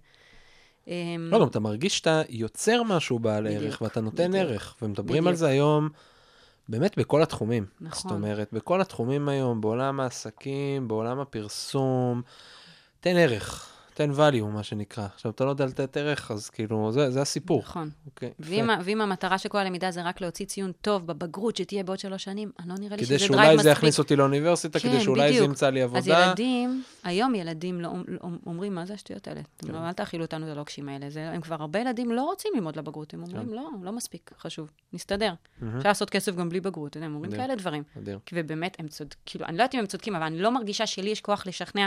אמ, 0.87 1.29
לא, 1.33 1.40
גם 1.40 1.47
אתה 1.47 1.61
מרגיש 1.61 1.97
שאתה 1.97 2.23
יוצר 2.29 2.83
משהו 2.83 3.19
בעל 3.19 3.45
בדיוק, 3.47 3.62
ערך, 3.62 3.83
ואתה 3.83 4.01
נותן 4.01 4.29
בדיוק. 4.31 4.51
ערך, 4.51 4.77
ומדברים 4.83 5.27
על. 5.27 5.35
זה 5.35 5.47
היום, 5.47 5.88
באמת 6.70 6.98
בכל 6.98 7.22
התחומים. 7.22 7.66
נכון. 7.80 8.02
זאת 8.02 8.18
אומרת, 8.18 8.52
בכל 8.52 8.80
התחומים 8.80 9.28
היום, 9.28 9.61
בעולם 9.61 10.00
העסקים, 10.00 10.88
בעולם 10.88 11.20
הפרסום, 11.20 12.22
תן 13.00 13.16
ערך, 13.16 13.72
תן 14.01 14.11
value, 14.11 14.45
מה 14.45 14.63
שנקרא. 14.63 15.07
עכשיו, 15.15 15.31
אתה 15.31 15.45
לא 15.45 15.51
יודע 15.51 15.67
לתת 15.67 15.97
ערך, 15.97 16.31
אז 16.31 16.51
כאילו, 16.51 16.93
זה, 16.93 17.11
זה 17.11 17.21
הסיפור. 17.23 17.61
נכון. 17.61 17.91
אוקיי, 18.07 18.29
יפה. 18.39 18.51
ואם, 18.51 18.71
ה- 18.71 18.79
ואם 18.85 19.01
המטרה 19.01 19.39
של 19.39 19.49
כל 19.49 19.59
הלמידה 19.59 19.91
זה 19.91 20.03
רק 20.03 20.21
להוציא 20.21 20.47
ציון 20.47 20.73
טוב 20.81 21.07
בבגרות 21.07 21.57
שתהיה 21.57 21.83
בעוד 21.85 21.99
שלוש 21.99 22.25
שנים, 22.25 22.51
אני 22.61 22.69
לא 22.69 22.75
נראה 22.75 22.97
לי 22.97 23.05
שזה 23.05 23.15
כדי 23.19 23.29
drive 23.29 23.33
שאולי 23.43 23.55
מספיק. 23.55 23.63
זה 23.65 23.71
יכניס 23.71 23.99
אותי 23.99 24.17
לאוניברסיטה, 24.17 24.79
כדי 24.81 24.93
כן, 24.93 25.01
שאולי 25.01 25.29
זה 25.29 25.33
בדיוק. 25.35 25.49
ימצא 25.49 25.71
לי 25.71 25.83
עבודה. 25.83 25.99
אז 25.99 26.09
ילדים, 26.09 26.83
היום 27.05 27.35
ילדים 27.35 27.81
לא, 27.81 27.91
לא, 28.09 28.19
אומרים, 28.47 28.75
מה 28.75 28.87
זה 28.87 28.95
השטויות 28.95 29.29
האלה? 29.29 29.41
כן. 29.59 29.73
לא, 29.73 29.79
אל 29.79 29.93
תאכילו 29.93 30.25
אותנו 30.25 30.47
את 30.47 30.53
הלוקשים 30.53 30.89
האלה. 30.89 31.11
זה, 31.11 31.31
הם 31.31 31.41
כבר, 31.41 31.57
הרבה 31.61 31.79
ילדים 31.79 32.11
לא 32.13 32.23
רוצים 32.23 32.53
ללמוד 32.55 32.77
לבגרות, 32.77 33.15
הם 33.15 33.23
אומרים, 33.23 33.49
כן. 33.49 33.55
לא, 33.55 33.69
לא 33.83 33.93
מספיק 33.93 34.31
חשוב, 34.39 34.71
נסתדר. 34.93 35.33
אפשר 35.77 35.89
לעשות 35.89 36.11
כסף 36.11 36.37
גם 36.37 36.49
בלי 36.49 36.61
בגרות, 36.61 36.97
הם 36.97 37.15
אומרים. 37.15 37.33
כאלה 37.33 37.55
דברים. 37.55 37.83
אדיר. 37.99 38.19
כי 38.27 38.35
ובאמת, 38.39 38.77
הם 38.81 38.89
צודקים, 38.89 39.21
כאילו, 39.27 39.45
אני 39.47 39.57
לא 39.57 39.63
יודעת 39.63 39.75
אם 39.75 39.81
הם 39.81 39.87
צודקים, 39.87 40.17
אבל 40.17 40.25
אני 40.25 40.39
לא 40.39 40.51
מרגישה 40.53 40.87
שלי 40.87 41.11
יש 41.11 41.21
כוח 41.21 41.47
לשכנע 41.47 41.87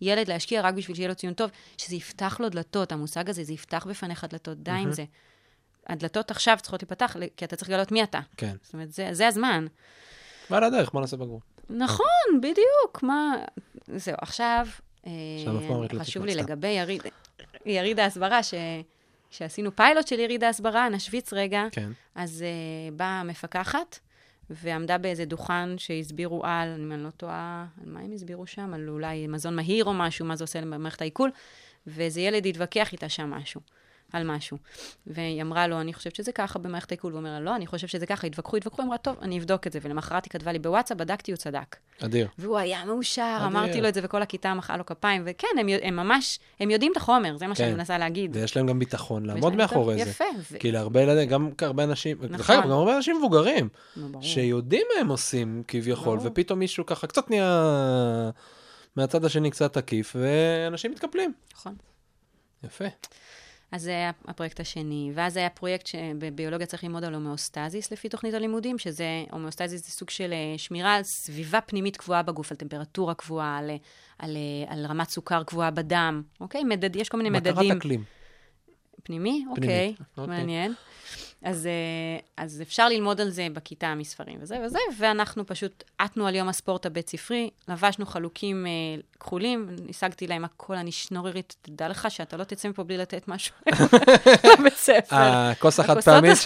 ילד 0.00 0.28
להשקיע 0.28 0.60
רק 0.60 0.74
בשביל 0.74 0.96
שיהיה 0.96 1.08
לו 1.08 1.14
ציון 1.14 1.34
טוב, 1.34 1.50
שזה 1.78 1.96
יפתח 1.96 2.36
לו 2.40 2.48
דלתות, 2.48 2.92
המושג 2.92 3.30
הזה, 3.30 3.44
זה 3.44 3.52
יפתח 3.52 3.86
בפניך 3.90 4.24
דלתות, 4.24 4.58
די 4.62 4.70
עם 4.70 4.92
זה. 4.92 5.04
הדלתות 5.86 6.30
עכשיו 6.30 6.58
צריכות 6.60 6.82
להיפתח, 6.82 7.16
כי 7.36 7.44
אתה 7.44 7.56
צריך 7.56 7.70
לגלות 7.70 7.92
מי 7.92 8.02
אתה. 8.02 8.20
כן. 8.36 8.56
זאת 8.62 8.72
אומרת, 8.72 8.92
זה, 8.92 9.08
זה 9.12 9.26
הזמן. 9.26 9.66
ועל 10.50 10.64
הדרך, 10.64 10.92
בוא 10.92 11.00
נעשה 11.00 11.16
בגרות. 11.16 11.42
נכון, 11.70 12.40
בדיוק, 12.40 13.02
מה... 13.02 13.36
זהו, 13.86 14.16
עכשיו, 14.20 14.66
אה, 15.06 15.12
לא 15.92 15.98
חשוב 15.98 16.24
לי. 16.24 16.34
לגבי 16.34 16.68
יריד, 16.68 17.02
יריד 17.66 18.00
ההסברה, 18.00 18.42
ש, 18.42 18.54
שעשינו 19.30 19.76
פיילוט 19.76 20.06
של 20.06 20.18
יריד 20.18 20.44
ההסברה, 20.44 20.88
נשוויץ 20.88 21.32
רגע, 21.32 21.64
כן. 21.72 21.90
אז 22.14 22.44
uh, 22.44 22.94
באה 22.94 23.20
המפקחת, 23.20 23.98
ועמדה 24.50 24.98
באיזה 24.98 25.24
דוכן 25.24 25.78
שהסבירו 25.78 26.44
על, 26.44 26.74
אם 26.78 26.92
אני 26.92 27.04
לא 27.04 27.10
טועה, 27.10 27.66
על 27.82 27.90
מה 27.92 28.00
הם 28.00 28.12
הסבירו 28.12 28.46
שם? 28.46 28.74
על 28.74 28.88
אולי 28.88 29.26
מזון 29.26 29.56
מהיר 29.56 29.84
או 29.84 29.94
משהו, 29.94 30.26
מה 30.26 30.36
זה 30.36 30.44
עושה 30.44 30.60
למערכת 30.60 31.00
העיכול, 31.00 31.30
ואיזה 31.86 32.20
ילד 32.20 32.46
התווכח 32.46 32.92
איתה 32.92 33.08
שם 33.08 33.30
משהו. 33.30 33.60
על 34.12 34.22
משהו. 34.24 34.58
והיא 35.06 35.42
אמרה 35.42 35.66
לו, 35.66 35.80
אני 35.80 35.94
חושבת 35.94 36.14
שזה 36.14 36.32
ככה 36.32 36.58
במערכת 36.58 36.92
העיכול, 36.92 37.12
והוא 37.12 37.18
אומר 37.18 37.30
לה, 37.30 37.40
לא, 37.40 37.56
אני 37.56 37.66
חושבת 37.66 37.90
שזה 37.90 38.06
ככה, 38.06 38.26
התווכחו, 38.26 38.56
התווכחו, 38.56 38.82
אמרה, 38.82 38.98
טוב, 38.98 39.16
אני 39.22 39.38
אבדוק 39.38 39.66
את 39.66 39.72
זה. 39.72 39.78
ולמחרת 39.82 40.24
היא 40.24 40.30
כתבה 40.30 40.52
לי 40.52 40.58
בוואטסאפ, 40.58 40.96
בדקתי, 40.96 41.32
הוא 41.32 41.36
צדק. 41.36 41.76
אדיר. 42.04 42.28
והוא 42.38 42.58
היה 42.58 42.84
מאושר, 42.84 43.36
אדיר. 43.36 43.46
אמרתי 43.46 43.80
לו 43.80 43.88
את 43.88 43.94
זה, 43.94 44.00
וכל 44.04 44.22
הכיתה 44.22 44.54
מחאה 44.54 44.76
לו 44.76 44.86
כפיים, 44.86 45.22
וכן, 45.26 45.48
הם, 45.60 45.66
הם 45.82 45.96
ממש, 45.96 46.38
הם 46.60 46.70
יודעים 46.70 46.92
את 46.92 46.96
החומר, 46.96 47.36
זה 47.36 47.46
מה 47.46 47.54
שאני 47.54 47.70
כן. 47.70 47.76
מנסה 47.76 47.98
להגיד. 47.98 48.36
ויש 48.36 48.56
להם 48.56 48.66
גם 48.66 48.78
ביטחון 48.78 49.26
לעמוד 49.26 49.54
מאחורי 49.54 50.04
זה. 50.04 50.10
יפה. 50.10 50.24
ו- 50.52 50.58
כי 50.58 50.72
להרבה 50.72 51.02
ילדים, 51.02 51.28
גם 51.28 51.50
הרבה 51.60 51.84
אנשים, 51.84 52.18
דרך 52.20 52.40
נכון. 52.40 52.56
אגב, 52.56 52.64
גם 52.64 52.70
הרבה 52.70 52.96
אנשים 52.96 53.16
מבוגרים, 53.18 53.68
ברור. 53.96 54.22
שיודעים 54.22 54.86
מה 54.94 55.00
הם 55.00 55.08
עושים 55.08 55.62
כביכול, 55.68 56.18
ברור. 56.18 56.32
ופתאום 56.32 56.58
מישהו 56.58 56.86
ככה 56.86 57.06
קצת 57.06 57.30
נהיה 57.30 58.30
מהצד 58.96 59.24
השני 59.24 59.50
קצת 59.50 59.72
תקיף, 59.72 60.16
ואנשים 60.18 60.90
מתקפלים. 60.90 61.32
נכון. 61.54 61.74
יפה. 62.64 62.84
אז 63.72 63.82
זה 63.82 63.90
היה 63.90 64.10
הפרויקט 64.28 64.60
השני, 64.60 65.10
ואז 65.14 65.36
היה 65.36 65.50
פרויקט 65.50 65.86
שבביולוגיה 65.86 66.66
צריך 66.66 66.84
ללמוד 66.84 67.04
על 67.04 67.14
הומאוסטזיס 67.14 67.92
לפי 67.92 68.08
תוכנית 68.08 68.34
הלימודים, 68.34 68.78
שזה, 68.78 69.24
הומאוסטזיס 69.30 69.86
זה 69.86 69.92
סוג 69.92 70.10
של 70.10 70.32
אה, 70.32 70.58
שמירה 70.58 70.94
על 70.94 71.02
סביבה 71.02 71.60
פנימית 71.60 71.96
קבועה 71.96 72.22
בגוף, 72.22 72.50
על 72.50 72.56
טמפרטורה 72.56 73.14
קבועה, 73.14 73.58
על, 73.58 73.70
על, 74.18 74.36
על 74.66 74.86
רמת 74.86 75.08
סוכר 75.08 75.42
קבועה 75.42 75.70
בדם, 75.70 76.22
אוקיי? 76.40 76.64
מדד, 76.64 76.96
יש 76.96 77.08
כל 77.08 77.16
מיני 77.16 77.30
מדדים. 77.30 77.52
בקרת 77.52 77.76
אקלים. 77.76 78.04
פנימי? 79.04 79.44
פנימי, 79.44 79.44
אוקיי, 79.50 79.94
אוקיי. 80.18 80.36
מעניין. 80.36 80.74
אז, 81.42 81.66
אה, 81.66 82.44
אז 82.44 82.62
אפשר 82.62 82.88
ללמוד 82.88 83.20
על 83.20 83.30
זה 83.30 83.46
בכיתה 83.52 83.94
מספרים 83.94 84.38
וזה 84.40 84.58
וזה, 84.64 84.78
ואנחנו 84.98 85.46
פשוט 85.46 85.84
עטינו 85.98 86.26
על 86.26 86.34
יום 86.34 86.48
הספורט 86.48 86.86
הבית 86.86 87.10
ספרי, 87.10 87.50
לבשנו 87.68 88.06
חלוקים 88.06 88.66
אה, 88.66 89.00
כחולים, 89.20 89.68
השגתי 89.88 90.26
להם 90.26 90.44
הכל, 90.44 90.74
אני 90.74 90.92
שנוררית, 90.92 91.56
תדע 91.62 91.88
לך 91.88 92.06
שאתה 92.10 92.36
לא 92.36 92.44
תצא 92.44 92.68
מפה 92.68 92.84
בלי 92.84 92.96
לתת 92.96 93.28
משהו 93.28 93.54
לבית 94.58 94.76
ספר. 94.76 95.16
הכוס 95.16 95.80
החד 95.80 96.00
פעמית 96.00 96.36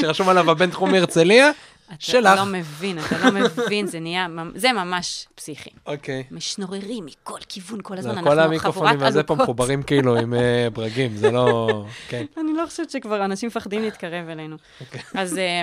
שרשום 0.00 0.28
עליו 0.28 0.50
הבן 0.50 0.70
תחומי 0.70 1.00
אתה 1.92 1.96
שלך. 1.98 2.36
לא 2.36 2.44
מבין, 2.44 2.98
אתה 2.98 3.18
לא 3.18 3.30
מבין, 3.40 3.86
זה 3.86 4.00
נהיה, 4.00 4.26
זה 4.54 4.72
ממש 4.72 5.26
פסיכי. 5.34 5.70
אוקיי. 5.86 6.24
משנוררים 6.30 7.06
מכל 7.06 7.38
כיוון, 7.48 7.80
כל 7.82 7.98
הזמן, 7.98 8.10
אנחנו 8.10 8.24
כל 8.24 8.30
חבורת 8.30 8.46
המיקרופונים 8.46 9.02
הזה 9.02 9.22
פה. 9.22 9.34
מחוברים 9.34 9.82
כאילו 9.82 10.16
עם 10.16 10.34
אה, 10.34 10.68
ברגים, 10.72 11.16
זה 11.16 11.30
לא... 11.30 11.68
כן. 12.08 12.26
אני 12.36 12.52
לא 12.52 12.66
חושבת 12.66 12.90
שכבר 12.90 13.24
אנשים 13.24 13.46
מפחדים 13.46 13.82
להתקרב 13.82 14.28
אלינו. 14.28 14.56
אוקיי. 14.80 15.00
אז, 15.14 15.38
אה, 15.38 15.62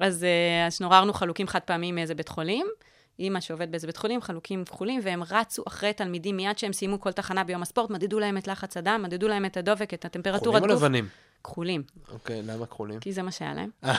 אז, 0.00 0.24
אה, 0.24 0.66
אז 0.66 0.80
נוררנו 0.80 1.12
חלוקים 1.12 1.46
חד 1.46 1.60
פעמיים 1.60 1.94
מאיזה 1.94 2.14
בית 2.14 2.28
חולים. 2.28 2.66
אימא 3.18 3.40
שעובד 3.40 3.70
באיזה 3.70 3.86
בית 3.86 3.96
חולים, 3.96 4.20
חלוקים 4.20 4.64
כחולים, 4.64 5.00
והם 5.04 5.22
רצו 5.30 5.62
אחרי 5.66 5.92
תלמידים 5.92 6.36
מיד 6.36 6.58
שהם 6.58 6.72
סיימו 6.72 7.00
כל 7.00 7.12
תחנה 7.12 7.44
ביום 7.44 7.62
הספורט, 7.62 7.90
מדדו 7.90 8.20
להם 8.20 8.36
את 8.36 8.48
לחץ 8.48 8.76
הדם, 8.76 9.00
מדדו 9.04 9.28
להם 9.28 9.44
את 9.44 9.56
הדופק, 9.56 9.94
את 9.94 10.04
הטמפרטורת 10.04 10.42
כחולים 10.42 10.70
או 10.70 10.74
גוף. 10.74 10.82
לבנים? 10.82 11.08
כחולים, 11.44 11.82
אוקיי, 12.12 12.42
למה 12.42 12.66
כחולים? 12.66 13.00
כי 13.00 13.12
זה 13.12 13.22
מה 13.22 13.30
שהיה 13.30 13.54
להם. 13.54 13.70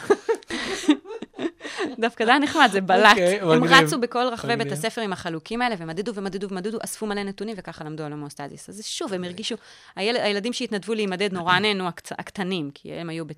דווקא 2.00 2.26
זה 2.26 2.32
היה 2.32 2.39
נחמד, 2.39 2.70
זה 2.72 2.82
בלט. 2.82 3.10
אוקיי, 3.12 3.39
הם 3.41 3.62
מגניב. 3.62 3.84
רצו 3.84 4.00
בכל 4.00 4.28
רחבי 4.32 4.56
בית. 4.56 4.72
הספר 4.72 5.02
עם 5.02 5.13
החלוקים 5.13 5.62
האלה, 5.62 5.76
ומדדו 5.78 6.15
ומדדו 6.15 6.50
ומדדו, 6.50 6.78
אספו 6.84 7.06
מלא 7.06 7.24
נתונים, 7.24 7.56
וככה 7.58 7.84
למדו 7.84 8.04
על 8.04 8.12
הומואסטזיס. 8.12 8.70
אז 8.70 8.86
שוב, 8.86 9.13
הם 9.13 9.24
הרגישו, 9.24 9.56
היל, 9.96 10.15
הילדים 10.15 10.54
שהתנדבו 10.54 10.94
להימדד 10.94 11.34
נורא 11.34 11.60
נהנו, 11.60 11.88
הקצ- 11.88 12.15
הקטנים, 12.20 12.72
כי 12.74 12.94
הם 12.94 13.10
היו, 13.10 13.26
ב, 13.26 13.32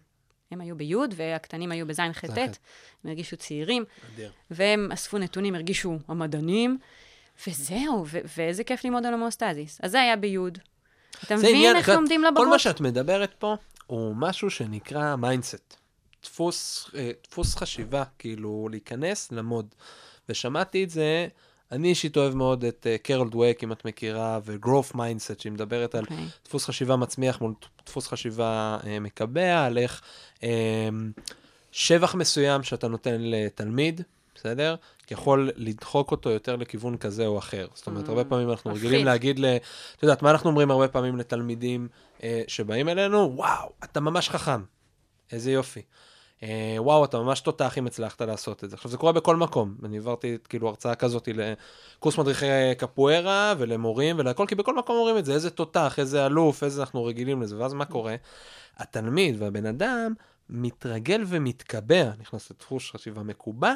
הם 0.51 0.61
היו 0.61 0.75
בי' 0.75 0.95
והקטנים 1.15 1.71
היו 1.71 1.87
בז' 1.87 1.99
ח' 2.13 2.25
ט', 2.25 2.29
ז', 2.29 2.37
הם 2.37 2.49
הרגישו 3.05 3.37
צעירים. 3.37 3.83
והם 4.51 4.91
אספו 4.93 5.17
נתונים, 5.17 5.55
הרגישו 5.55 5.97
המדענים, 6.07 6.77
וזהו, 7.47 8.05
ו- 8.07 8.19
ואיזה 8.37 8.63
כיף 8.63 8.85
ללמוד 8.85 9.05
על 9.05 9.13
הומואסטזיס. 9.13 9.79
אז 9.83 9.91
זה 9.91 10.01
היה 10.01 10.15
בי'. 10.15 10.37
אתה 11.23 11.35
מבין 11.35 11.55
עניין, 11.55 11.75
איך 11.75 11.89
לומדים 11.89 12.21
כל 12.21 12.27
לבגרות? 12.27 12.47
מה 12.47 12.59
שאת 12.59 12.81
מדברת 12.81 13.33
פה 13.39 13.55
הוא 13.87 14.15
משהו 14.17 14.49
שנקרא 14.49 15.15
mindset. 15.15 15.77
דפוס, 16.23 16.89
אה, 16.95 17.11
דפוס 17.23 17.55
חשיבה, 17.55 18.03
כאילו 18.19 18.67
להיכנס, 18.71 19.31
לעמוד. 19.31 19.75
ושמעתי 20.29 20.83
את 20.83 20.89
זה, 20.89 21.27
אני 21.71 21.87
אישית 21.87 22.17
אוהב 22.17 22.35
מאוד 22.35 22.63
את 22.63 22.87
אה, 22.89 22.97
קרול 22.97 23.29
דווייק, 23.29 23.63
אם 23.63 23.71
את 23.71 23.85
מכירה, 23.85 24.39
ו-growth 24.45 24.95
mindset, 24.95 25.41
שהיא 25.41 25.51
מדברת 25.51 25.95
על 25.95 26.03
אוקיי. 26.03 26.25
דפוס 26.45 26.65
חשיבה 26.65 26.95
מצמיח 26.95 27.41
מול 27.41 27.53
דפוס 27.85 28.07
חשיבה 28.07 28.77
אה, 28.85 28.99
מקבע, 28.99 29.65
על 29.65 29.77
איך 29.77 30.01
אה, 30.43 30.89
שבח 31.71 32.15
מסוים 32.15 32.63
שאתה 32.63 32.87
נותן 32.87 33.15
לתלמיד, 33.19 34.01
בסדר? 34.35 34.75
יכול 35.11 35.51
לדחוק 35.55 36.11
אותו 36.11 36.29
יותר 36.29 36.55
לכיוון 36.55 36.97
כזה 36.97 37.25
או 37.27 37.37
אחר. 37.37 37.67
זאת 37.73 37.87
אומרת, 37.87 38.05
Mm, 38.05 38.09
הרבה 38.09 38.23
פעמים 38.23 38.49
אנחנו 38.49 38.71
מפחיד. 38.71 38.85
רגילים 38.85 39.05
להגיד 39.05 39.39
ל... 39.39 39.45
את 39.97 40.03
יודעת, 40.03 40.21
מה 40.21 40.31
אנחנו 40.31 40.49
אומרים 40.49 40.71
הרבה 40.71 40.87
פעמים 40.87 41.17
לתלמידים 41.17 41.87
אה, 42.23 42.41
שבאים 42.47 42.89
אלינו? 42.89 43.33
וואו, 43.35 43.69
אתה 43.83 43.99
ממש 43.99 44.29
חכם. 44.29 44.63
איזה 45.31 45.51
יופי. 45.51 45.81
אה, 46.43 46.75
וואו, 46.77 47.05
אתה 47.05 47.19
ממש 47.19 47.41
תותח 47.41 47.77
אם 47.77 47.87
הצלחת 47.87 48.21
לעשות 48.21 48.63
את 48.63 48.69
זה. 48.69 48.75
עכשיו, 48.75 48.91
זה 48.91 48.97
קורה 48.97 49.11
בכל 49.11 49.35
מקום. 49.35 49.75
אני 49.83 49.97
העברתי 49.97 50.37
כאילו 50.49 50.67
הרצאה 50.67 50.95
כזאת 50.95 51.29
לקורס 51.97 52.17
מדריכי 52.17 52.45
קפוארה 52.77 53.53
ולמורים 53.57 54.15
ולהכל, 54.19 54.45
כי 54.47 54.55
בכל 54.55 54.77
מקום 54.77 54.95
אומרים 54.95 55.17
את 55.17 55.25
זה, 55.25 55.33
איזה 55.33 55.49
תותח, 55.49 55.99
איזה 55.99 56.25
אלוף, 56.25 56.63
איזה 56.63 56.81
אנחנו 56.81 57.05
רגילים 57.05 57.41
לזה. 57.41 57.57
ואז 57.57 57.73
מה 57.73 57.85
קורה? 57.85 58.15
התלמיד 58.77 59.41
והבן 59.41 59.65
אדם 59.65 60.13
מתרגל 60.49 61.23
ומתקבע, 61.27 62.11
נכנס 62.19 62.51
לדפוס 62.51 62.91
חשיבה 62.91 63.23
מקובע, 63.23 63.73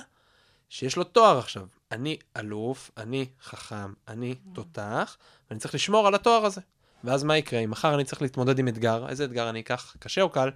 שיש 0.69 0.95
לו 0.95 1.03
תואר 1.03 1.37
עכשיו. 1.37 1.65
אני 1.91 2.17
אלוף, 2.37 2.91
אני 2.97 3.25
חכם, 3.43 3.93
אני 4.07 4.35
תותח, 4.53 5.17
ואני 5.49 5.59
צריך 5.59 5.75
לשמור 5.75 6.07
על 6.07 6.15
התואר 6.15 6.45
הזה. 6.45 6.61
ואז 7.03 7.23
מה 7.23 7.37
יקרה? 7.37 7.59
אם 7.59 7.71
מחר 7.71 7.95
אני 7.95 8.03
צריך 8.03 8.21
להתמודד 8.21 8.59
עם 8.59 8.67
אתגר, 8.67 9.09
איזה 9.09 9.25
אתגר 9.25 9.49
אני 9.49 9.59
אקח? 9.59 9.95
קשה 9.99 10.21
או 10.21 10.29
קל? 10.29 10.49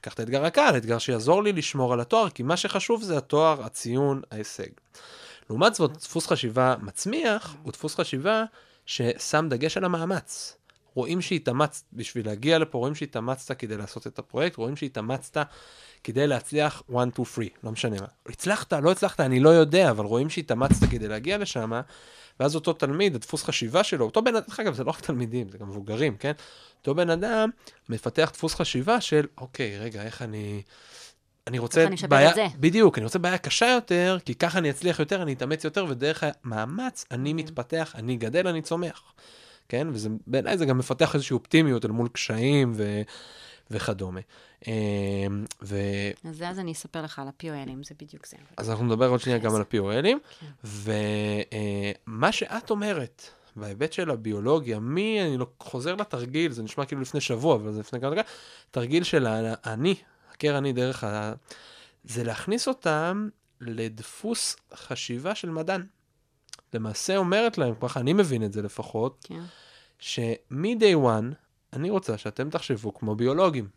אקח 0.00 0.14
את 0.14 0.20
האתגר 0.20 0.44
הקל, 0.44 0.74
אתגר 0.76 0.98
שיעזור 0.98 1.42
לי 1.42 1.52
לשמור 1.52 1.92
על 1.92 2.00
התואר, 2.00 2.30
כי 2.30 2.42
מה 2.42 2.56
שחשוב 2.56 3.02
זה 3.02 3.18
התואר, 3.18 3.62
הציון, 3.64 4.22
ההישג. 4.30 4.68
לעומת 5.50 5.74
זאת, 5.74 5.92
דפוס 5.92 6.26
חשיבה 6.26 6.74
מצמיח 6.82 7.56
הוא 7.62 7.72
דפוס 7.72 7.94
חשיבה 7.94 8.44
ששם 8.86 9.46
דגש 9.50 9.76
על 9.76 9.84
המאמץ. 9.84 10.56
רואים 10.96 11.20
שהתאמצת 11.20 11.84
בשביל 11.92 12.26
להגיע 12.26 12.58
לפה, 12.58 12.78
רואים 12.78 12.94
שהתאמצת 12.94 13.58
כדי 13.58 13.76
לעשות 13.76 14.06
את 14.06 14.18
הפרויקט, 14.18 14.56
רואים 14.56 14.76
שהתאמצת 14.76 15.46
כדי 16.04 16.26
להצליח 16.26 16.82
1, 16.96 17.08
2, 17.12 17.24
3, 17.24 17.48
לא 17.64 17.72
משנה 17.72 17.96
מה. 18.00 18.06
הצלחת, 18.28 18.72
לא 18.72 18.90
הצלחת, 18.90 19.20
אני 19.20 19.40
לא 19.40 19.48
יודע, 19.48 19.90
אבל 19.90 20.04
רואים 20.04 20.30
שהתאמצת 20.30 20.88
כדי 20.90 21.08
להגיע 21.08 21.38
לשם, 21.38 21.72
ואז 22.40 22.54
אותו 22.54 22.72
תלמיד, 22.72 23.14
הדפוס 23.14 23.44
חשיבה 23.44 23.84
שלו, 23.84 24.04
אותו 24.04 24.22
בן 24.22 24.36
אדם, 24.36 24.46
דרך 24.48 24.60
אגב, 24.60 24.74
זה 24.74 24.84
לא 24.84 24.90
רק 24.90 25.00
תלמידים, 25.00 25.48
זה 25.48 25.58
גם 25.58 25.68
מבוגרים, 25.68 26.16
כן? 26.16 26.32
אותו 26.78 26.94
בן 26.94 27.10
אדם 27.10 27.50
מפתח 27.88 28.30
דפוס 28.32 28.54
חשיבה 28.54 29.00
של, 29.00 29.26
אוקיי, 29.38 29.78
רגע, 29.78 30.02
איך 30.02 30.22
אני... 30.22 30.62
אני 31.46 31.58
רוצה 31.58 31.84
אני 31.84 31.96
זה? 32.34 32.46
בדיוק, 32.60 32.98
אני 32.98 33.04
רוצה 33.04 33.18
בעיה 33.18 33.38
קשה 33.38 33.66
יותר, 33.66 34.18
כי 34.24 34.34
ככה 34.34 34.58
אני 34.58 34.70
אצליח 34.70 34.98
יותר, 34.98 35.22
אני 35.22 35.32
אתאמץ 35.32 35.64
יותר, 35.64 35.86
ודרך 35.88 36.24
המאמץ 36.44 37.04
אני 37.10 37.32
מתפתח, 37.32 37.92
אני 37.96 38.16
גדל, 38.16 38.48
אני 38.48 38.62
צומח. 38.62 39.02
כן? 39.68 39.88
וזה, 39.92 40.08
בעיניי 40.26 40.58
זה 40.58 40.66
גם 40.66 40.78
מפתח 40.78 41.14
איזושהי 41.14 41.34
אופטימיות 41.34 41.84
אל 41.84 41.90
מול 41.90 42.08
קשיים 42.08 42.72
ו, 42.76 43.02
וכדומה. 43.70 44.20
אמ, 44.66 44.72
ו... 45.62 45.78
אז 46.24 46.42
אז 46.42 46.58
אני 46.58 46.72
אספר 46.72 47.02
לך 47.02 47.18
על 47.18 47.28
ה-POLים, 47.28 47.84
זה 47.84 47.94
בדיוק 48.00 48.26
זה. 48.26 48.36
אז 48.56 48.70
אנחנו 48.70 48.84
נדבר 48.84 49.08
עוד 49.08 49.20
שנייה 49.20 49.38
גם 49.38 49.54
על 49.54 49.60
ה-POLים. 49.60 50.16
כן. 50.40 50.46
ומה 52.06 52.32
שאת 52.32 52.70
אומרת, 52.70 53.22
בהיבט 53.56 53.92
של 53.92 54.10
הביולוגיה, 54.10 54.78
מי, 54.78 55.22
אני 55.22 55.36
לא, 55.36 55.46
חוזר 55.60 55.94
לתרגיל, 55.94 56.52
זה 56.52 56.62
נשמע 56.62 56.84
כאילו 56.84 57.00
לפני 57.00 57.20
שבוע, 57.20 57.54
אבל 57.54 57.72
זה 57.72 57.80
לפני 57.80 58.00
כמה 58.00 58.10
דקות, 58.10 58.24
תרגיל 58.70 59.02
של 59.02 59.26
האני, 59.26 59.94
הכר 60.32 60.58
אני 60.58 60.72
דרך 60.72 61.04
ה... 61.04 61.32
זה 62.04 62.24
להכניס 62.24 62.68
אותם 62.68 63.28
לדפוס 63.60 64.56
חשיבה 64.74 65.34
של 65.34 65.50
מדען. 65.50 65.86
למעשה 66.74 67.16
אומרת 67.16 67.58
להם, 67.58 67.74
ככה 67.80 68.00
אני 68.00 68.12
מבין 68.12 68.44
את 68.44 68.52
זה 68.52 68.62
לפחות, 68.62 69.26
כן. 69.28 69.42
שמ-day 69.98 70.96
one, 71.04 71.34
אני 71.72 71.90
רוצה 71.90 72.18
שאתם 72.18 72.50
תחשבו 72.50 72.94
כמו 72.94 73.14
ביולוגים. 73.14 73.68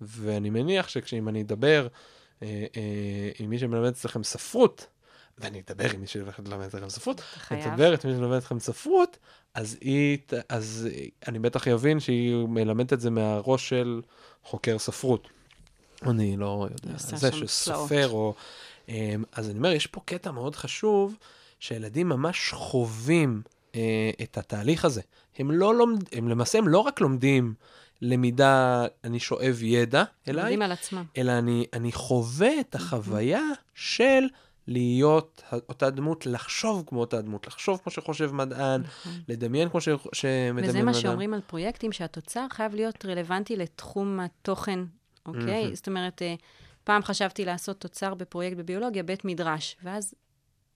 ואני 0.00 0.50
מניח 0.50 0.88
שכשאם 0.88 1.28
אני 1.28 1.42
אדבר 1.42 1.86
אה, 2.42 2.66
אה, 2.76 3.30
עם 3.38 3.50
מי 3.50 3.58
שמלמד 3.58 3.88
אצלכם 3.88 4.24
ספרות, 4.24 4.86
ואני 5.38 5.62
אדבר 5.66 5.90
עם 5.94 6.00
מי 6.00 6.06
שמלמד 6.06 6.66
אצלכם 6.66 6.88
ספרות. 6.88 7.22
אני 7.50 7.66
אדבר 7.66 7.94
את 7.94 8.04
מי 8.04 8.12
שמלמד 8.12 8.36
אתכם 8.36 8.58
ספרות, 8.58 9.18
אז, 9.54 9.76
היא, 9.80 10.18
אז 10.48 10.88
אני 11.28 11.38
בטח 11.38 11.68
אבין 11.68 12.00
שהיא 12.00 12.46
מלמדת 12.46 12.92
את 12.92 13.00
זה 13.00 13.10
מהראש 13.10 13.68
של 13.68 14.02
חוקר 14.42 14.78
ספרות. 14.78 15.28
אני 16.02 16.36
לא 16.36 16.68
יודע, 16.70 16.98
זה 16.98 17.32
שסופר 17.32 18.08
או... 18.08 18.34
אמ, 18.88 19.24
אז 19.32 19.50
אני 19.50 19.58
אומר, 19.58 19.72
יש 19.72 19.86
פה 19.86 20.00
קטע 20.04 20.30
מאוד 20.30 20.56
חשוב, 20.56 21.16
שהילדים 21.60 22.08
ממש 22.08 22.52
חווים 22.52 23.42
אה, 23.74 24.10
את 24.22 24.38
התהליך 24.38 24.84
הזה. 24.84 25.00
הם 25.38 25.50
לא 25.50 25.74
לומד... 25.74 26.04
הם 26.12 26.28
למעשה, 26.28 26.58
הם 26.58 26.68
לא 26.68 26.78
רק 26.78 27.00
לומדים 27.00 27.54
למידה, 28.02 28.86
אני 29.04 29.20
שואב 29.20 29.62
ידע 29.62 30.04
אליי, 30.28 30.42
יודעים 30.42 30.62
על 30.62 30.72
עצמם. 30.72 31.04
אלא 31.16 31.32
אני, 31.32 31.66
אני 31.72 31.92
חווה 31.92 32.60
את 32.60 32.74
החוויה 32.74 33.42
של 33.74 34.24
להיות 34.66 35.42
אותה 35.68 35.90
דמות, 35.90 36.26
לחשוב 36.26 36.84
כמו 36.86 37.00
אותה 37.00 37.22
דמות, 37.22 37.46
לחשוב 37.46 37.80
כמו 37.82 37.92
שחושב 37.92 38.32
מדען, 38.32 38.82
לדמיין 39.28 39.68
כמו 39.68 39.80
ש... 39.80 39.88
שמדמיין 40.12 40.56
מדען. 40.56 40.68
וזה 40.68 40.82
מה 40.82 40.94
שאומרים 40.94 41.34
על 41.34 41.40
פרויקטים, 41.46 41.92
שהתוצר 41.92 42.46
חייב 42.50 42.74
להיות 42.74 43.04
רלוונטי 43.04 43.56
לתחום 43.56 44.20
התוכן, 44.20 44.80
אוקיי? 45.26 45.62
מהמם. 45.62 45.74
זאת 45.74 45.88
אומרת, 45.88 46.22
אה, 46.22 46.34
פעם 46.84 47.02
חשבתי 47.02 47.44
לעשות 47.44 47.80
תוצר 47.80 48.14
בפרויקט 48.14 48.56
בביולוגיה, 48.56 49.02
בית 49.02 49.24
מדרש, 49.24 49.76
ואז 49.82 50.14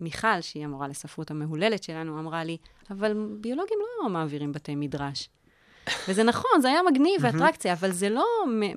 מיכל, 0.00 0.40
שהיא 0.40 0.64
המורה 0.64 0.88
לספרות 0.88 1.30
המהוללת 1.30 1.82
שלנו, 1.82 2.18
אמרה 2.18 2.44
לי, 2.44 2.56
אבל 2.90 3.26
ביולוגים 3.40 3.78
לא 4.02 4.08
מעבירים 4.08 4.52
בתי 4.52 4.74
מדרש. 4.74 5.28
וזה 6.08 6.22
נכון, 6.22 6.60
זה 6.62 6.68
היה 6.68 6.80
מגניב 6.90 7.20
ואטרקציה, 7.20 7.72
אבל 7.72 7.90
זה 7.92 8.08
לא 8.08 8.26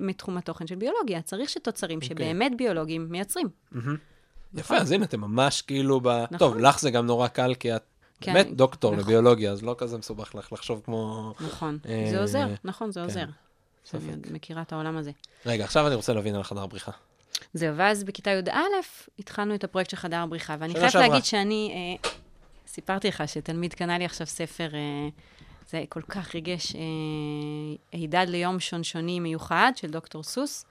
מתחום 0.00 0.36
התוכן 0.36 0.66
של 0.66 0.74
ביולוגיה. 0.74 1.22
צריך 1.22 1.50
שתוצרים 1.50 1.98
אוקיי. 1.98 2.08
שבאמת 2.08 2.52
ביולוגים 2.56 3.06
מייצרים. 3.10 3.48
נכון. 3.72 3.96
יפה, 4.54 4.76
אז 4.76 4.92
הנה, 4.92 5.04
אתם 5.04 5.20
ממש 5.20 5.62
כאילו 5.62 6.00
ב... 6.00 6.08
נכון. 6.08 6.38
טוב, 6.38 6.56
לך 6.56 6.80
זה 6.80 6.90
גם 6.90 7.06
נורא 7.06 7.28
קל, 7.28 7.54
כי 7.54 7.76
את 7.76 7.82
כן, 8.20 8.32
באמת 8.32 8.56
דוקטור 8.56 8.92
נכון. 8.92 9.04
לביולוגיה, 9.04 9.52
אז 9.52 9.62
לא 9.62 9.74
כזה 9.78 9.98
מסובך 9.98 10.34
לך 10.34 10.52
לחשוב 10.52 10.82
כמו... 10.84 11.34
נכון. 11.40 11.78
אה, 11.88 12.06
זה 12.10 12.20
עוזר, 12.20 12.46
נכון, 12.64 12.92
זה 12.92 13.00
כן. 13.00 13.04
עוזר. 13.04 13.24
עוד 13.92 14.26
מכירה 14.30 14.62
את 14.62 14.72
העולם 14.72 14.96
הזה. 14.96 15.10
רגע, 15.46 15.64
עכשיו 15.64 15.86
אני 15.86 15.94
רוצה 15.94 16.12
להבין 16.12 16.34
על 16.34 16.42
חדר 16.42 16.62
הבריחה. 16.62 16.92
זהו, 17.54 17.76
ואז 17.76 18.04
בכיתה 18.04 18.30
י"א 18.30 18.58
התחלנו 19.18 19.54
את 19.54 19.64
הפרויקט 19.64 19.90
של 19.90 19.96
חדר 19.96 20.16
הבריחה, 20.16 20.56
ואני 20.58 20.74
חייבת. 20.74 20.94
להגיד 20.94 21.24
שאני, 21.24 21.96
אה, 22.04 22.10
סיפרתי 22.66 23.08
לך 23.08 23.22
שתלמיד 23.26 23.74
קנה 23.74 23.98
לי 23.98 24.04
עכשיו 24.04 24.26
ספר, 24.26 24.74
אה, 24.74 25.08
זה 25.68 25.84
כל 25.88 26.02
כך 26.02 26.34
ריגש, 26.34 26.74
אה, 26.74 26.80
הידד 27.92 28.26
ליום 28.28 28.60
שונשוני 28.60 29.20
מיוחד 29.20 29.72
של 29.76 29.88
דוקטור 29.90 30.22
סוס, 30.22 30.64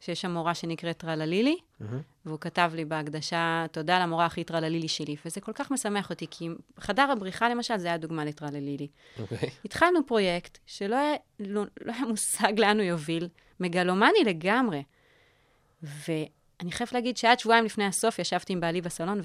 שיש 0.00 0.20
שם 0.20 0.30
מורה 0.30 0.54
שנקראת 0.54 0.96
טרללילי, 0.96 1.56
מהמם. 1.80 2.00
והוא 2.26 2.38
כתב 2.40 2.70
לי 2.74 2.84
בהקדשה, 2.84 3.66
תודה 3.72 3.98
למורה 3.98 4.26
הכי 4.26 4.44
טרללילי 4.44 4.88
שלי, 4.88 5.16
וזה 5.26 5.40
כל 5.40 5.52
כך 5.52 5.70
משמח 5.70 6.10
אותי, 6.10 6.26
כי 6.30 6.48
חדר 6.78 7.10
הבריחה 7.12 7.48
למשל, 7.48 7.78
זה 7.78 7.88
היה 7.88 7.96
דוגמה 7.96 8.24
לטרללילי. 8.24 8.88
אוקיי. 9.20 9.50
התחלנו 9.64 10.06
פרויקט 10.06 10.58
שלא 10.66 10.96
היה, 10.96 11.14
לא, 11.40 11.64
לא 11.84 11.92
היה 11.92 12.06
מושג 12.06 12.52
לאן 12.60 12.76
הוא 12.76 12.86
יוביל, 12.86 13.28
מגלומני 13.60 14.24
לגמרי. 14.26 14.82
ואני 15.82 16.72
חייבת 16.72 16.92
להגיד 16.92 17.16
שעד 17.16 17.38
שבועיים 17.38 17.64
לפני 17.64 17.84
הסוף 17.84 18.18
ישבתי 18.18 18.52
עם 18.52 18.60
בעלי 18.60 18.80
בסלון 18.80 19.20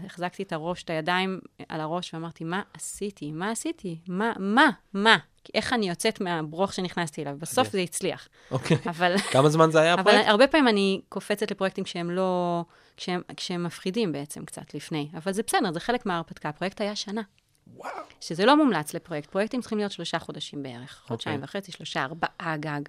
והחזקתי 0.00 0.42
את 0.42 0.52
הראש, 0.52 0.82
את 0.82 0.90
הידיים 0.90 1.40
על 1.68 1.80
הראש, 1.80 2.14
ואמרתי, 2.14 2.44
מה 2.44 2.62
עשיתי? 2.74 3.32
מה 3.32 3.50
עשיתי? 3.50 3.98
מה? 4.08 4.32
מה? 4.38 4.70
מה? 4.92 5.16
איך 5.54 5.72
אני 5.72 5.88
יוצאת 5.88 6.20
מהברוך 6.20 6.72
שנכנסתי 6.72 7.22
אליו? 7.22 7.34
בסוף. 7.38 7.68
זה 7.72 7.80
הצליח. 7.80 8.28
אוקיי. 8.50 8.76
אבל, 8.86 9.16
כמה 9.32 9.48
זמן 9.48 9.70
זה 9.70 9.80
היה 9.80 9.94
אבל 9.94 10.00
הפרויקט? 10.00 10.28
הרבה 10.28 10.46
פעמים 10.46 10.68
אני 10.68 11.00
קופצת 11.08 11.50
לפרויקטים 11.50 11.84
כשהם 11.84 12.10
לא... 12.10 12.64
כשהם, 12.96 13.22
כשהם 13.36 13.64
מפחידים 13.64 14.12
בעצם 14.12 14.44
קצת 14.44 14.74
לפני. 14.74 15.08
אבל 15.14 15.32
זה 15.32 15.42
בסדר, 15.42 15.72
זה 15.72 15.80
חלק 15.80 16.06
מההרפתקה. 16.06 16.48
הפרויקט 16.48 16.80
היה 16.80 16.96
שנה. 16.96 17.22
וואו. 17.66 17.90
שזה 18.20 18.44
לא 18.44 18.56
מומלץ 18.56 18.94
לפרויקט. 18.94 19.30
פרויקטים 19.30 19.60
צריכים 19.60 19.78
להיות 19.78 19.92
שלושה 19.92 20.18
חודשים 20.18 20.62
בערך. 20.62 21.02
חודשיים 21.06 21.42
אוקיי. 21.42 21.44
וחצי, 21.44 21.72
שלושה, 21.72 22.04
ארבעה 22.04 22.56
גג. 22.60 22.80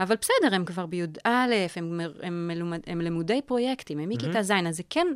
אבל 0.00 0.16
בסדר, 0.20 0.54
הם 0.54 0.64
כבר 0.64 0.86
בי"א, 0.86 1.28
הם, 1.76 2.00
הם, 2.22 2.48
מלומד, 2.48 2.80
הם 2.86 3.00
למודי 3.00 3.40
פרויקטים, 3.46 3.98
הם 3.98 4.08
מכיתה 4.08 4.42
ז', 4.42 4.50
אז 4.50 4.76
זה 4.76 4.82
כן, 4.90 5.06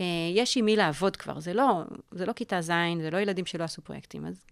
אה, 0.00 0.04
יש 0.34 0.56
עם 0.56 0.64
מי 0.64 0.76
לעבוד 0.76 1.16
כבר. 1.16 1.40
זה 1.40 1.54
לא, 1.54 1.82
זה 2.10 2.26
לא 2.26 2.32
כיתה 2.32 2.60
ז', 2.60 2.70
זה 3.02 3.10
לא 3.10 3.18
ילדים 3.18 3.46
שלא 3.46 3.64
עשו 3.64 3.82
פרויקטים, 3.82 4.26
אז 4.26 4.44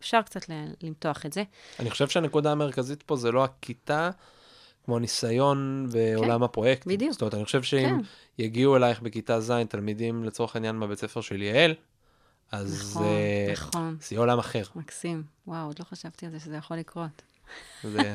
אפשר 0.00 0.22
קצת 0.22 0.40
למתוח 0.82 1.26
את 1.26 1.32
זה. 1.32 1.42
אני 1.80 1.90
חושב 1.90 2.08
שהנקודה 2.08 2.52
המרכזית 2.52 3.02
פה 3.02 3.16
זה 3.16 3.32
לא 3.32 3.44
הכיתה, 3.44 4.10
כמו 4.84 4.98
ניסיון 4.98 5.88
בעולם 5.92 6.42
הפרויקט. 6.42 6.86
בדיוק. 6.86 7.12
זאת 7.12 7.22
אומרת, 7.22 7.34
אני 7.34 7.44
חושב 7.44 7.62
שאם 7.62 7.88
כן. 7.88 7.98
יגיעו 8.38 8.76
אלייך 8.76 9.00
בכיתה 9.00 9.40
ז' 9.40 9.52
תלמידים, 9.68 10.24
לצורך 10.24 10.56
העניין, 10.56 10.76
מהבית 10.76 10.98
ספר 10.98 11.20
של 11.20 11.42
יעל, 11.42 11.74
אז 12.52 12.90
נכון, 12.90 13.02
זה 13.02 13.52
נכון. 13.52 13.96
זה 14.00 14.06
יהיה 14.10 14.20
עולם 14.20 14.38
אחר. 14.38 14.62
מקסים. 14.76 15.22
וואו, 15.46 15.66
עוד 15.66 15.78
לא 15.78 15.84
חשבתי 15.84 16.26
על 16.26 16.32
זה 16.32 16.40
שזה 16.40 16.56
יכול 16.56 16.76
לקרות. 16.76 17.22
זה 17.82 18.14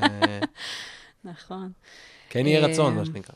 נכון. 1.30 1.72
כן 2.28 2.46
יהיה 2.46 2.66
רצון, 2.66 2.92
אה, 2.92 2.98
מה 2.98 3.04
שנקרא. 3.04 3.34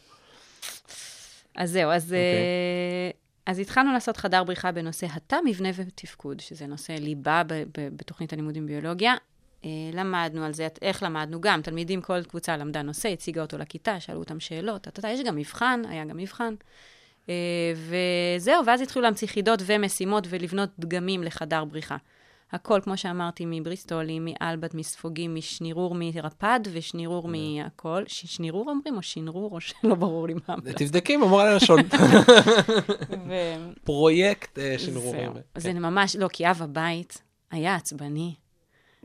אז 1.57 1.71
זהו, 1.71 1.91
אז, 1.91 2.05
אוקיי. 2.05 2.19
אה, 2.19 3.11
אז 3.47 3.59
התחלנו 3.59 3.93
לעשות 3.93 4.17
חדר 4.17 4.45
בריחה 4.45 4.73
בנושא 4.73 5.07
התא, 5.13 5.37
מבנה 5.45 5.69
ותפקוד, 5.75 6.41
שזה 6.41 6.67
נושא 6.67 6.93
ליבה 6.93 7.43
ב- 7.47 7.53
ב- 7.53 7.97
בתוכנית 7.97 8.33
הלימודים 8.33 8.67
ביולוגיה. 8.67 9.15
אה, 9.65 9.71
למדנו 9.93 10.45
על 10.45 10.55
זה, 10.55 10.69
איך 10.83 11.03
למדנו? 11.03 11.41
גם 11.41 11.63
תלמידים, 11.63 12.03
כל 12.03 12.23
קבוצה 12.23 12.57
למדה 12.57 12.83
נושא, 12.83 13.09
הציגה 13.09 13.43
אותו 13.43 13.59
לכיתה, 13.59 14.01
שאלו 14.01 14.19
אותם 14.19 14.41
שאלות, 14.41 14.89
אתה 14.89 15.01
יודע, 15.01 15.11
יש 15.11 15.21
גם 15.21 15.37
מבחן, 15.37 15.83
היה 15.89 16.05
גם 16.05 16.17
מבחן. 16.17 16.55
וזהו, 17.77 18.67
ואז 18.67 18.81
התחילו 18.81 19.03
להמציא 19.03 19.29
חידות 19.29 19.63
ומשימות 19.67 20.25
ולבנות 20.29 20.71
דגמים 20.79 21.23
לחדר 21.23 21.65
בריחה. 21.65 21.97
הכל, 22.53 22.81
כמו 22.85 22.97
שאמרתי, 22.97 23.45
מבריסטולים, 23.47 24.29
מאלבט, 24.31 24.75
מספוגים, 24.75 25.35
משנירור 25.35 25.95
מרפד 25.99 26.61
ושנירור 26.73 27.29
מהכל. 27.29 28.03
שנירור 28.07 28.71
אומרים 28.71 28.97
או 28.97 29.03
שנרור, 29.03 29.53
או 29.53 29.61
שלא 29.61 29.95
ברור 29.95 30.27
לי 30.27 30.35
מה. 30.49 30.57
תבדקי, 30.77 31.17
מורה 31.17 31.53
ללשון. 31.53 31.81
פרויקט 33.85 34.59
אה, 34.59 34.75
שנרורים. 34.79 35.33
זה 35.59 35.73
ממש, 35.73 36.17
לא, 36.17 36.29
כי 36.29 36.51
אב 36.51 36.63
הבית 36.63 37.23
היה 37.51 37.75
עצבני. 37.75 38.35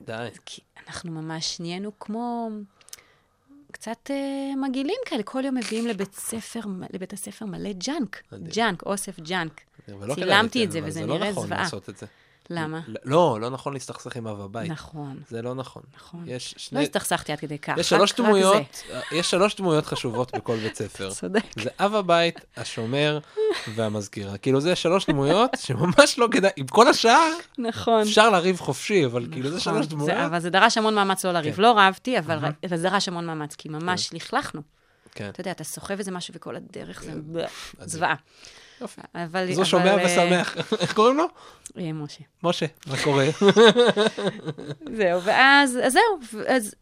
די. 0.05 0.27
כי 0.45 0.61
אנחנו 0.87 1.11
ממש 1.11 1.59
נהיינו 1.59 1.91
כמו 1.99 2.49
קצת 3.71 4.11
אה, 4.11 4.55
מגעילים 4.55 4.99
כאלה. 5.05 5.23
כל 5.23 5.45
יום 5.45 5.55
מביאים 5.55 5.87
לבית 5.87 6.13
ספר, 6.13 6.59
לבית 6.93 7.13
הספר 7.13 7.45
מלא 7.45 7.71
junk. 7.71 8.23
junk, 8.33 8.83
אוסף 8.83 9.19
junk. 9.19 9.61
לא 9.87 10.15
צילמתי 10.15 10.63
את 10.63 10.71
זה, 10.71 10.79
וזה 10.83 10.91
זה 10.91 11.05
נראה 11.05 11.19
לא 11.19 11.31
נכון 11.31 11.45
זוועה. 11.47 11.61
לעשות 11.61 11.89
את 11.89 11.97
זה. 11.97 12.05
למה? 12.49 12.79
לא, 13.05 13.37
לא 13.41 13.49
נכון 13.49 13.73
להסתכסך 13.73 14.15
עם 14.15 14.27
אב 14.27 14.41
הבית. 14.41 14.71
נכון, 14.71 15.19
זה 15.29 15.41
לא 15.41 15.55
נכון. 15.55 15.83
נכון. 15.95 16.23
יש 16.27 16.53
לא 16.53 16.59
שני... 16.59 16.83
הסתכסכתי 16.83 17.31
עד 17.31 17.39
כדי 17.39 17.59
כך. 17.59 17.73
יש 17.77 17.93
רק- 17.93 17.97
שלוש 17.99 18.11
רק 18.11 18.17
דמויות, 18.17 18.83
יש 19.11 19.29
שלוש 19.31 19.55
דמויות 19.55 19.85
חשובות 19.85 20.35
בכל 20.35 20.57
בית 20.57 20.75
ספר. 20.81 21.09
זה. 21.09 21.15
צודק. 21.15 21.43
זה 21.61 21.69
אב 21.79 21.95
הבית, 21.95 22.39
השומר 22.57 23.19
והמזכירה. 23.75 24.37
כאילו, 24.37 24.61
זה 24.61 24.75
שלוש 24.75 25.05
דמויות 25.05 25.51
שממש 25.59 26.19
לא 26.19 26.27
כדאי, 26.31 26.51
עם 26.55 26.67
כל 26.67 26.87
השאר, 26.87 27.31
נכון. 27.57 28.01
אפשר 28.01 28.29
לריב 28.29 28.59
חופשי, 28.59 29.05
אבל 29.05 29.27
כאילו, 29.31 29.49
זה 29.49 29.57
נכון. 29.57 29.73
שלוש 29.73 29.85
זה- 29.85 29.91
דמויות. 29.91 30.17
אבל 30.17 30.39
זה 30.39 30.49
דרש 30.49 30.77
המון 30.77 30.95
מאמץ 30.95 31.25
לא 31.25 31.31
לריב. 31.31 31.55
כן. 31.55 31.61
לא 31.61 31.73
רבתי, 31.77 32.19
אבל 32.19 32.37
אבל 32.37 32.77
זה 32.77 32.89
דרש 32.89 33.07
המון 33.07 33.25
מאמץ, 33.25 33.55
כי 33.55 33.69
ממש 33.69 34.13
לכלכנו. 34.13 34.61
כן. 35.15 35.29
אתה 35.29 35.41
יודע, 35.41 35.51
אתה 35.51 35.63
סוחב 35.63 35.97
איזה 35.97 36.11
משהו 36.11 36.33
וכל 36.37 36.55
הדרך 36.55 37.01
זה 37.03 37.11
אז- 37.79 37.91
זוועה. 37.91 38.15
יופי. 38.81 39.01
אבל... 39.15 39.53
זו 39.53 39.65
שומע 39.65 39.97
אה, 39.97 40.05
ושמח. 40.05 40.57
איך 40.81 40.93
קוראים 40.93 41.17
לו? 41.17 41.25
אה, 41.77 41.93
משה. 41.93 42.23
משה, 42.43 42.65
מה 42.87 42.95
קורה? 43.03 43.25
זהו, 44.97 45.21
ואז, 45.23 45.79
אז 45.83 45.93
זהו, 45.93 46.41
אז 46.47 46.75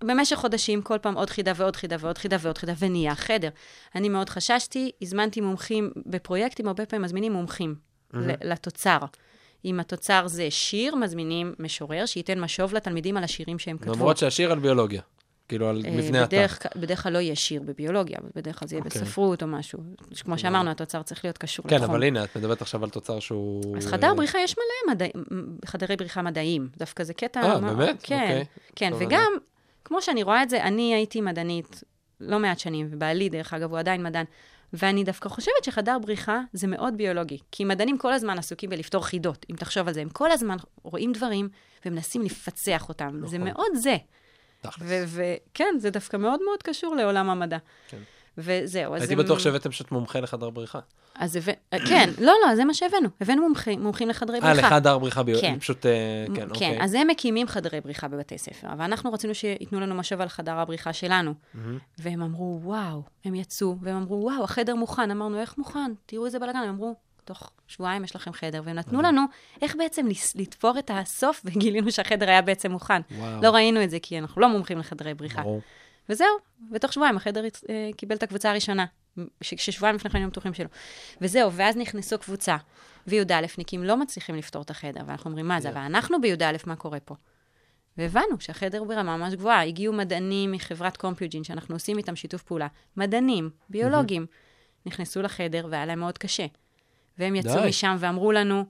במשך 0.00 0.36
חודשים, 0.36 0.82
כל 0.82 0.98
פעם 0.98 1.14
עוד 1.14 1.30
חידה 1.30 1.52
ועוד 1.56 1.76
חידה 1.76 1.96
ועוד 2.00 2.18
חידה 2.18 2.36
ועוד 2.40 2.58
חידה, 2.58 2.72
ונהיה 2.78 3.14
חדר. 3.14 3.48
אני 3.94 4.08
מאוד 4.08 4.28
חששתי, 4.28 4.90
הזמנתי 5.02 5.40
מומחים 5.40 5.90
בפרויקטים, 6.06 6.66
הרבה 6.66 6.86
פעמים 6.86 7.04
מזמינים 7.04 7.32
מומחים 7.32 7.74
לתוצר. 8.42 8.98
אם 9.64 9.80
התוצר 9.80 10.28
זה 10.28 10.50
שיר, 10.50 10.94
מזמינים 10.94 11.54
משורר 11.58 12.06
שייתן 12.06 12.40
משוב 12.40 12.74
לתלמידים 12.74 13.16
על 13.16 13.24
השירים 13.24 13.58
שהם 13.58 13.78
כתבו. 13.78 13.92
למרות 13.92 14.16
שהשיר 14.16 14.52
על 14.52 14.58
ביולוגיה. 14.58 15.02
כאילו, 15.48 15.68
על 15.68 15.82
אה, 15.86 15.90
מבנה 15.90 16.24
התא. 16.24 16.36
בדרך, 16.36 16.58
בדרך 16.76 17.02
כלל 17.02 17.12
לא 17.12 17.18
יהיה 17.18 17.36
שיר 17.36 17.62
בביולוגיה, 17.62 18.18
בדרך 18.34 18.58
כלל 18.58 18.68
זה 18.68 18.76
יהיה 18.76 18.84
אוקיי. 18.84 19.02
בספרות 19.02 19.42
או 19.42 19.46
משהו. 19.46 19.78
כמו 20.24 20.38
שאמרנו, 20.38 20.70
התוצר 20.70 21.02
צריך 21.02 21.24
להיות 21.24 21.38
קשור 21.38 21.68
כן, 21.68 21.76
לתחום. 21.76 21.90
אבל 21.90 22.02
הנה, 22.02 22.24
את 22.24 22.36
מדברת 22.36 22.62
עכשיו 22.62 22.84
על 22.84 22.90
תוצר 22.90 23.20
שהוא... 23.20 23.76
אז 23.76 23.86
חדר 23.86 24.14
בריחה 24.14 24.38
יש 24.38 24.54
מלא 24.58 24.94
מדעי, 24.94 25.10
חדרי 25.64 25.96
בריחה 25.96 26.22
מדעיים. 26.22 26.68
דווקא 26.76 27.04
זה 27.04 27.14
קטע... 27.14 27.42
אה, 27.42 27.60
מה- 27.60 27.74
באמת? 27.74 28.02
כן, 28.02 28.22
אוקיי. 28.22 28.44
כן. 28.76 28.90
טוב 28.90 29.02
וגם, 29.02 29.32
כמו 29.84 30.02
שאני 30.02 30.22
רואה 30.22 30.42
את 30.42 30.50
זה, 30.50 30.62
אני 30.62 30.94
הייתי 30.94 31.20
מדענית 31.20 31.82
לא 32.20 32.38
מעט 32.38 32.58
שנים, 32.58 32.88
ובעלי, 32.90 33.28
דרך 33.28 33.54
אגב, 33.54 33.70
הוא 33.70 33.78
עדיין 33.78 34.02
מדען, 34.02 34.24
ואני 34.72 35.04
דווקא 35.04 35.28
חושבת 35.28 35.64
שחדר 35.64 35.98
בריחה 35.98 36.40
זה 36.52 36.66
מאוד 36.66 36.96
ביולוגי. 36.96 37.38
כי 37.52 37.64
מדענים 37.64 37.98
כל 37.98 38.12
הזמן 38.12 38.38
עסוקים 38.38 38.70
בלפתור 38.70 39.06
חידות, 39.06 39.46
אם 39.50 39.56
תחשוב 39.56 39.88
על 39.88 39.94
זה. 39.94 40.00
הם 40.00 40.08
כל 40.08 40.30
הזמן 40.30 40.56
רואים 40.82 41.12
דברים 41.12 41.48
ומנסים 41.86 42.22
לפצח 42.22 42.88
אותם. 42.88 43.20
זה 43.24 43.38
נכון. 43.38 43.48
מאוד 43.48 43.70
זה. 43.74 43.96
וכן, 45.06 45.74
זה 45.78 45.90
דווקא 45.90 46.16
מאוד 46.16 46.40
מאוד 46.44 46.62
קשור 46.62 46.94
לעולם 46.96 47.30
המדע. 47.30 47.58
כן. 47.88 47.98
וזהו, 48.38 48.94
אז 48.94 49.00
הייתי 49.00 49.14
הם- 49.14 49.20
בטוח 49.20 49.38
שהבאתם 49.38 49.72
שאת 49.72 49.92
מומחה 49.92 50.20
לחדר 50.20 50.50
בריחה. 50.50 50.78
אז 51.14 51.36
הבא... 51.36 51.52
כן, 51.88 52.10
לא, 52.20 52.32
לא, 52.46 52.56
זה 52.56 52.64
מה 52.64 52.74
שהבאנו. 52.74 53.08
הבאנו 53.20 53.42
מומחים, 53.42 53.82
מומחים 53.82 54.08
לחדרי 54.08 54.36
אה, 54.36 54.40
בריחה. 54.52 54.66
לחדר 54.68 54.98
בריחה 54.98 55.22
ביולוגיה. 55.22 55.50
כן. 55.52 55.58
פשוט, 55.58 55.86
אה, 55.86 55.90
כן, 56.34 56.50
אוקיי. 56.50 56.74
כן, 56.76 56.82
אז 56.82 56.94
הם 56.94 57.06
מקימים 57.06 57.48
חדרי 57.48 57.80
בריחה 57.80 58.08
בבתי 58.08 58.38
ספר, 58.38 58.68
ואנחנו 58.78 59.12
רצינו 59.12 59.34
שייתנו 59.34 59.80
לנו 59.80 59.94
משוב 59.94 60.20
על 60.20 60.28
חדר 60.28 60.52
הבריחה 60.58 60.92
שלנו. 60.92 61.34
מהמם. 61.54 61.78
והם 61.98 62.22
אמרו, 62.22 62.60
וואו, 62.62 63.02
הם 63.24 63.34
יצאו, 63.34 63.76
והם 63.82 63.96
אמרו, 63.96 64.14
וואו, 64.22 64.44
החדר 64.44 64.74
מוכן. 64.74 65.10
אמרנו, 65.10 65.40
איך 65.40 65.58
מוכן? 65.58 65.92
תראו 66.06 66.26
איזה 66.26 66.38
בלאגן. 66.38 66.58
הם 66.58 66.68
אמרו, 66.68 66.94
תוך 67.28 67.50
שבועיים 67.66 68.04
יש 68.04 68.16
לכם 68.16 68.32
חדר. 68.32 68.62
והם 68.64 68.76
נתנו 68.76 69.02
לנו 69.02 69.22
איך 69.62 69.76
בעצם 69.76 70.06
לתפור 70.34 70.78
את 70.78 70.90
הסוף, 70.94 71.40
וגילינו 71.44 71.92
שהחדר 71.92 72.28
היה 72.28 72.42
בעצם 72.42 72.70
מוכן. 72.72 73.00
וואו. 73.10 73.42
לא 73.42 73.50
ראינו 73.50 73.84
את 73.84 73.90
זה, 73.90 73.98
כי 74.02 74.18
אנחנו 74.18 74.40
לא 74.40 74.48
מומחים 74.48 74.78
לחדרי 74.78 75.14
בריחה. 75.14 75.42
ברור. 75.42 75.60
וזהו, 76.08 76.28
ותוך 76.72 76.92
שבועיים 76.92 77.16
החדר 77.16 77.44
אה, 77.44 77.90
קיבל 77.96 78.16
את 78.16 78.22
הקבוצה 78.22 78.50
הראשונה, 78.50 78.86
ש- 79.40 79.54
ששבועיים 79.56 79.96
לפני 79.96 80.10
כן 80.10 80.18
היו 80.18 80.30
פתוחים 80.30 80.54
שלו. 80.54 80.68
וזהו, 81.20 81.52
ואז 81.52 81.76
נכנסו 81.76 82.18
קבוצה, 82.18 82.56
וי"א-ניקים 83.06 83.84
לא 83.84 83.96
מצליחים 83.96 84.34
לפתור 84.34 84.62
את 84.62 84.70
החדר, 84.70 85.00
ואנחנו 85.06 85.30
אומרים, 85.30 85.48
מה 85.48 85.60
זה, 85.60 85.68
Yeah. 85.68 85.72
אבל 85.72 85.80
אנחנו 85.80 86.20
בי"א, 86.20 86.56
מה 86.66 86.76
קורה 86.76 87.00
פה? 87.00 87.14
והבנו 87.98 88.40
שהחדר 88.40 88.78
הוא 88.78 88.88
ברמה 88.88 89.16
ממש 89.16 89.34
גבוהה. 89.34 89.64
הגיעו 89.64 89.92
מדענים 89.92 90.52
מחברת 90.52 90.96
קומפיוג'ין, 90.96 91.44
שאנחנו 91.44 91.74
עושים 91.74 91.98
איתם 91.98 92.16
שיתוף 92.16 92.42
פעולה. 92.42 92.66
מדענים, 92.96 93.50
ביולוגים, 93.70 94.26
נכנסו 94.86 95.22
לחדר, 95.22 95.66
והיה 95.70 95.86
להם 95.86 95.98
מאוד 95.98 96.18
קשה. 96.18 96.46
והם 97.18 97.34
יצאו 97.34 97.60
די. 97.62 97.68
משם 97.68 97.96
ואמרו 97.98 98.32
לנו, 98.32 98.64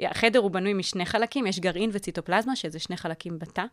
החדר 0.00 0.38
הוא 0.38 0.50
בנוי 0.50 0.72
משני 0.72 1.06
חלקים, 1.06 1.46
יש 1.46 1.60
גרעין 1.60 1.90
וציטופלזמה, 1.92 2.56
שזה 2.56 2.78
שני 2.78 2.96
חלקים 2.96 3.38
בתא. 3.38 3.64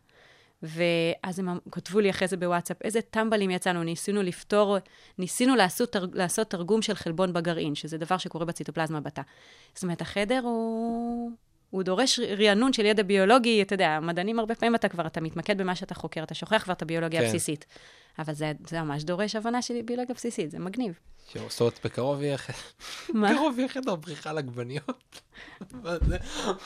ואז 0.63 1.39
הם 1.39 1.57
כתבו 1.71 1.99
לי 1.99 2.09
אחרי 2.09 2.27
זה 2.27 2.37
בוואטסאפ, 2.37 2.81
איזה 2.81 3.01
טמבלים 3.01 3.51
יצאנו, 3.51 3.83
ניסינו 3.83 4.21
לפתור, 4.21 4.77
ניסינו 5.17 5.55
לעשות, 5.55 5.95
לעשות 6.13 6.49
תרגום 6.49 6.81
של 6.81 6.95
חלבון 6.95 7.33
בגרעין, 7.33 7.75
שזה 7.75 7.97
דבר 7.97 8.17
שקורה 8.17 8.45
בציטופלזמה 8.45 8.99
בתא. 8.99 9.21
זאת 9.73 9.83
אומרת, 9.83 10.01
החדר 10.01 10.41
הוא, 10.43 11.31
הוא 11.71 11.83
דורש 11.83 12.19
רענון 12.19 12.73
של 12.73 12.85
ידע 12.85 13.03
ביולוגי, 13.03 13.61
אתה 13.61 13.73
יודע, 13.73 13.99
מדענים 14.01 14.39
הרבה 14.39 14.55
פעמים 14.55 14.75
אתה 14.75 14.89
כבר, 14.89 15.07
אתה 15.07 15.21
מתמקד 15.21 15.57
במה 15.57 15.75
שאתה 15.75 15.95
חוקר, 15.95 16.23
אתה 16.23 16.33
שוכח 16.33 16.63
כבר 16.63 16.73
את 16.73 16.81
הביולוגיה 16.81 17.19
כן. 17.19 17.25
הבסיסית. 17.25 17.65
אבל 18.19 18.33
זה, 18.33 18.51
זה 18.67 18.81
ממש 18.81 19.03
דורש 19.03 19.35
הבנה 19.35 19.61
של 19.61 19.73
ביולוגיה 19.85 20.15
בסיסית, 20.15 20.51
זה 20.51 20.59
מגניב. 20.59 20.93
זאת 21.33 21.61
אומרת, 21.61 21.79
בקרוב 21.85 22.21
יהיה? 22.21 22.37
בקרוב 23.23 23.59
יהיה 23.59 23.69
חדר 23.69 23.95
בריחה 23.95 24.29
על 24.29 24.37
עגבניות. 24.37 25.21
מה 25.83 25.97
זה? 26.07 26.17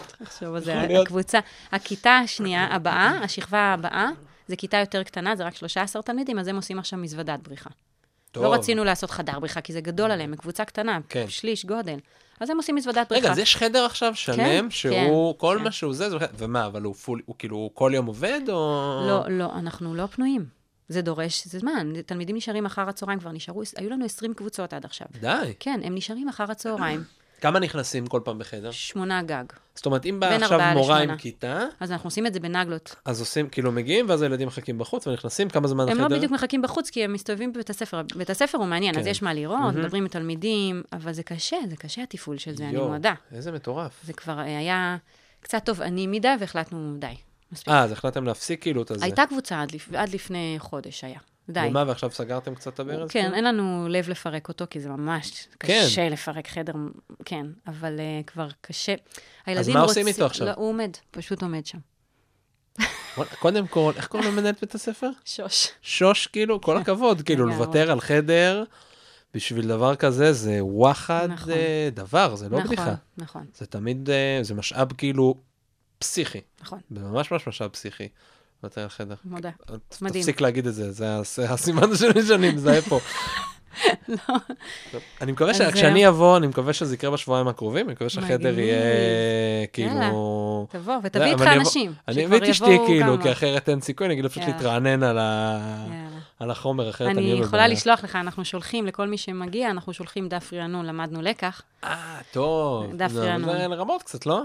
תחשוב 0.08 0.56
על 0.56 0.64
זה. 0.64 1.02
הקבוצה, 1.02 1.40
הכיתה 1.72 2.18
השנייה, 2.18 2.64
הבאה, 2.64 3.20
השכבה 3.24 3.60
הבאה, 3.74 4.10
זה 4.48 4.56
כיתה 4.56 4.78
יותר 4.78 5.04
קטנה, 5.04 5.36
זה 5.36 5.44
רק 5.44 5.56
13 5.56 6.02
תלמידים, 6.02 6.40
אז 6.40 6.48
הם 6.48 6.56
עושים 6.56 6.80
עכשיו 6.80 7.00
מזוודת 7.00 7.40
בריחה. 7.40 7.70
טוב. 8.32 8.44
לא 8.44 8.54
רצינו 8.54 8.84
לעשות 8.84 9.12
חדר 9.12 9.40
בריחה, 9.40 9.62
כי 9.62 9.74
זה 9.74 9.82
גדול 9.82 10.12
עליהם, 10.12 10.32
מקבוצה 10.32 10.66
קטנה, 10.66 11.00
כן. 11.10 11.26
שליש 11.28 11.66
גודל. 11.66 12.00
אז 12.40 12.50
הם 12.50 12.58
עושים 12.58 12.76
מזוודת 12.76 13.10
בריחה. 13.10 13.24
רגע, 13.26 13.32
אז 13.32 13.40
יש 13.40 13.56
חדר 13.56 13.86
עכשיו 13.86 14.16
שלם, 14.16 14.72
שהוא, 14.72 15.34
כן, 15.34 15.40
כל 15.40 15.56
כן. 15.60 15.64
מה 15.64 15.72
שהוא 15.72 15.94
זה, 15.94 16.10
זה... 16.10 16.18
ומה, 16.38 16.66
אבל 16.66 16.82
הוא 16.82 16.94
פול, 16.96 17.22
הוא 17.26 17.36
כאילו 17.40 17.70
כל 17.74 17.92
יום 17.96 18.06
עובד, 18.06 18.42
או... 18.50 19.02
לא, 19.08 19.30
לא, 19.30 19.54
אנחנו 19.56 19.96
לא 19.96 20.06
פנויים. 20.06 20.46
זה 20.90 21.02
דורש, 21.02 21.48
זה 21.48 21.60
זמן. 21.60 22.02
תלמידים 22.06 22.36
נשארים 22.36 22.66
אחר 22.66 22.90
הצהריים, 22.90 23.20
כבר 23.20 23.32
נשארו, 23.32 23.62
היו 23.78 23.90
לנו 23.90 24.06
20 24.06 24.34
קבוצות 24.34 24.74
עד 24.74 24.86
עכשיו. 24.86 25.08
די. 25.22 25.54
כן, 25.60 25.80
הם 25.84 25.96
נשארים 25.96 26.30
אחר 26.30 26.52
הצהריים, 26.52 27.04
כמה 27.46 27.60
נכנסים 27.60 28.08
כל 28.08 28.22
פעם 28.24 28.40
בחדר? 28.40 28.72
שמונה 28.72 29.22
גג. 29.24 29.44
זאת 29.76 29.86
אומרת, 29.86 30.06
אם 30.06 30.20
באה 30.20 30.36
עכשיו 30.36 30.60
מורה 30.74 31.00
עם. 31.00 31.18
כיתה, 31.18 31.66
אז 31.80 31.92
אנחנו 31.92 32.08
עושים 32.08 32.28
את 32.28 32.34
זה 32.34 32.40
בנגלות. 32.40 32.96
אז 33.06 33.20
עושים, 33.20 33.50
כאילו 33.50 33.72
מגיעים, 33.72 34.10
ואז 34.10 34.22
הילדים 34.22 34.48
מחכים 34.48 34.78
בחוץ 34.78 35.08
ונכנסים, 35.08 35.50
כמה 35.50 35.68
זמן 35.68 35.84
הם 35.84 35.90
החדר? 35.90 36.08
לא 36.08 36.18
בדיוק 36.18 36.32
מחכים 36.32 36.62
בחוץ, 36.62 36.90
כי 36.90 37.04
הם 37.04 37.14
מסתובבים 37.14 37.54
בבית 37.54 37.70
הספר. 37.70 38.02
בית 38.16 38.30
הספר 38.30 38.58
הוא 38.58 38.66
מעניין, 38.66 38.98
אז 38.98 39.04
כן. 39.04 39.10
יש 39.10 39.22
מה 39.22 39.34
לראות, 39.34 39.76
מדברים 39.76 40.04
עם 40.04 40.10
תלמידים, 40.10 40.84
אבל 40.94 41.14
זה 41.14 41.24
קשה, 41.24 41.58
זה 41.70 41.76
קשה 41.76 42.04
התפעול 42.04 42.38
של 42.38 42.56
זה, 42.56 42.64
אני 42.64 42.74
יואו, 42.74 42.90
מודה. 42.90 43.14
איזה 43.32 43.52
מטורף. 43.52 43.92
זה 44.04 44.14
כבר 44.14 44.40
אה, 44.40 44.58
היה 44.58 44.98
קצת 45.40 45.66
תובעני 45.66 46.08
מדי, 46.08 46.34
והחלטנו, 46.40 46.96
די, 47.00 47.08
מספיק. 47.52 47.74
אה, 47.74 47.84
אז 47.84 47.92
החלטתם 47.92 48.24
להפסיק 48.24 48.62
כאילו 48.62 48.82
את 48.82 48.92
הזה. 48.92 49.06
הייתה 49.06 49.24
קבוצה 49.30 49.62
עד, 49.62 49.72
לפ... 49.72 49.94
עד 49.94 50.10
לפני 50.14 50.56
חודש, 50.60 51.04
היה. 51.04 51.20
די. 51.50 51.68
ומה, 51.70 51.84
ועכשיו 51.88 52.12
סגרתם 52.12 52.56
קצת 52.56 52.74
את 52.74 52.80
הברז? 52.80 53.10
כן, 53.12 53.34
אין 53.34 53.44
לנו 53.44 53.88
לב 53.90 54.10
לפרק 54.10 54.48
אותו, 54.48 54.66
כי 54.70 54.80
זה 54.80 54.90
ממש 54.90 55.48
כן. 55.60 55.84
קשה 55.86 56.10
לפרק 56.10 56.48
חדר, 56.48 56.74
כן, 57.26 57.46
אבל 57.68 57.98
uh, 57.98 58.26
כבר 58.28 58.48
קשה. 58.62 58.96
הילדים 59.46 59.74
מה 59.74 59.82
עושים 59.82 60.08
איתו 60.08 60.26
עכשיו? 60.26 60.48
לא, 60.48 60.52
הוא 60.56 60.70
עומד, 60.70 60.92
פשוט 61.12 61.42
עומד 61.42 61.66
שם. 61.66 61.78
קודם 63.40 63.68
כל, 63.68 63.92
איך 63.96 64.08
קוראים 64.08 64.30
למנהלת 64.32 64.60
בית 64.62 64.76
הספר? 64.76 65.10
שוש. 65.26 65.68
שוש, 65.82 66.28
כאילו, 66.28 66.62
כל 66.62 66.78
הכבוד, 66.78 67.22
כאילו. 67.22 67.46
לוותר 67.46 67.92
על 67.92 68.00
חדר 68.00 68.64
בשביל 69.34 69.68
דבר 69.68 69.96
כזה, 69.96 70.34
זה 70.34 70.64
וואחד 70.64 71.28
נכון. 71.32 71.54
אה, 71.54 71.90
דבר, 71.94 72.36
זה 72.36 72.50
לא 72.50 72.58
נכון, 72.58 72.68
בדיחה. 72.68 72.96
נכון, 73.18 73.46
זה 73.56 73.66
תמיד, 73.66 74.10
אה, 74.10 74.40
זה 74.42 74.54
משאב 74.54 74.94
כאילו 74.94 75.36
פסיכי, 76.00 76.42
נכון, 76.62 76.80
זה 76.92 77.00
ממש 77.00 77.32
ממש 77.32 77.48
משאב 77.48 77.70
פסיכי. 77.70 78.08
על 78.78 78.90
חדר. 78.90 79.16
מודה. 79.26 79.50
מדהים. 80.02 80.22
תפסיק 80.24 80.42
להגיד 80.42 80.68
את 80.68 80.74
זה, 80.74 80.92
זה 80.92 81.18
הס- 81.20 81.40
הסימן 81.40 81.96
שלי 81.96 82.26
שאני 82.28 82.52
מזהה 82.52 82.82
פה. 82.82 83.00
טוב, 84.92 85.02
אני 85.22 85.32
מקווה 85.32 85.52
לא. 85.52 85.58
שכשאני 85.58 86.08
אבוא, 86.08 86.38
אני 86.38 86.48
מקווה 86.48 86.74
שזה 86.74 86.94
יקרה 86.96 87.12
בשבועיים 87.12 87.48
הקרובים, 87.48 87.86
אני 87.86 87.94
מקווה 87.94 88.10
שהחדר. 88.10 88.60
יהיה 88.60 88.78
כאילו... 89.74 90.68
תבוא 90.72 90.94
לא, 90.94 91.00
ותביא 91.04 91.26
איתך 91.26 91.42
אנשים. 91.42 91.94
אני 92.08 92.26
אביא 92.26 92.38
את 92.38 92.44
אשתי 92.44 92.78
כאילו. 92.88 93.22
כי 93.22 93.32
אחרת 93.32 93.70
אין 93.70 93.82
סיכוי, 93.82 94.06
אני 94.08 94.14
אגיד 94.14 94.24
לה 94.24 94.30
פשוט 94.30 94.44
יאללה. 94.44 94.56
להתרענן 94.58 95.04
על 95.04 95.18
ה- 95.18 95.60
יאללה. 95.90 96.06
על 96.40 96.52
החומר, 96.52 96.90
אחרת 96.90 97.08
אני 97.08 97.32
אני 97.34 97.40
יכולה. 97.42 97.68
לשלוח 97.68 98.04
לך, 98.04 98.16
אנחנו 98.16 98.46
שולחים 98.46 98.86
לכל 98.88 99.08
מי 99.08 99.18
שמגיע, 99.18 99.70
אנחנו 99.72 99.94
שולחים 99.94 100.30
דף 100.30 100.54
רענון, 100.54 100.86
למדנו 100.86 101.22
לקח. 101.22 101.62
אה, 101.84 102.18
טוב. 102.32 102.94
דף 102.96 103.12
זה- 103.12 103.24
רענון. 103.32 103.58
זה 103.58 103.68
לרמות 103.68 104.04
קצת, 104.04 104.26
לא? 104.26 104.42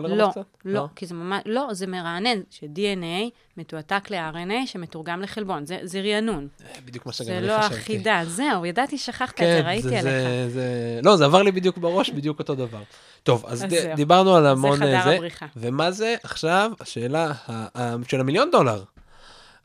לא 0.00 0.08
לרמות 0.08 0.18
לא, 0.36 0.42
קצת? 0.42 0.56
לא, 0.64 0.86
כי 0.96 1.06
זה 1.06 1.14
ממש, 1.14 1.42
לא, 1.46 1.68
זה 1.72 1.86
מרענן, 1.86 2.40
ש-DNA 2.50 3.30
מתועתק 3.56 4.10
ל-RNA 4.10 4.66
שמתורגם 4.66 5.20
לחלבון, 5.22 5.66
זה, 5.66 5.78
זה 5.82 6.00
רענון. 6.00 6.48
אה, 6.64 6.80
בדיוק 6.84 7.06
מה 7.06 7.12
שגם 7.12 7.26
זה 7.26 7.38
אני 7.38 7.46
לא 7.46 7.58
חשבתי. 7.58 7.74
אחידה, 7.80 8.22
זהו, 8.26 8.66
ידעתי 8.66 8.98
ששכחת 8.98 9.34
את 9.34 9.38
כן, 9.38 9.44
זה, 9.62 9.68
ראיתי 9.68 9.88
זה- 9.88 9.98
עליך. 9.98 10.04
זה- 10.12 10.48
זה... 10.50 11.00
לא, 11.04 11.16
זה 11.16 11.24
עבר 11.24 11.42
לי 11.42 11.52
בדיוק 11.52 11.78
בראש, 11.78 12.10
בדיוק 12.10 12.38
אותו 12.38 12.54
דבר. 12.54 12.82
טוב, 13.22 13.44
אז 13.46 13.64
אז 13.64 13.72
ד-. 13.72 13.92
דיברנו 13.96 14.36
על 14.36 14.46
המון 14.46 14.76
חדר 14.78 14.94
אה, 14.94 15.04
זה, 15.04 15.14
הבריחה. 15.14 15.46
ומה 15.56 15.90
זה 15.90 16.14
עכשיו 16.22 16.72
השאלה 16.80 17.32
ה- 17.46 17.66
ה- 17.80 17.96
של 18.08 18.20
המיליון 18.20 18.50
דולר? 18.50 18.82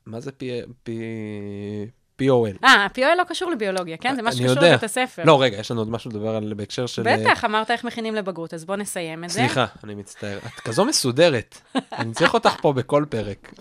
מה 0.05 0.19
זה 0.19 0.31
פי- 0.31 0.61
פי- 0.83 1.01
POL? 2.21 2.63
אה, 2.63 2.69
ה-POL 2.69 3.15
לא 3.17 3.23
קשור 3.27 3.51
לביולוגיה, 3.51 3.97
כן? 3.97 4.15
זה 4.15 4.21
משהו 4.21 4.39
שקשור. 4.39 4.63
לבית 4.63 4.83
הספר. 4.83 5.21
לא, 5.25 5.41
רגע, 5.41 5.57
יש 5.57 5.71
לנו 5.71 5.81
עוד 5.81 5.89
משהו 5.89 6.09
לדבר 6.11 6.35
על 6.35 6.53
בהקשר 6.53 6.85
של... 6.85 7.07
אה, 7.07 7.17
בטח, 7.17 7.45
אמרת 7.45 7.71
איך 7.71 7.83
מכינים 7.83 8.15
לבגרות, 8.15 8.53
אז 8.53 8.65
בוא 8.65 8.75
נסיים 8.75 9.23
את 9.23 9.29
זה. 9.29 9.39
סליחה, 9.39 9.65
אני 9.83 9.95
מצטער. 9.95 10.37
את 10.37 10.59
כזו 10.59 10.85
מסודרת. 10.85 11.57
אני 11.99 12.13
צריך 12.13 12.33
אותך 12.33 12.55
פה 12.61 12.73
בכל 12.73 13.05
פרק. 13.09 13.53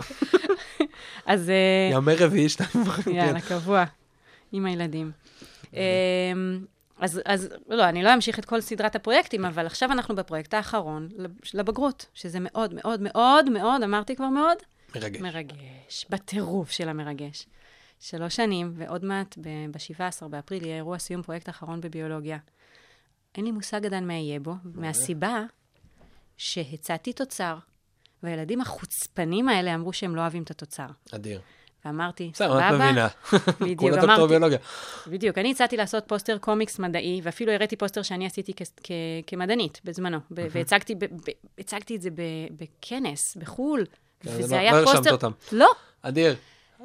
אז 1.27 1.51
אה, 1.51 1.91
ימי 1.97 2.15
רביעי 2.15 2.49
שתיים 2.49 2.87
וחצי. 2.87 3.11
יאללה, 3.11 3.41
קבוע, 3.41 3.85
עם 4.53 4.67
הילדים. 4.67 5.11
אמ, 5.75 5.79
אז, 7.01 7.21
אז 7.25 7.49
לא, 7.69 7.85
אני 7.89 8.03
לא 8.03 8.15
אמשיך 8.15 8.39
את 8.39 8.45
כל 8.45 8.61
סדרת 8.61 8.97
הפרויקטים, 8.97 9.45
אבל 9.45 9.67
עכשיו 9.67 9.93
אנחנו 9.93 10.17
בפרויקט 10.17 10.55
האחרון 10.55 11.09
לב- 11.17 11.31
לבגרות, 11.55 12.07
שזה 12.15 12.39
מאוד 12.41 12.75
מאוד 12.75 13.01
מאוד 13.03 13.51
מאוד, 13.51 13.83
אמרתי 13.83 14.17
כבר 14.17 14.29
מאוד, 14.29 14.57
מרגש. 14.95 15.21
מרגש, 15.21 16.07
בטירוף 16.11 16.71
של 16.71 16.89
המרגש. 16.89 17.47
שלוש 18.01 18.37
שנים, 18.37 18.73
ועוד 18.77 19.05
מעט, 19.05 19.39
ב-17 19.71 20.29
באפריל, 20.29 20.65
יהיה 20.65 20.77
אירוע 20.77 20.99
סיום 20.99 21.23
פרויקט 21.23 21.49
אחרון 21.49 21.81
בביולוגיה. 21.81 22.39
אין 23.37 23.45
לי 23.45 23.51
מושג 23.51 23.87
עדיין 23.87 24.07
מה 24.07 24.15
יהיה 24.15 24.41
בו, 24.41 24.55
מהסיבה 24.75 25.43
שהצעתי 26.37 27.13
תוצר, 27.13 27.57
והילדים 28.23 28.61
החוצפנים 28.61 29.49
האלה 29.49 29.75
אמרו 29.75 29.93
שהם 29.93 30.17
לא 30.17 30.21
אוהבים 30.21 30.43
את 30.43 30.51
התוצר. 30.51 30.87
אדיר. 31.15 31.41
ואמרתי, 31.85 32.31
בסדר, 32.35 32.59
את 32.59 32.63
סבבה? 32.73 32.85
מבינה. 32.87 33.09
בדיוק, 33.75 33.99
אמרתי, 34.05 34.29
ביולוגיה. 34.29 34.59
בדיוק. 35.07 35.39
אני 35.39 35.51
הצעתי 35.51 35.77
לעשות 35.77 36.05
פוסטר 36.09 36.39
קומיקס 36.39 36.79
מדעי, 36.79 37.21
ואפילו 37.23 37.53
הראיתי 37.53 37.77
פוסטר 37.77 38.03
שאני 38.03 38.27
עשיתי 38.27 38.53
כ- 38.57 38.63
כ- 38.83 38.91
כמדענית 39.27 39.81
בזמנו, 39.85 40.19
ב- 40.31 40.47
והצגתי 40.51 40.95
ב- 40.95 41.05
ב- 41.05 41.31
הצגתי 41.59 41.97
את 41.97 42.03
זה 42.03 42.09
בכנס, 42.57 43.37
בחו"ל, 43.37 43.85
כן, 44.21 44.31
וזה 44.39 44.55
לא- 44.55 44.61
היה 44.61 44.73
לא 44.73 44.77
הרשמת 44.77 44.95
פוסטר... 44.97 45.13
אותם. 45.13 45.31
לא. 45.53 45.71
אדיר. 46.03 46.37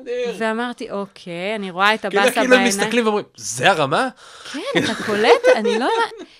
אדיר. 0.02 0.36
ואמרתי, 0.38 0.92
אוקיי, 0.92 1.56
אני 1.56 1.72
רואה 1.72 1.94
את 1.94 2.02
כאילו 2.02 2.20
הבאסה 2.20 2.32
כאילו 2.32 2.44
הם 2.44 2.50
בעיניים. 2.50 2.80
מסתכלים 2.80 3.06
ואומרים, 3.06 3.26
זה 3.36 3.72
הרמה? 3.72 4.10
כן, 4.52 4.84
אתה 4.84 5.04
קולט? 5.06 5.42
אני 5.56 5.80
לא... 5.80 5.90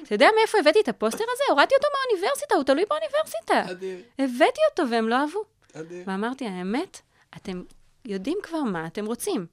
אתה 0.04 0.16
יודע 0.16 0.28
מאיפה 0.40 0.58
הבאתי 0.60 0.80
את 0.80 0.88
הפוסטר 0.88 1.24
הזה? 1.34 1.44
הורדתי 1.50 1.76
אותו 1.76 1.88
מהאוניברסיטה, 1.94 2.56
הוא 2.56 2.64
תלוי 2.64 2.84
באוניברסיטה. 2.90 3.72
אדיר. 3.72 3.98
הבאתי 4.20 4.62
אותו 4.72 4.92
והם 4.92 5.10
לא 5.10 5.16
אהבו. 5.16 5.44
אדיר. 5.74 6.04
ואמרתי, 6.08 6.46
האמת, 6.46 7.02
אתם 7.38 7.64
יודעים 8.06 8.38
כבר 8.44 8.64
מה 8.64 8.88
אתם 8.88 9.06
רוצים. 9.06 9.46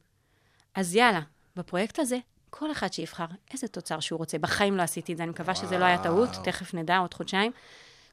אז 0.74 0.94
יאללה, 0.94 1.20
בפרויקט 1.56 1.98
הזה, 1.98 2.16
כל 2.50 2.72
אחד 2.72 2.92
שיבחר 2.92 3.24
איזה 3.52 3.68
תוצר 3.68 4.00
שהוא 4.00 4.18
רוצה. 4.18 4.38
בחיים 4.38 4.76
לא 4.76 4.82
עשיתי 4.82 5.12
את 5.12 5.16
זה, 5.16 5.22
אני 5.22 5.30
מקווה 5.30 5.54
שזה 5.54 5.78
לא 5.78 5.84
היה 5.84 6.02
טעות, 6.02 6.28
תכף 6.44 6.74
נדע, 6.74 6.98
עוד 6.98 7.14
חודשיים. 7.14 7.52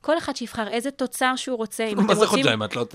כל 0.02 0.18
אחד 0.18 0.36
שיבחר 0.36 0.68
איזה 0.68 0.92
תוצר 0.92 1.36
שהוא 1.36 1.58
רוצה, 1.58 1.84
אם 1.84 1.94
אתם 2.00 2.08
מה 2.08 2.14
רוצים... 2.14 2.20
זה 2.20 2.28
חודשיים? 2.28 2.64
את 2.64 2.76
לא... 2.76 2.86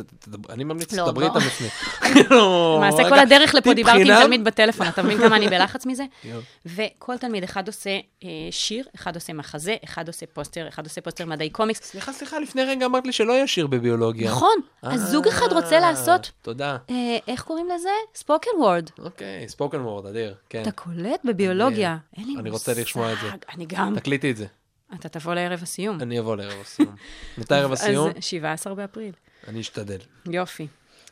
אני 0.48 0.64
ממליץ 0.64 0.92
לא, 0.92 1.06
שתדברי 1.06 1.28
בוא. 1.28 1.36
איתם 1.36 1.46
לפני. 1.46 1.68
כאילו, 1.68 2.74
למעשה, 2.76 3.08
כל 3.08 3.18
הדרך 3.18 3.54
לפה 3.54 3.74
דיברתי 3.74 4.12
עם? 4.12 4.20
תלמיד 4.22 4.44
בטלפון, 4.44 4.88
אתה 4.88 5.02
מבין 5.02 5.18
כמה 5.18 5.36
אני 5.36 5.48
בלחץ 5.48 5.86
מזה? 5.86 6.04
וכל 6.66 7.18
תלמיד, 7.18 7.44
אחד 7.44 7.66
עושה 7.66 7.90
אה, 8.24 8.28
שיר, 8.50 8.86
אחד 8.94 9.14
עושה 9.14 9.32
מחזה, 9.32 9.76
אחד 9.84 10.08
עושה 10.08 10.26
פוסטר, 10.32 10.68
אחד 10.68 10.84
עושה 10.84 11.00
פוסטר 11.00 11.26
מדעי 11.26 11.50
קומיקס. 11.50 11.80
סליחה, 11.82 12.12
סליחה, 12.12 12.38
לפני 12.38 12.64
רגע 12.64 12.86
אמרת 12.86 13.06
לי 13.06 13.12
שלא 13.12 13.32
יהיה 13.32 13.46
שיר 13.46 13.66
בביולוגיה. 13.66 14.30
נכון, 14.30 14.56
אז 14.82 15.10
זוג 15.10 15.28
אחד 15.28 15.52
רוצה 15.52 15.74
אה, 15.74 15.80
לעשות, 15.80 16.30
תודה. 16.42 16.76
אה, 16.90 17.16
איך 17.28 17.42
קוראים 17.42 17.68
לזה? 17.74 17.88
spoken 18.14 18.50
word. 18.58 18.90
אוקיי, 18.98 19.48
spoken 19.48 19.80
word, 19.80 20.06
אדיר. 20.06 20.34
כן. 20.48 20.62
אתה 20.62 20.70
קולט 20.70 21.20
בביולוגיה. 21.24 21.96
אין 22.16 22.24
לי 22.24 22.30
מושג. 22.30 22.40
אני 22.40 22.50
רוצה 22.50 22.74
לשמוע 22.74 23.12
את 23.12 23.18
זה. 23.22 23.30
אני 23.54 23.66
גם. 23.66 23.94
תקליטי 23.96 24.30
את 24.30 24.36
זה. 24.36 24.46
אתה 24.94 25.08
תבוא 25.08 25.34
לערב 25.34 25.62
הסיום. 25.62 26.00
אני 26.00 26.18
אבוא 26.18 26.36
לערב 26.36 26.60
הסיום. 26.60 26.94
מתי 27.38 27.54
ערב 27.54 27.72
הסיום? 27.72 28.08
אז 28.08 28.24
17 28.24 28.74
באפריל. 28.74 29.12
אני 29.48 29.60
אשתדל. 29.60 29.98
יופי. 30.30 30.66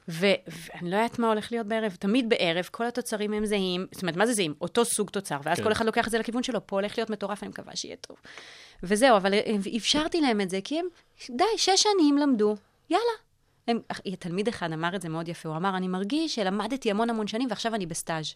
ואני 0.09 0.51
לא 0.91 0.97
יודעת 0.97 1.19
מה 1.19 1.29
הולך 1.29 1.53
להיות 1.53 1.67
בערב. 1.67 1.97
תמיד 1.99 2.29
בערב, 2.29 2.69
כל 2.71 2.87
התוצרים 2.87 3.33
הם 3.33 3.47
זהים. 3.47 3.87
זאת 3.93 4.03
אומרת, 4.03 4.17
מה 4.17 4.27
זה 4.27 4.33
זהים? 4.33 4.55
אותו 4.61 4.85
סוג 4.85 5.11
תוצר, 5.11 5.37
ואז 5.43 5.57
כן. 5.59 5.65
כל 5.65 5.73
אחד 5.73 5.87
לוקח 5.87 6.07
את 6.07 6.11
זה 6.11 6.19
לכיוון 6.19 6.43
שלו. 6.43 6.67
פה 6.67 6.77
הולך 6.77 6.99
להיות 6.99 7.11
מטורף, 7.11 7.43
אני 7.43 7.49
מקווה 7.51 7.77
שיהיה 7.77 7.97
טוב. 7.97 8.17
וזהו, 8.83 9.17
אבל 9.17 9.35
אה, 9.35 9.41
אפשרתי 9.77 10.21
להם 10.21 10.41
את 10.41 10.51
זה, 10.51 10.59
כי 10.65 10.79
הם, 10.79 10.87
די, 11.31 11.45
שש 11.57 11.83
שנים 11.83 12.19
למדו, 12.19 12.57
יאללה. 12.91 13.05
הם, 13.69 13.79
אח- 13.89 14.01
תלמיד 14.19 14.49
אחד 14.49 14.73
אמר 14.73 14.97
את 14.97 15.03
זה 15.03 15.09
מאוד 15.09 15.29
יפה, 15.29 15.49
הוא 15.49 15.57
אמר, 15.57 15.77
אני 15.77 15.89
מרגיש 15.89 16.35
שלמדתי 16.35 16.91
המון 16.91 17.11
המון 17.11 17.27
שנים 17.27 17.49
ועכשיו 17.51 17.75
אני 17.75 17.87
בסטאז'. 17.87 18.35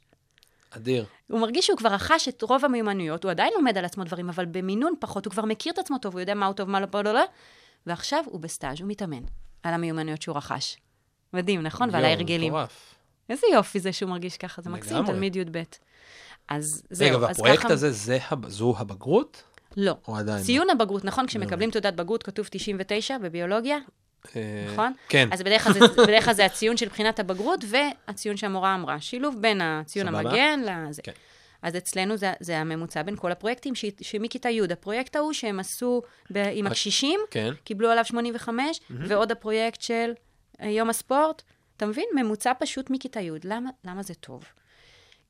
אדיר. 0.70 1.04
הוא 1.26 1.40
מרגיש 1.40 1.66
שהוא 1.66 1.78
כבר 1.78 1.88
רכש 1.88 2.28
את 2.28 2.42
רוב 2.42 2.64
המיומנויות, 2.64 3.24
הוא 3.24 3.30
עדיין 3.30 3.52
לומד 3.56 3.78
על 3.78 3.84
עצמו 3.84 4.04
דברים, 4.04 4.28
אבל 4.28 4.44
במינון 4.44 4.94
פחות, 5.00 5.26
הוא 5.26 5.30
כבר 5.30 5.44
מכיר 5.44 5.72
את 5.72 5.78
עצמו 5.78 5.98
טוב, 5.98 6.12
הוא 6.12 6.20
יודע 6.20 6.34
מה 6.34 6.46
הוא 6.46 6.54
טוב, 6.54 6.68
מה 6.68 6.80
לא, 6.80 6.86
לא, 6.94 7.04
לא, 7.04 7.14
לא, 7.14 7.24
ועכשיו 7.86 8.24
הוא 8.26 8.40
בסטאז', 8.40 8.80
הוא 8.80 8.88
מתאמן 8.88 9.22
על 9.62 9.74
המיומנויות 9.74 10.22
שהוא 10.22 10.36
רכש. 10.36 10.76
מדהים, 11.32 11.62
נכון? 11.62 11.88
ועל 11.92 12.04
ההרגלים. 12.04 12.52
מטורף. 12.52 12.94
איזה 13.28 13.46
יופי 13.52 13.80
זה 13.80 13.92
שהוא 13.92 14.10
מרגיש 14.10 14.36
ככה, 14.36 14.62
זה 14.62 14.70
מקסים. 14.70 15.06
תלמיד 15.06 15.36
י"ב. 15.36 15.62
אז 16.48 16.82
זהו, 16.90 17.08
רגע, 17.08 17.16
אז 17.16 17.22
והפרויקט 17.22 17.62
ככה... 17.62 17.72
הזה, 17.72 17.90
זה 17.92 18.18
זו 18.46 18.74
הבגרות? 18.78 19.42
לא. 19.76 19.96
או 20.08 20.16
עדיין? 20.16 20.38
לא? 20.38 20.44
ציון 20.44 20.70
הבגרות, 20.70 21.04
נכון? 21.04 21.26
כשמקבלים 21.26 21.70
תעודת 21.70 21.94
בגרות 21.94 22.22
כתוב 22.22 22.48
99 22.50 23.18
בביולוגיה, 23.18 23.78
נכון? 24.72 24.92
כן. 25.08 25.28
אז 25.32 25.42
בדרך 25.42 25.64
כלל, 25.64 25.72
זה, 25.72 25.80
בדרך 26.08 26.24
כלל 26.24 26.34
זה 26.34 26.44
הציון 26.44 26.76
של 26.76 26.88
בחינת 26.88 27.18
הבגרות 27.18 27.64
והציון 27.68 28.36
שהמורה 28.36 28.74
אמרה. 28.74 29.00
שילוב 29.00 29.36
בין 29.40 29.60
הציון 29.60 30.06
סבבה. 30.06 30.18
המגן 30.30 30.60
לזה. 30.88 31.02
כן. 31.02 31.12
אז 31.62 31.76
אצלנו 31.76 32.16
זה, 32.16 32.32
זה 32.40 32.58
הממוצע 32.58 33.02
בין 33.02 33.16
כל 33.16 33.32
הפרויקטים, 33.32 33.74
ש- 33.74 33.84
שמכיתה 34.00 34.50
י', 34.50 34.62
הפרויקט 34.72 35.16
ההוא 35.16 35.32
שהם 35.32 35.60
עשו 35.60 36.02
ב, 36.30 36.36
עם 36.52 36.66
הקשישים, 36.66 37.20
כן. 37.30 37.52
קיבלו 37.64 37.90
עליו 37.90 38.04
85, 38.04 38.80
ועוד 38.90 39.32
הפרויקט 39.32 39.80
של 39.80 40.12
אה, 40.60 40.68
יום 40.68 40.90
הספורט. 40.90 41.42
אתה 41.76 41.86
מבין? 41.86 42.04
ממוצע 42.16 42.52
פשוט 42.58 42.90
מכיתה 42.90 43.20
י'. 43.20 43.30
למה, 43.44 43.70
למה 43.84 44.02
זה 44.02 44.14
טוב? 44.14 44.44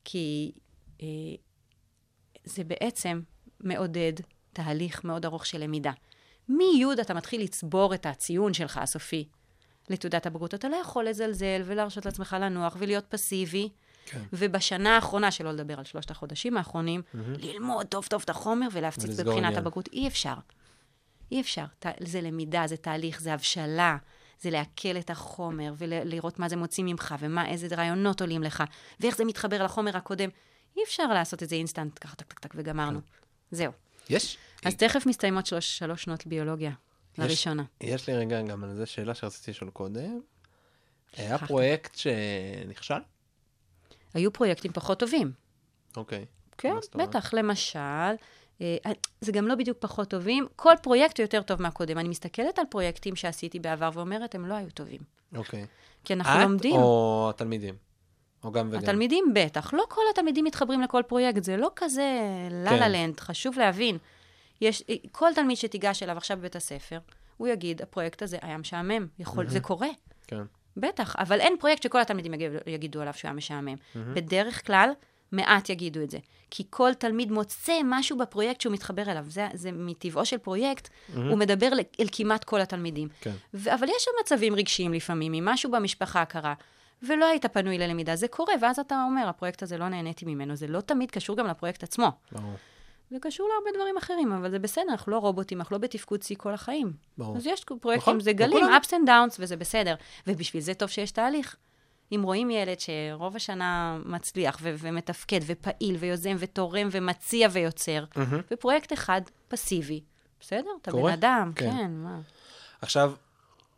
כי 0.05 0.53
אה, 1.03 1.07
זה 2.45 2.65
בעצם 2.65 3.21
מעודד 3.61 4.13
תהליך 4.53 5.05
מאוד 5.05 5.25
ארוך 5.25 5.47
של 5.47 5.59
למידה. 5.59 5.93
מי' 6.49 6.85
אתה 7.01 7.15
מתחיל 7.15 7.43
לצבור 7.43 7.95
את 7.95 8.07
הציון 8.07 8.55
שלך 8.55 8.77
הסופי 8.79 9.29
לתעודת 9.91 10.27
הבגרות. 10.27 10.55
אתה 10.55 10.69
לא 10.69 10.77
יכול 10.77 11.09
לזלזל 11.09 11.63
ולהרשות 11.65 12.07
לעצמך 12.07 12.37
לנוח 12.41 12.77
ולהיות 12.79 13.05
פסיבי. 13.09 13.69
כן. 14.07 14.23
ובשנה 14.33 14.95
האחרונה, 14.95 15.31
שלא 15.31 15.53
לדבר 15.53 15.79
על 15.79 15.85
שלושת 15.85 16.11
החודשים 16.11 16.57
האחרונים, 16.57 17.03
ללמוד 17.39 17.87
טוב 17.87 18.07
טוב 18.07 18.23
את 18.25 18.31
החומר 18.31 18.67
ולהפציץ 18.73 19.11
בבחינת 19.21 19.37
עניין. 19.45 19.55
הבגרות. 19.59 19.89
אי 19.93 20.09
אפשר. 20.09 20.35
אי 21.33 21.41
אפשר. 21.41 21.65
ת- 21.79 21.87
זה 22.01 22.21
למידה, 22.21 22.67
זה 22.67 22.77
תהליך, 22.77 23.21
זה 23.21 23.35
הבשלה, 23.35 23.97
זה 24.41 24.51
לעכל 24.51 24.97
את 24.99 25.11
החומר 25.11 25.73
ולראות 25.79 26.39
מה 26.39 26.49
זה 26.49 26.57
מוציא 26.57 26.85
ממך 26.85 27.15
ומה, 27.21 27.49
איזה 27.49 27.77
רעיונות 27.77 28.21
עולים 28.21 28.43
לך, 28.43 28.65
ואיך 29.01 29.17
זה 29.17 29.25
מתחבר 29.25 29.65
לחומר 29.65 29.97
הקודם. 29.97 30.29
אי 30.77 30.83
אפשר 30.85 31.07
לעשות 31.07 31.43
את 31.43 31.49
זה 31.49 31.57
אינסטנט, 31.57 31.99
ככה 32.01 32.17
טק 32.17 32.27
טק 32.33 32.39
טק 32.39 32.53
וגמרנו. 32.57 33.01
זהו. 33.51 33.73
יש? 34.11 34.39
אז 34.65 34.75
תכף 34.75 35.07
מסתיימות 35.07 35.47
שלוש, 35.47 35.79
שלוש 35.79 36.03
שנות 36.03 36.27
ביולוגיה, 36.27 36.71
יש- 36.71 37.19
לראשונה. 37.19 37.63
יש 37.81 38.09
לי 38.09 38.17
רגע 38.17 38.43
גם 38.43 38.65
על 38.65 38.75
זה 38.75 38.87
שאלה 38.87 39.15
שרציתי 39.15 39.51
לשאול 39.51 39.71
קודם. 39.71 40.21
היה. 41.17 41.39
פרויקט 41.39 41.95
שנכשל? 41.95 42.95
היו 44.15 44.33
פרויקטים 44.33 44.73
פחות 44.73 44.99
טובים. 45.01 45.33
אוקיי. 45.97 46.25
כן? 46.59 46.75
בטח, 46.95 47.35
למשל, 47.35 47.79
אה, 48.61 48.77
זה 49.21 49.33
גם 49.33 49.49
לא 49.49 49.55
בדיוק 49.55 49.79
פחות 49.81 50.11
טובים, 50.11 50.47
כל 50.57 50.73
פרויקט 50.83 51.19
הוא 51.19 51.25
יותר 51.25 51.43
טוב 51.43 51.63
מהקודם. 51.63 51.99
אני 51.99 52.09
מסתכלת 52.09 52.59
על 52.59 52.65
פרויקטים 52.71 53.17
שעשיתי 53.17 53.59
בעבר 53.59 53.91
ואומרת, 53.95 54.35
הם 54.35 54.47
לא 54.47 54.55
היו 54.55 54.71
טובים. 54.71 55.01
אוקיי. 55.37 55.67
כי 56.05 56.13
אנחנו 56.13 56.41
לומדים. 56.41 56.73
את 56.75 56.81
או 56.81 57.27
התלמידים? 57.35 57.75
או 58.45 58.53
גם 58.53 58.69
וגם? 58.71 58.79
התלמידים 58.79 59.25
בטח. 59.35 59.75
לא 59.75 59.85
כל 59.89 60.03
התלמידים 60.13 60.45
מתחברים 60.45 60.81
לכל 60.81 61.03
פרויקט, 61.07 61.45
זה 61.45 61.57
לא 61.57 61.71
כזה 61.77 62.21
לה 62.51 62.71
כן. 62.71 63.11
חשוב 63.21 63.59
להבין. 63.59 63.99
יש, 64.61 64.83
כל 65.13 65.31
תלמיד 65.35 65.57
שתיגש 65.57 66.03
אליו 66.03 66.17
עכשיו 66.17 66.37
בבית 66.37 66.57
הספר, 66.57 66.99
הוא 67.37 67.49
יגיד, 67.49 67.83
הפרויקט 67.83 68.23
הזה 68.23 68.39
היה 68.43 68.59
משעמם. 68.59 69.07
יכול, 69.19 69.49
זה 69.49 69.61
קורה, 69.61 69.89
כן. 70.27 70.43
בטח. 70.77 71.17
אבל 71.19 71.41
אין 71.41 71.57
פרויקט 71.61 71.83
שכל 71.83 72.01
התלמידים 72.01 72.35
יגידו, 72.35 72.59
יגידו 72.67 73.01
עליו 73.01 73.15
שהוא 73.15 73.29
היה 73.29 73.35
משעמם. 73.35 73.75
בדרך 73.95 74.67
כלל, 74.67 74.91
מעט 75.33 75.71
יגידו 75.71 76.03
את 76.03 76.11
זה. 76.11 76.19
כי 76.51 76.65
כל 76.71 76.95
תלמיד 76.95 77.33
מוצא 77.33 77.73
משהו 77.85 78.19
בפרויקט 78.19 78.61
שהוא 78.61 78.73
מתחבר 78.73 79.03
אליו. 79.11 79.25
זה, 79.29 79.49
זה 79.55 79.73
מטבעו 79.73 80.25
של 80.25 80.39
פרויקט, 80.39 80.89
הוא 81.15 81.39
מדבר 81.39 81.67
אל, 81.67 81.81
אל 82.01 82.07
כמעט 82.13 82.45
כל 82.45 82.61
התלמידים. 82.61 83.09
כן. 83.21 83.33
ו- 83.55 83.75
אבל 83.75 83.89
יש 83.89 84.05
שם 84.05 84.11
מצבים 84.21 84.55
רגשיים 84.55 84.93
לפעמים, 84.93 85.35
אם 85.35 85.45
משהו 85.45 85.71
במשפחה 85.71 86.25
קרה, 86.25 86.55
ולא 87.03 87.27
היית 87.27 87.47
פנוי 87.47 87.79
ללמידה, 87.79 88.17
זה 88.17 88.29
קורה, 88.29 88.55
ואז 88.61 88.79
אתה 88.79 89.05
אומר, 89.05 89.29
הפרויקט 89.29 89.63
הזה 89.63 89.79
לא 89.79 89.89
נהניתי 89.89 90.25
ממנו. 90.25 90.57
זה 90.57 90.67
לא 90.67 90.81
תמיד 90.81 91.11
קשור 91.11 91.37
גם 91.37 91.47
לפרויקט 91.47 91.83
עצמו. 91.83 92.13
ברור. 92.33 92.53
זה 93.11 93.17
קשור 93.21 93.49
להרבה 93.49 93.79
דברים 93.79 93.97
אחרים, 93.97 94.33
אבל 94.33 94.51
זה 94.51 94.59
בסדר, 94.59 94.85
אנחנו 94.89 95.13
לא 95.13 95.19
רובוטים, 95.19 95.59
אנחנו 95.59 95.75
לא 95.75 95.79
בתפקוד 95.79 96.23
שיא 96.23 96.37
כל 96.39 96.55
החיים. 96.55 96.93
ברור. 97.19 97.37
אז 97.37 97.47
יש 97.47 97.65
פרויקטים, 97.65 97.97
נכון, 97.97 98.21
זה 98.21 98.31
כמו 98.31 98.39
גלים, 98.39 98.59
כולנו. 98.65 98.77
ups 98.77 98.89
and 98.89 99.09
downs, 99.09 99.37
וזה 99.39 99.57
בסדר. 99.57 99.95
ובשביל 100.27 100.63
זה 100.63 100.75
טוב 100.75 100.89
שיש 100.89 101.11
תהליך. 101.11 101.57
אם 102.13 102.21
רואים 102.25 102.51
ילד 102.51 102.77
שרוב 102.81 103.37
השנה 103.37 103.99
מצליח 104.05 104.59
ו- 104.63 104.75
ומתפקד 104.79 105.41
ופעיל 105.47 105.97
ויוזם 105.97 106.37
ותורם 106.39 106.89
ומציע 106.93 107.49
ויוצר, 107.53 108.05
ופרויקט 108.51 108.93
אחד 108.93 109.21
פסיבי, 109.49 110.01
בסדר? 110.41 110.71
אתה 110.83 110.93
בן 110.93 111.09
אדם, 111.13 111.53
כן. 111.55 111.71
כן, 111.71 111.91
מה. 111.91 112.21
עכשיו, 112.81 113.13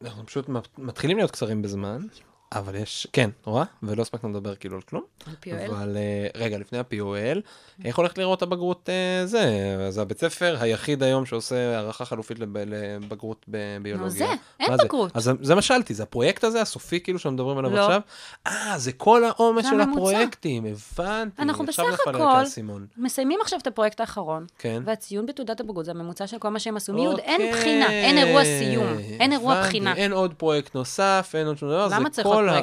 אנחנו 0.04 0.26
פשוט 0.26 0.46
מתחילים 0.78 1.16
להיות 1.16 1.30
קצרים 1.30 1.62
בזמן, 1.62 2.06
אבל 2.52 2.74
יש, 2.74 3.06
כן, 3.12 3.30
רואה? 3.44 3.64
ולא 3.82 4.02
הספקנו 4.02 4.30
לדבר 4.30 4.54
כאילו 4.54 4.76
על 4.76 4.82
כלום. 4.82 5.02
על 5.26 5.32
POL? 5.44 5.70
אבל 5.70 5.96
אה, 5.96 6.40
רגע, 6.40 6.58
לפני 6.58 6.78
ה-POL, 6.78 7.38
איך 7.84 7.96
הולכת 7.98 8.18
לראות 8.18 8.42
הבגרות 8.42 8.88
אה, 8.88 9.26
זה? 9.26 9.46
זה 9.90 10.02
הבית 10.02 10.20
ספר 10.20 10.56
היחיד 10.60 11.02
היום 11.02 11.26
שעושה 11.26 11.76
הערכה 11.76 12.04
חלופית 12.04 12.38
לב- 12.38 12.58
לבגרות 12.58 13.44
בביולוגיה. 13.48 14.04
נו, 14.04 14.10
זה, 14.10 14.26
אין 14.60 14.76
זה? 14.76 14.84
בגרות. 14.84 15.10
אז 15.16 15.30
זה- 15.42 15.54
מה 15.54 15.62
שאלתי, 15.62 15.94
זה 15.94 16.02
הפרויקט 16.02 16.44
הזה, 16.44 16.60
הסופי 16.62 17.00
כאילו 17.00 17.18
שמדברים 17.18 17.58
עליו 17.58 17.70
לא. 17.70 17.80
עכשיו? 17.86 18.00
אה, 18.46 18.74
זה 18.78 18.92
כל 18.92 19.24
העומס 19.24 19.64
של 19.70 19.80
הממוצע. 19.80 19.90
הפרויקטים, 20.00 20.64
הבנתי. 20.66 21.42
אנחנו 21.42 21.66
בסך 21.66 21.82
הכל-. 22.06 22.82
מסיימים 22.96 23.38
עכשיו 23.42 23.58
את 23.58 23.66
הפרויקט 23.66 24.00
האחרון, 24.00 24.46
כן. 24.58 24.82
והציון 24.84 25.26
בתעודת 25.26 25.60
הבגרות 25.60 25.84
זה 25.84 25.90
הממוצע 25.90 26.26
של 26.26 26.38
כל 26.38 26.48
מה 26.48 26.58
שהם 26.58 26.76
עשו. 26.76 26.92
מיוד, 26.92 27.18
אין 27.18 27.40
אוקיי, 27.40 27.52
בחינה, 27.52 27.90
אין 27.90 28.18
אירוע 28.18 28.44
סיום, 28.44 28.98
אין 29.20 29.32
אירוע 29.32 29.60
בחינה. 29.62 29.94
אין 29.96 30.12
עוד 30.12 30.34
פרויקט 30.34 30.74
נוסף, 30.74 31.30
אין 31.34 31.46
עוד 31.46 31.58
שום 31.58 31.68
דבר, 31.68 31.88
זה 31.88 31.94
עוד 31.96 32.02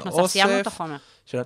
כל 0.04 0.10
נוסף? 0.10 0.32
סיימנו 0.32 0.52
את 0.54 0.56
האוסף 0.56 0.68
החומר. 0.68 0.96
של... 1.26 1.42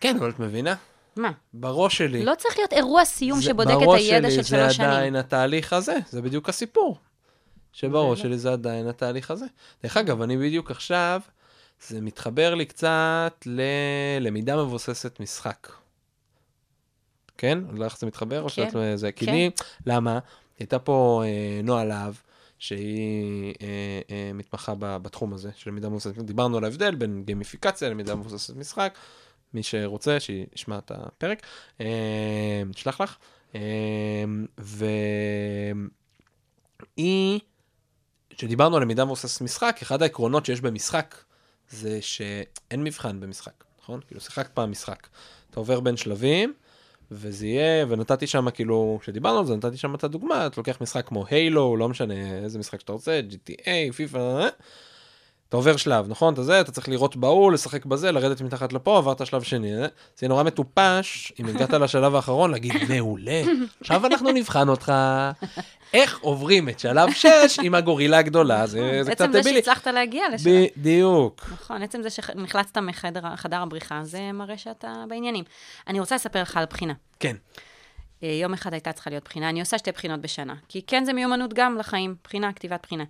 כן, 0.00 0.16
אבל 0.18 0.30
את 0.30 0.38
מבינה? 0.40 0.74
מה? 1.16 1.30
בראש 1.54 1.98
שלי. 1.98 2.24
לא 2.24 2.32
צריך 2.38 2.58
להיות 2.58 2.72
אירוע 2.72 3.04
סיום 3.04 3.38
זה- 3.38 3.44
שבודק 3.44 3.70
את 3.70 3.86
בראש 3.86 4.00
הידע 4.00 4.30
שלי 4.30 4.36
של 4.36 4.42
זה 4.42 4.48
שלוש 4.48 4.80
עדיין 4.80 5.00
שנים. 5.12 5.16
התהליך 5.16 5.72
הזה, 5.72 5.96
זה 6.10 6.22
בדיוק 6.22 6.48
הסיפור. 6.48 6.98
שבראש? 7.72 8.20
שלי 8.22 8.38
זה 8.38 8.52
עדיין 8.52 8.88
התהליך 8.88 9.30
הזה. 9.30 9.44
דרך 9.82 9.96
אגב, 9.96 10.22
אני 10.22 10.36
בדיוק 10.36 10.70
עכשיו, 10.70 11.20
זה 11.88 12.00
מתחבר 12.00 12.54
לי 12.54 12.64
קצת 12.64 13.46
ללמידה 13.46 14.56
מבוססת 14.56 15.20
משחק. 15.20 15.68
כן? 17.38 17.58
לך 17.76 17.98
זה 17.98 18.06
מתחבר? 18.06 18.42
או 18.42 18.48
כן, 18.48 18.70
שאת 18.70 18.98
זה? 18.98 19.12
כי 19.12 19.26
כן. 19.26 19.32
לי, 19.32 19.50
למה? 19.86 20.18
הייתה 20.58 20.78
פה 20.78 21.22
אה, 21.26 21.60
נועה 21.62 21.84
להב, 21.84 22.14
שהיא 22.58 23.54
אה, 23.62 24.00
אה, 24.10 24.30
מתמחה 24.34 24.74
ב- 24.78 24.96
בתחום 24.96 25.34
הזה 25.34 25.50
של 25.56 25.70
למידה 25.70 25.88
מבוססת. 25.88 26.18
דיברנו 26.18 26.56
על 26.56 26.64
ההבדל 26.64 26.94
בין 26.94 27.22
גמיפיקציה 27.24 27.88
ללמידה 27.88 28.14
מבוססת 28.14 28.56
משחק. 28.56 28.98
מי 29.54 29.62
שרוצה, 29.62 30.20
שישמע 30.20 30.78
את 30.78 30.92
הפרק, 30.94 31.42
אה, 31.80 32.62
נשלח 32.66 33.00
לך. 33.00 33.16
אה, 33.54 33.60
והיא, 36.96 37.40
כשדיברנו 38.30 38.76
על 38.76 38.82
למידה 38.82 39.04
מבוססת 39.04 39.40
משחק, 39.40 39.78
אחד 39.82 40.02
העקרונות 40.02 40.46
שיש 40.46 40.60
במשחק 40.60 41.14
זה 41.70 42.02
שאין 42.02 42.84
מבחן 42.84 43.20
במשחק, 43.20 43.64
נכון? 43.82 44.00
כאילו, 44.06 44.20
שיחקת 44.20 44.50
פעם 44.54 44.70
משחק. 44.70 45.06
אתה 45.50 45.60
עובר 45.60 45.80
בין 45.80 45.96
שלבים, 45.96 46.54
וזה 47.10 47.46
יהיה, 47.46 47.86
ונתתי 47.88 48.26
שם, 48.26 48.50
כאילו, 48.50 48.98
כשדיברנו 49.02 49.38
על 49.38 49.46
זה, 49.46 49.56
נתתי 49.56 49.76
שם 49.76 49.94
את 49.94 50.04
הדוגמה, 50.04 50.46
אתה 50.46 50.54
לוקח 50.56 50.78
משחק 50.80 51.06
כמו 51.06 51.24
הילו, 51.30 51.76
לא 51.76 51.88
משנה 51.88 52.14
איזה 52.44 52.58
משחק 52.58 52.80
שאתה 52.80 52.92
רוצה, 52.92 53.20
GTA, 53.30 53.92
פיפא, 53.96 54.48
אתה 55.48 55.56
עובר 55.56 55.76
שלב, 55.76 56.08
נכון? 56.08 56.34
אתה 56.34 56.42
זה, 56.42 56.60
אתה 56.60 56.72
צריך 56.72 56.88
לראות 56.88 57.16
בהוא, 57.16 57.52
לשחק 57.52 57.84
בזה, 57.84 58.12
לרדת 58.12 58.40
מתחת 58.40 58.72
לפה, 58.72 58.98
עברת 58.98 59.26
שלב 59.26 59.42
שני. 59.42 59.74
אה? 59.74 59.78
זה 59.80 59.86
יהיה 60.22 60.28
נורא 60.28 60.42
מטופש, 60.42 61.32
אם 61.40 61.46
הגעת 61.46 61.70
לשלב 61.70 62.14
האחרון, 62.14 62.50
להגיד, 62.50 62.72
מעולה, 62.88 63.42
עכשיו 63.80 64.06
אנחנו 64.06 64.32
נבחן 64.32 64.68
אותך. 64.68 64.92
איך 65.94 66.18
עוברים 66.20 66.68
את 66.68 66.78
שלב 66.78 67.12
6 67.12 67.58
עם 67.62 67.74
הגורילה 67.74 68.18
הגדולה, 68.18 68.66
זה, 68.66 69.00
זה 69.02 69.10
קצת 69.10 69.20
עצם 69.20 69.32
זה 69.32 69.40
דבילי. 69.40 69.56
שהצלחת 69.58 69.86
להגיע 69.86 70.24
לשם. 70.32 70.50
בדיוק. 70.76 71.46
נכון, 71.52 71.82
עצם 71.82 72.02
זה 72.02 72.10
שנחלצת 72.10 72.78
מחדר 72.78 73.36
חדר 73.36 73.62
הבריחה, 73.62 74.00
זה 74.04 74.32
מראה 74.32 74.58
שאתה 74.58 75.04
בעניינים. 75.08 75.44
אני 75.86 76.00
רוצה 76.00 76.14
לספר 76.14 76.42
לך 76.42 76.56
על 76.56 76.64
בחינה. 76.70 76.94
כן. 77.20 77.36
אה, 78.22 78.28
יום 78.28 78.52
אחד 78.52 78.72
הייתה 78.72 78.92
צריכה 78.92 79.10
להיות 79.10 79.24
בחינה, 79.24 79.48
אני 79.48 79.60
עושה 79.60 79.78
שתי 79.78 79.92
בחינות 79.92 80.20
בשנה. 80.20 80.54
כי 80.68 80.82
כן, 80.86 81.04
זה 81.04 81.12
מיומנות 81.12 81.54
גם 81.54 81.78
לחיים, 81.78 82.14
בחינה, 82.24 82.52
כתיבת 82.52 82.80
בחינה. 82.82 83.04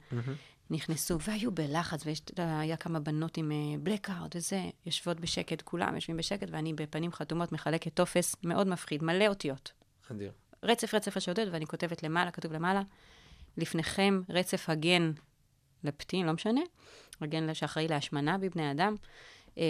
נכנסו, 0.70 1.20
והיו 1.20 1.50
בלחץ, 1.50 2.04
והיה 2.38 2.76
כמה 2.76 3.00
בנות 3.00 3.36
עם 3.36 3.52
בלאקאאוט 3.80 4.36
וזה, 4.36 4.60
יושבות 4.86 5.20
בשקט, 5.20 5.62
כולם 5.62 5.94
יושבים 5.94 6.16
בשקט, 6.16 6.48
ואני 6.50 6.74
בפנים 6.74 7.12
חתומות 7.12 7.52
מחלקת 7.52 7.94
טופס 7.94 8.36
מאוד 8.42 8.68
מפחיד, 8.68 9.04
מלא 9.04 9.26
אותיות. 9.26 9.72
אדיר. 10.10 10.32
רצף 10.62 10.94
רצף 10.94 11.16
אותיות, 11.16 11.46
ואני 11.52 11.66
כותבת 11.66 12.02
למעלה, 12.02 12.30
כתוב 12.30 12.52
למעלה, 12.52 12.82
לפניכם 13.56 14.22
רצף 14.28 14.68
הגן 14.68 15.12
לפטין, 15.84 16.26
לא 16.26 16.32
משנה, 16.32 16.60
הגן 17.20 17.54
שאחראי 17.54 17.88
להשמנה 17.88 18.38
בבני 18.38 18.70
אדם. 18.70 18.94
אה, 19.58 19.64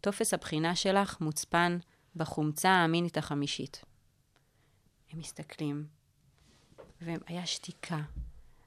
טופס 0.00 0.34
הבחינה 0.34 0.76
שלך 0.76 1.20
מוצפן 1.20 1.78
בחומצה 2.16 2.70
האמינית 2.70 3.18
החמישית. 3.18 3.84
הם 5.10 5.18
מסתכלים, 5.18 5.86
והיה 7.00 7.46
שתיקה. 7.46 8.00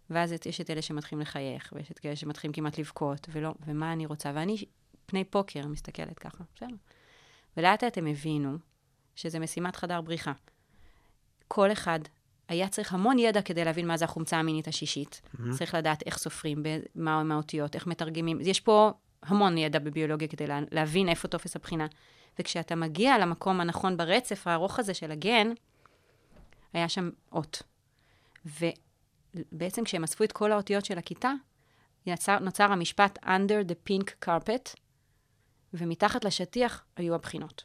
ואז 0.10 0.32
יש 0.46 0.62
את 0.62 0.70
אלה 0.70 0.82
שמתחילים 0.82 1.22
לחייך, 1.22 1.74
ויש 1.76 1.92
את 1.92 2.00
כאלה 2.00 2.16
שמתחילים 2.16 2.54
כמעט 2.54 2.78
לבכות, 2.80 3.28
ולא, 3.32 3.54
ומה 3.66 3.94
אני 3.94 4.06
רוצה? 4.06 4.32
ואני 4.36 4.66
פני 5.06 5.24
פוקר 5.24 5.68
מסתכלת 5.68 6.20
ככה, 6.20 6.44
בסדר. 6.56 6.76
ולאט 7.58 7.84
לאט 7.84 7.98
הם 7.98 8.08
הבינו 8.08 8.58
שזה 9.16 9.40
משימת 9.40 9.76
חדר 9.76 10.02
בריחה. 10.02 10.32
כל 11.48 11.72
אחד 11.72 12.00
היה 12.48 12.68
צריך 12.68 12.94
המון 12.94 13.20
ידע 13.20 13.42
כדי 13.42 13.66
להבין 13.66 13.88
מה 13.88 13.98
זה 13.98 14.06
החומצה 14.06 14.38
המינית 14.38 14.68
השישית. 14.68 15.22
Mm-hmm. 15.24 15.58
צריך 15.58 15.74
לדעת 15.74 16.04
איך 16.06 16.18
סופרים, 16.18 16.64
מה 16.96 17.24
מה 17.24 17.34
האותיות, 17.34 17.76
איך 17.76 17.88
מתרגמים. 17.88 18.40
יש 18.42 18.60
פה 18.60 18.92
המון 19.24 19.58
ידע 19.58 19.80
בביולוגיה 19.80 20.28
כדי 20.28 20.48
לה, 20.48 20.60
להבין 20.72 21.10
איפה 21.10 21.28
טופס 21.28 21.56
הבחינה. 21.56 21.88
וכשאתה 22.40 22.76
מגיע 22.76 23.18
למקום 23.18 23.62
הנכון 23.62 23.98
ברצף 23.98 24.48
הארוך 24.48 24.80
הזה 24.80 24.94
של 24.94 25.12
הגן, 25.12 25.48
היה 26.74 26.90
שם 26.90 27.10
אות. 27.32 27.64
ובעצם 28.46 29.84
כשהם 29.84 30.04
אספו 30.04 30.24
את 30.24 30.32
כל 30.32 30.52
האותיות 30.52 30.86
של 30.86 30.98
הכיתה, 30.98 31.32
יצר, 32.06 32.40
נוצר 32.40 32.72
המשפט 32.72 33.20
under 33.24 33.70
the 33.70 33.90
pink 33.90 34.28
carpet, 34.28 34.76
ומתחת 35.74 36.26
לשטיח 36.26 36.84
היו 36.98 37.16
הבחינות. 37.16 37.64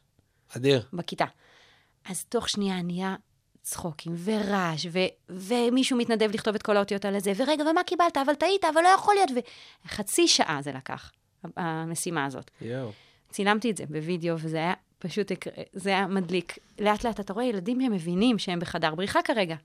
אדיר. 0.57 0.87
בכיתה. 0.93 1.25
אז 2.05 2.25
תוך 2.25 2.49
שנייה 2.49 2.83
נהיה 2.83 3.17
צחוקים 3.71 4.15
ורעש, 4.25 4.87
ו- 4.91 4.99
ומישהו 5.29 5.99
מתנדב 5.99 6.31
לכתוב 6.35 6.55
את 6.55 6.63
כל 6.63 6.77
האותיות 6.77 7.05
על 7.05 7.19
זה, 7.19 7.33
ורגע, 7.37 7.65
ומה 7.71 7.83
קיבלת? 7.83 8.17
אבל 8.17 8.35
טעית, 8.35 8.65
אבל 8.65 8.83
לא 8.83 8.89
יכול 8.89 9.15
להיות. 9.15 9.31
וחצי 9.87 10.29
שעה 10.29 10.59
זה 10.63 10.73
לקח, 10.73 11.13
המשימה 11.57 12.25
הזאת. 12.25 12.51
יואו. 12.61 12.91
צילמתי 13.31 13.71
את 13.71 13.77
זה 13.77 13.85
בווידאו, 13.87 14.35
וזה 14.39 14.57
היה 14.57 14.73
פשוט, 14.99 15.33
זה 15.73 15.91
היה 15.91 16.07
מדליק. 16.07 16.59
לאט 16.79 17.05
לאט 17.05 17.21
אתה 17.21 17.33
רואה 17.33 17.45
ילדים 17.45 17.81
שמבינים 17.81 18.39
שהם 18.39 18.61
בחדר 18.61 18.95
בריחה 18.95 19.23
כרגע. 19.23 19.57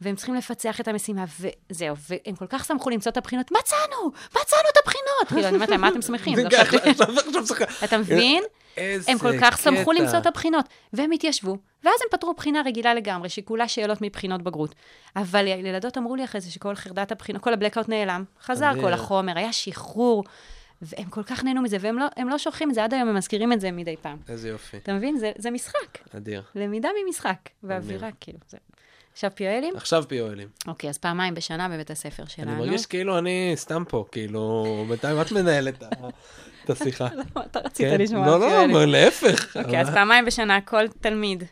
והם 0.00 0.16
צריכים 0.16 0.34
לפצח 0.34 0.80
את 0.80 0.88
המשימה, 0.88 1.24
וזהו, 1.40 1.96
והם 2.08 2.36
כל 2.36 2.46
כך 2.46 2.64
שמחו 2.64 2.90
למצוא 2.90 3.12
את 3.12 3.16
הבחינות, 3.16 3.50
מצאנו! 3.50 4.10
מצאנו 4.30 4.68
את 4.72 4.78
הבחינות! 4.82 5.28
כאילו, 5.28 5.48
אני 5.48 5.54
אומרת 5.54 5.68
להם, 5.68 5.80
מה 5.80 5.88
אתם 5.88 6.02
שמחים? 6.02 6.36
צריך... 6.50 7.62
אתה 7.84 7.98
מבין? 7.98 8.42
הם 8.76 9.18
כל 9.18 9.40
כך 9.40 9.58
שמחו. 9.58 9.92
למצוא 9.92 10.18
את 10.18 10.26
הבחינות, 10.26 10.68
והם 10.92 11.10
התיישבו, 11.10 11.56
ואז 11.84 11.94
הם 12.02 12.08
פתרו 12.10 12.34
בחינה 12.34 12.62
רגילה 12.66 12.94
לגמרי, 12.94 13.28
שכולה 13.28 13.68
שאלות 13.68 14.02
מבחינות 14.02 14.42
בגרות. 14.42 14.74
אבל 15.16 15.46
ילדות 15.46 15.98
אמרו 15.98 16.16
לי 16.16 16.24
אחרי 16.24 16.40
זה 16.40 16.50
שכל 16.50 16.74
חרדת 16.74 17.12
הבחינות, 17.12 17.42
כל 17.42 17.52
הבלקאוט 17.52 17.88
נעלם, 17.88 18.24
חזר. 18.42 18.72
כל 18.80 18.92
החומר, 18.92 19.38
היה 19.38 19.52
שחרור, 19.52 20.24
והם 20.82 21.10
כל 21.10 21.22
כך 21.22 21.44
נהנו 21.44 21.62
מזה, 21.62 21.76
והם 21.80 21.98
לא, 21.98 22.06
לא 22.26 22.38
שוכחים 22.38 22.70
את 22.70 22.74
זה, 22.74 22.84
עד 22.84 22.94
היום 22.94 23.08
הם 23.08 23.14
מזכירים 23.14 23.52
את 23.52 23.60
זה 23.60 23.70
מדי 23.70 23.96
פעם. 23.96 24.18
איזה 24.28 24.48
יופי. 24.48 24.76
אתה 24.76 24.92
מבין? 24.92 25.16
זה, 25.16 25.32
זה 25.38 25.50
משחק, 25.50 26.14
אדיר. 26.16 26.42
למידה 26.54 26.88
ממשחק, 27.06 27.38
ואווירה, 27.62 28.08
כאילו, 28.20 28.38
זה. 28.48 28.58
עכשיו 29.12 29.30
פיואלים? 29.34 29.76
עכשיו 29.76 30.04
פיואלים. 30.08 30.48
אוקיי, 30.66 30.90
אז 30.90 30.98
פעמיים 30.98 31.34
בשנה 31.34 31.68
בבית 31.68 31.90
הספר 31.90 32.24
שלנו. 32.26 32.50
אני 32.50 32.58
מרגיש 32.58 32.86
כאילו 32.86 33.18
אני 33.18 33.52
סתם 33.56 33.84
פה, 33.88 34.04
כאילו, 34.12 34.64
בינתיים 34.88 35.20
את 35.20 35.32
מנהלת 35.32 35.82
את 36.64 36.70
השיחה. 36.80 37.08
למה 37.14 37.46
אתה 37.46 37.58
רצית 37.58 37.86
כן? 37.90 38.00
לשמוע 38.00 38.26
לא, 38.26 38.40
לא, 38.40 38.46
פיואלים? 38.48 38.76
אבל 38.76 38.86
להפך. 38.86 39.56
אוקיי, 39.56 39.80
אז 39.80 39.90
פעמיים 39.90 40.24
בשנה 40.24 40.60
כל 40.60 40.88
תלמיד, 40.88 41.44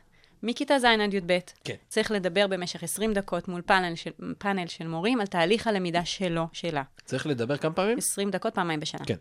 מכיתה 0.42 0.78
ז' 0.78 0.84
עד 0.84 1.14
י"ב, 1.14 1.38
כן. 1.64 1.74
צריך 1.88 2.10
לדבר 2.10 2.46
במשך 2.46 2.82
20 2.82 3.12
דקות 3.12 3.48
מול 3.48 3.62
פאנל 3.62 3.94
של, 3.94 4.10
פאנל 4.38 4.66
של 4.66 4.86
מורים 4.86 5.20
על 5.20 5.26
תהליך 5.26 5.66
הלמידה 5.66 6.04
שלו, 6.04 6.46
שלה. 6.52 6.82
צריך 7.04 7.26
לדבר 7.26 7.56
כמה 7.56 7.72
פעמים? 7.72 7.98
20 7.98 8.30
דקות 8.30 8.54
פעמיים 8.54 8.80
בשנה. 8.80 9.04
כן. 9.04 9.16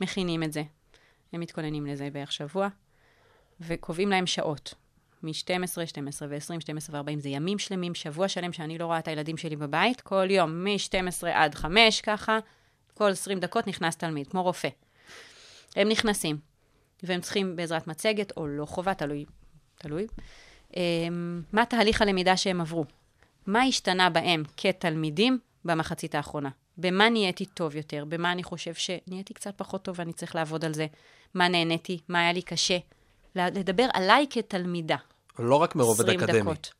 מכינים 0.00 0.42
את 0.42 0.52
זה. 0.52 0.62
הם 1.32 1.40
מתכוננים 1.40 1.86
לזה 1.86 2.08
בערך 2.12 2.32
שבוע, 2.32 2.68
וקובעים 3.60 4.10
להם 4.10 4.26
שעות. 4.26 4.74
מ-12, 5.22 5.86
12 5.86 6.28
ו-20, 6.30 6.60
12 6.60 7.00
ו-40, 7.00 7.18
זה 7.18 7.28
ימים 7.28 7.58
שלמים, 7.58 7.94
שבוע 7.94 8.28
שלם 8.28 8.52
שאני 8.52 8.78
לא 8.78 8.86
רואה 8.86 8.98
את 8.98 9.08
הילדים 9.08 9.36
שלי 9.36 9.56
בבית, 9.56 10.00
כל 10.00 10.26
יום, 10.30 10.64
מ-12 10.64 11.26
עד 11.32 11.54
5, 11.54 12.00
ככה, 12.00 12.38
כל 12.94 13.10
20 13.10 13.40
דקות 13.40 13.66
נכנס 13.66 13.96
תלמיד, 13.96 14.26
כמו 14.26 14.42
רופא. 14.42 14.68
הם 15.76 15.88
נכנסים, 15.88 16.38
והם 17.02 17.20
צריכים 17.20 17.56
בעזרת 17.56 17.86
מצגת, 17.86 18.32
או 18.36 18.46
לא 18.46 18.66
חובה, 18.66 18.94
תלוי, 18.94 19.24
תלוי, 19.78 20.06
אמ, 20.76 21.42
מה 21.52 21.66
תהליך 21.66 22.02
הלמידה 22.02 22.36
שהם 22.36 22.60
עברו. 22.60 22.84
מה 23.46 23.62
השתנה 23.62 24.10
בהם 24.10 24.42
כתלמידים 24.56 25.38
במחצית 25.64 26.14
האחרונה? 26.14 26.50
במה 26.78 27.08
נהייתי 27.08 27.46
טוב 27.46 27.76
יותר? 27.76 28.04
במה 28.04 28.32
אני 28.32 28.42
חושב 28.42 28.74
שנהייתי 28.74 29.34
קצת 29.34 29.54
פחות 29.56 29.82
טוב 29.82 29.96
ואני 29.98 30.12
צריך 30.12 30.34
לעבוד 30.34 30.64
על 30.64 30.74
זה? 30.74 30.86
מה 31.34 31.48
נהניתי? 31.48 31.98
מה 32.08 32.20
היה 32.20 32.32
לי 32.32 32.42
קשה? 32.42 32.78
לדבר 33.36 33.86
עליי 33.92 34.26
כתלמידה. 34.30 34.96
לא 35.38 35.54
רק 35.54 35.76
מרובד 35.76 36.04
20 36.04 36.20
אקדמי. 36.20 36.40
דקות. 36.40 36.72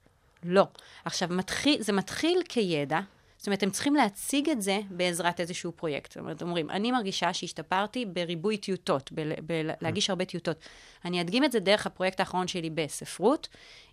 לא. 0.45 0.67
עכשיו, 1.05 1.29
מתחיל, 1.31 1.83
זה 1.83 1.93
מתחיל 1.93 2.43
כידע, 2.49 3.01
זאת 3.47 3.47
אומרת, 3.47 3.63
הם 3.63 3.71
צריכים 3.71 3.95
להציג 3.95 4.51
את 4.51 4.63
זה 4.63 4.81
בעזרת 4.91 5.41
איזשהו 5.41 5.73
פרויקט. 5.73 6.13
זאת 6.13 6.19
אומרת, 6.19 6.43
אומרים, 6.43 6.71
אני 6.71 6.93
מרגישה 6.93 7.33
שהשתפרתי 7.33 8.07
בריבוי 8.07 8.57
טיוטות, 8.57 9.11
בלהגיש 9.43 10.11
הרבה 10.11 10.25
טיוטות. 10.25 10.57
אני 11.05 11.21
אדגים 11.21 11.45
את 11.45 11.53
זה 11.53 11.61
דרך 11.61 11.87
הפרויקט 11.87 12.21
האחרון 12.21 12.49
שלי 12.49 12.71
בספרות. 12.71 13.49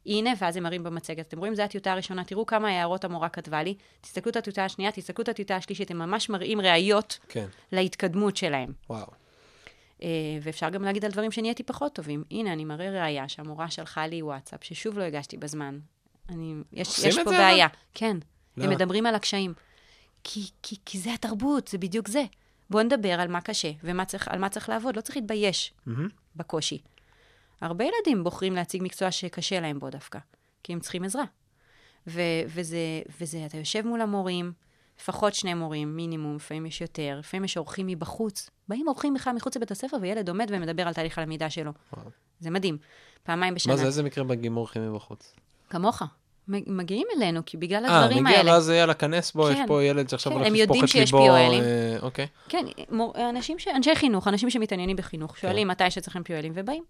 הנה, 0.06 0.30
ואז 0.40 0.58
הם 0.58 0.64
מראים 0.64 0.84
במצגת. 0.84 1.28
אתם 1.28 1.40
רואים, 1.40 1.56
זו 1.56 1.64
הטיוטה 1.64 1.92
הראשונה, 1.92 2.24
תראו 2.24 2.46
כמה 2.46 2.70
הערות 2.70 3.04
המורה 3.04 3.30
כתבה 3.30 3.64
לי. 3.64 3.76
תסתכלו 4.02 4.32
את 4.32 4.36
הטיוטה 4.36 4.66
השנייה, 4.66 4.92
תסתכלו 4.92 5.24
את 5.24 5.30
הטיוטה 5.30 5.56
השלישית, 5.56 5.92
הם 5.92 5.98
ממש 5.98 6.30
מראים 6.30 6.62
ראיות 6.62 7.20
כן, 7.30 7.46
להתקדמות 7.72 8.38
שלהם. 8.38 8.74
וואו. 8.90 9.23
אה, 10.04 10.10
ואפשר 10.42 10.70
גם 10.70 10.84
להגיד 10.84 11.06
על 11.06 11.12
דברים 11.12 11.32
שנהייתי 11.32 11.64
פחות 11.64 11.96
טובים. 11.96 12.24
הנה, 12.32 12.54
אני 12.54 12.66
מראה 12.66 12.90
ראייה 12.90 13.30
שהמורה 13.30 13.70
שלחה 13.70 14.08
לי 14.08 14.22
וואטסאפ, 14.22 14.64
ששוב 14.64 15.00
לא 15.00 15.04
הגשתי 15.04 15.38
בזמן. 15.38 15.80
אני, 16.30 16.54
יש, 16.72 17.00
יש 17.00 17.20
פה 17.20 17.32
בעיה. 17.32 17.68
כן, 17.94 18.18
למה? 18.58 18.66
הם 18.66 18.72
מדברים 18.72 19.06
על 19.06 19.16
הקשיים. 19.16 19.54
כי, 20.24 20.50
כי, 20.64 20.76
כי 20.86 20.98
זה 20.98 21.14
התרבות, 21.14 21.68
זה 21.68 21.78
בדיוק 21.78 22.08
זה. 22.08 22.24
בואו 22.70 22.84
נדבר 22.84 23.20
על 23.20 23.28
מה 23.28 23.42
קשה 23.42 23.72
ועל 23.84 24.40
מה 24.40 24.50
צריך 24.50 24.70
לעבוד, 24.70 24.96
לא 24.96 25.02
צריך 25.02 25.18
להתבייש 25.18 25.74
מהמם. 25.86 26.08
בקושי. 26.36 26.82
הרבה 27.62 27.86
ילדים 27.86 28.24
בוחרים 28.24 28.56
להציג 28.56 28.84
מקצוע 28.84 29.12
שקשה 29.12 29.60
להם 29.60 29.80
בו 29.80 29.90
דווקא, 29.90 30.20
כי 30.64 30.74
הם 30.74 30.80
צריכים 30.80 31.04
עזרה. 31.04 31.24
ו- 32.08 32.22
וזה, 32.48 33.02
וזה, 33.22 33.46
אתה 33.46 33.58
יושב 33.58 33.88
מול 33.88 34.02
המורים, 34.02 34.54
לפחות 35.04 35.34
שני 35.34 35.54
מורים, 35.54 35.96
מינימום, 35.96 36.36
לפעמים 36.36 36.66
יש 36.66 36.82
יותר, 36.82 37.16
לפעמים 37.20 37.44
יש 37.44 37.58
אורחים 37.58 37.88
מבחוץ. 37.88 38.50
באים 38.68 38.88
אורחים 38.88 39.14
בכלל 39.14 39.34
מחוץ 39.34 39.56
לבית 39.56 39.72
הספר, 39.72 39.98
וילד 40.02 40.30
עומד 40.30 40.48
ומדבר 40.50 40.88
על 40.88 40.94
תהליך 40.94 41.18
הלמידה 41.18 41.50
שלו. 41.50 41.72
וואו. 41.94 42.10
זה 42.40 42.50
מדהים. 42.50 42.78
פעמיים 43.24 43.54
בשנה. 43.54 43.74
מה 43.74 43.78
זה, 43.78 43.86
איזה 43.86 44.04
מקרה 44.04 44.24
מגיעים 44.24 44.58
אורחים 44.58 44.94
מבחוץ? 44.94 45.34
כמוך. 45.70 46.04
מגיעים 46.48 47.08
אלינו, 47.18 47.42
כי 47.46 47.58
בגלל 47.58 47.86
אה, 47.86 48.04
הדברים 48.04 48.24
מגיע 48.24 48.38
האלה. 48.38 48.52
ואז 48.52 48.70
יאללה, 48.70 48.94
כנס 48.94 49.32
בו, 49.32 49.50
יש 49.50 49.58
כן. 49.58 49.68
פה 49.68 49.84
ילד 49.84 50.10
שעכשיו 50.10 50.32
כן, 50.32 50.38
הולך 50.38 50.48
הם 50.48 50.54
לשפוך 50.54 50.70
יודעים 50.70 50.84
את 50.84 50.90
שיש 50.90 51.14
ליבו. 51.14 51.24
פיואלים. 51.24 51.64
אה, 51.64 51.98
אוקיי. 52.02 52.28
כן, 52.50 52.66
מור, 52.90 53.14
אנשים 53.30 53.60
ש... 53.60 53.68
אנשי 53.68 53.96
חינוך, 53.96 54.28
אנשים 54.28 54.50
שמתעניינים 54.50 54.96
בחינוך, 54.96 55.38
שואלים 55.38 55.68
מתי 55.68 55.88
יש 55.88 55.98
אצלכם 55.98 56.24
פיואלים, 56.24 56.52
ובאים. 56.56 56.84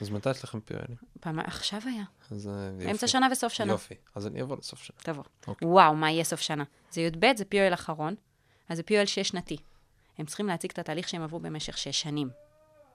אז 0.00 0.10
מתי 0.10 0.30
יש 0.30 0.44
לכם 0.44 0.60
פיואלים? 0.60 0.96
פעם, 1.20 1.38
עכשיו 1.38 1.80
היה. 1.84 2.04
אז 2.30 2.48
אה, 2.48 2.70
יופי. 2.80 2.90
אמצע 2.90 3.06
שנה 3.06 3.28
וסוף 3.32 3.52
שנה. 3.52 3.72
יופי. 3.72 3.94
אז 4.14 4.26
אני 4.26 4.42
אבוא 4.42 4.56
לסוף 4.56 4.82
שנה. 4.82 4.96
תבוא. 5.02 5.24
אוקיי. 5.46 5.68
וואו, 5.68 5.94
מה 5.94 6.10
יהיה 6.10 6.24
סוף 6.24 6.40
שנה? 6.40 6.64
זה 6.90 7.00
י"ב, 7.00 7.26
זה 7.36 7.44
פיואל 7.44 7.74
אחרון, 7.74 8.14
אז 8.68 8.76
זה 8.76 8.82
פיואל 8.82 9.06
שש-שנתי. 9.06 9.56
הם 10.18 10.26
צריכים 10.26 10.46
להציג 10.46 10.70
את 10.70 10.78
התהליך 10.78 11.08
שהם 11.08 11.22
עברו 11.22 11.40
במשך 11.40 11.78
שש 11.78 12.00
שנים, 12.00 12.28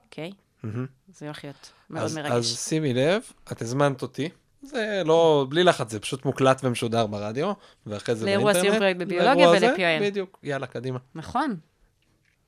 אוקיי? 0.05 0.31
מהמם. 0.63 0.85
זה 1.13 1.25
הולך 1.25 1.43
להיות 1.43 1.71
מאוד 1.89 2.03
אז, 2.03 2.17
מרגש. 2.17 2.31
אז 2.31 2.59
שימי 2.69 2.93
לב, 2.93 3.21
את 3.51 3.61
הזמנת 3.61 4.01
אותי. 4.01 4.29
זה 4.61 5.01
לא, 5.05 5.47
בלי 5.49 5.63
לחץ, 5.63 5.91
זה 5.91 5.99
פשוט 5.99 6.25
מוקלט 6.25 6.61
ומשודר 6.63 7.07
ברדיו, 7.07 7.53
ואחרי 7.85 8.15
זה 8.15 8.25
לאירוע 8.25 8.53
באינטרנט. 8.53 8.65
סיום 8.65 8.77
פרויקט 8.77 8.99
בביולוגיה 8.99 9.51
לאירוע 9.51 9.69
ול-POL. 9.69 10.01
בדיוק, 10.01 10.39
יאללה, 10.43 10.67
קדימה. 10.67 10.99
נכון. 11.15 11.57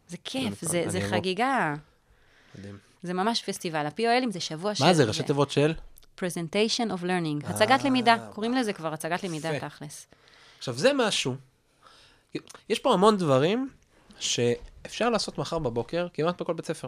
זה 0.08 0.18
כיף, 0.24 0.62
זה, 0.62 0.84
זה 0.88 0.97
אבוא. 0.97 1.10
חגיגה. 1.10 1.76
מדהים. 2.58 2.78
זה 3.04 3.14
ממש 3.14 3.43
פסטיבל. 3.43 3.86
ה-POLים 3.86 4.32
זה 4.32 4.39
שבוע 4.39 4.76
של... 4.76 4.84
מה 4.84 4.93
זה, 4.93 5.04
ראשי 5.04 5.24
תיבות 5.24 5.51
של? 5.51 5.74
presentation 6.20 6.89
of 6.89 7.04
learning. 7.04 7.47
הצגת 7.47 7.84
למידה. 7.84 8.28
קוראים 8.34 8.54
לזה 8.54 8.74
כבר 8.74 8.93
הצגת 8.93 9.24
למידה. 9.24 9.60
תכלס. 9.60 10.08
עכשיו, 10.58 10.74
זה 10.74 10.91
משהו. 10.95 11.36
יש 12.70 12.80
פה 12.80 12.93
המון 12.93 13.18
דברים 13.18 13.70
שאפשר 14.20 15.10
לעשות 15.10 15.38
מחר 15.38 15.60
בבוקר 15.60 16.08
כמעט 16.14 16.41
בכל 16.41 16.54
בית 16.54 16.66
ספר. 16.66 16.88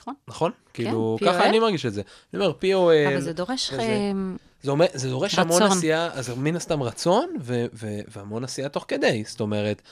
נכון. 0.00 0.14
נכון? 0.28 0.50
כאילו, 0.74 1.16
POL. 1.20 1.24
ככה 1.24 1.44
אני 1.48 1.58
מרגיש 1.58 1.86
את 1.86 1.92
זה. 1.94 2.02
אני 2.34 2.42
אומר, 2.46 2.54
POL, 2.60 3.08
אבל 3.12 3.20
זה 3.20 3.32
דורש... 3.32 3.70
וזה- 3.72 3.82
אמ, 4.12 4.36
זה, 4.62 4.70
אומר, 4.70 4.86
זה 4.94 5.08
דורש 5.10 5.38
המון 5.38 5.62
רצון. 5.62 5.76
עשייה, 5.78 6.06
אז 6.12 6.30
מן 6.36 6.56
הסתם 6.56 6.82
רצון, 6.82 7.36
ו- 7.40 7.64
ו- 7.74 8.00
והמון 8.08 8.44
עשייה 8.44 8.68
תוך 8.68 8.84
כדי. 8.88 9.24
זאת 9.26 9.40
אומרת, 9.40 9.82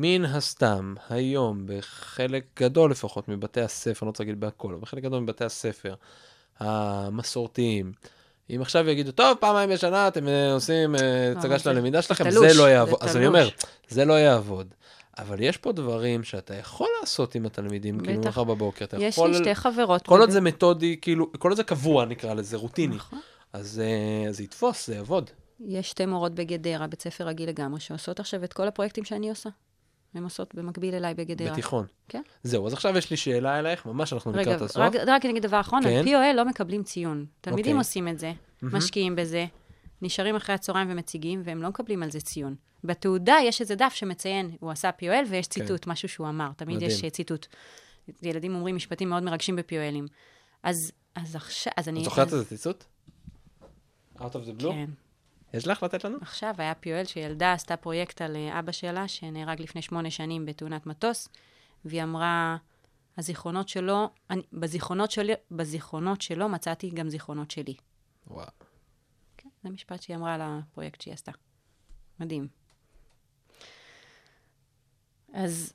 מן 0.00 0.24
הסתם, 0.24 0.94
היום, 1.10 1.62
בחלק 1.66 2.44
גדול 2.60 2.90
לפחות 2.90 3.28
מבתי 3.28 3.60
הספר, 3.60 3.98
אני 4.02 4.06
לא 4.06 4.10
רוצה 4.10 4.22
להגיד 4.22 4.40
בהכל, 4.40 4.72
אבל 4.72 4.80
בחלק 4.80 5.02
גדול 5.02 5.20
מבתי 5.20 5.44
הספר 5.44 5.94
המסורתיים, 6.60 7.92
אם 8.50 8.60
עכשיו 8.62 8.88
יגידו, 8.88 9.12
טוב, 9.12 9.36
פעמיים 9.40 9.70
בשנה 9.70 10.08
אתם 10.08 10.28
אה, 10.28 10.52
עושים 10.52 10.94
אה, 10.96 11.32
הצגה 11.36 11.56
זה- 11.56 11.62
של 11.62 11.70
הלמידה 11.70 12.02
שלכם, 12.02 12.30
זה 12.30 12.54
לא 12.54 12.70
יעבוד. 12.70 12.98
אז 13.00 13.16
אני 13.16 13.26
אומר. 13.26 13.48
זה 13.88 14.04
לא 14.04 14.12
יעבוד. 14.12 14.74
אבל 15.18 15.40
יש 15.40 15.56
פה 15.56 15.72
דברים 15.72 16.24
שאתה 16.24 16.54
יכול 16.54 16.88
לעשות 17.00 17.34
עם 17.34 17.46
התלמידים, 17.46 18.00
כאילו. 18.00 18.20
מחר 18.20 18.44
בבוקר. 18.44 18.84
אתה 18.84 18.96
יש 18.96 19.14
יכול... 19.14 19.30
לי 19.30 19.36
שתי 19.38 19.54
חברות. 19.54 20.06
כל 20.06 20.20
עוד 20.20 20.30
זה 20.30 20.40
מתודי, 20.40 20.96
כאילו, 21.00 21.32
כל 21.38 21.48
עוד 21.48 21.56
זה 21.56 21.64
קבוע, 21.64 22.04
נקרא 22.04 22.34
לזה, 22.34 22.56
רוטיני. 22.56 22.96
נכון. 22.96 23.18
אז 23.52 23.82
אה, 23.84 24.32
זה 24.32 24.42
יתפוס, 24.42 24.86
זה 24.86 24.94
יעבוד. 24.94 25.30
יש 25.66 25.90
שתי 25.90 26.06
מורות 26.06 26.34
בגדרה, 26.34 26.86
בית 26.86 27.02
ספר 27.02 27.24
רגיל 27.26 27.48
לגמרי, 27.48 27.80
שעושות 27.80 28.20
עכשיו 28.20 28.44
את 28.44 28.52
כל 28.52 28.68
הפרויקטים 28.68 29.04
שאני 29.04 29.30
עושה. 29.30 29.50
הן 30.14 30.22
עושות 30.22 30.54
במקביל 30.54 30.94
אליי 30.94 31.14
בגדרה. 31.14 31.52
בתיכון. 31.52 31.86
כן. 32.08 32.22
זהו, 32.42 32.66
אז 32.66 32.72
עכשיו 32.72 32.98
יש 32.98 33.10
לי 33.10 33.16
שאלה 33.16 33.58
אלייך, 33.58 33.86
ממש 33.86 34.12
אנחנו 34.12 34.30
רגע, 34.30 34.40
לקראת 34.40 34.62
הסוף. 34.62 34.76
רק, 34.76 34.92
רק 35.06 35.24
אני 35.24 35.32
אגיד 35.32 35.42
דבר 35.42 35.60
אחרון, 35.60 35.82
כן. 35.82 35.88
על 35.88 36.04
POL 36.04 36.36
לא 36.36 36.44
מקבלים 36.44 36.82
ציון. 36.82 37.26
תלמידים 37.40 37.76
אוקיי. 37.76 37.78
עושים 37.78 38.08
את 38.08 38.18
זה. 38.18 38.32
משקיעים 38.62 39.16
בזה, 39.16 39.46
נשארים 40.02 40.36
אחרי 40.36 40.54
הצהריים 40.54 40.88
ומציגים, 40.90 41.42
והם 41.44 41.62
לא 41.62 41.68
מקבלים 41.68 42.02
על 42.02 42.10
זה 42.10 42.20
ציון. 42.20 42.54
בתעודה 42.84 43.36
יש 43.44 43.60
איזה 43.60 43.74
דף 43.74 43.92
שמציין, 43.94 44.56
הוא 44.60 44.70
עשה 44.70 44.90
POL 45.00 45.26
ויש 45.28 45.46
ציטוט, 45.46 45.84
כן. 45.84 45.90
משהו 45.90 46.08
שהוא 46.08 46.28
אמר, 46.28 46.50
תמיד 46.56 46.76
מדהים. 46.76 46.90
יש 46.90 47.04
אה, 47.04 47.10
ציטוט. 47.10 47.46
ילדים 48.22 48.54
אומרים 48.54 48.76
משפטים 48.76 49.08
מאוד 49.08 49.22
מרגשים 49.22 49.56
ב-POLים. 49.56 50.08
אז, 50.62 50.92
אז 51.14 51.36
עכשיו, 51.36 51.72
אז 51.76 51.88
אני... 51.88 52.00
את 52.00 52.04
זוכרת 52.04 52.32
איזה 52.32 52.44
ציטוט? 52.44 52.84
Out 54.16 54.20
of 54.20 54.22
the 54.22 54.62
blue? 54.62 54.72
כן. 54.72 54.90
יש 55.54 55.66
לך 55.66 55.82
לתת 55.82 56.04
לנו? 56.04 56.18
עכשיו, 56.20 56.54
היה 56.58 56.72
POL 56.82 57.08
שילדה 57.08 57.52
עשתה 57.52 57.76
פרויקט 57.76 58.22
על 58.22 58.36
אה, 58.36 58.58
אבא 58.58 58.72
שלה, 58.72 59.08
שנהרג 59.08 59.62
לפני 59.62 59.82
שמונה 59.82 60.10
שנים 60.10 60.46
בתאונת 60.46 60.86
מטוס, 60.86 61.28
והיא 61.84 62.02
אמרה, 62.02 62.56
הזיכרונות 63.18 63.68
שלו, 63.68 64.10
אני, 64.30 64.42
בזיכרונות, 64.52 65.10
שלי, 65.10 65.32
בזיכרונות 65.50 66.20
שלו 66.20 66.48
מצאתי 66.48 66.90
גם 66.90 67.08
זיכרונות 67.08 67.50
שלי. 67.50 67.74
וואו. 68.26 68.46
כן, 69.36 69.48
זה 69.62 69.70
משפט 69.70 70.02
שהיא 70.02 70.16
אמרה 70.16 70.34
על 70.34 70.40
הפרויקט 70.44 71.00
שהיא 71.00 71.14
עשתה. 71.14 71.32
מדהים. 72.20 72.48
אז, 75.32 75.72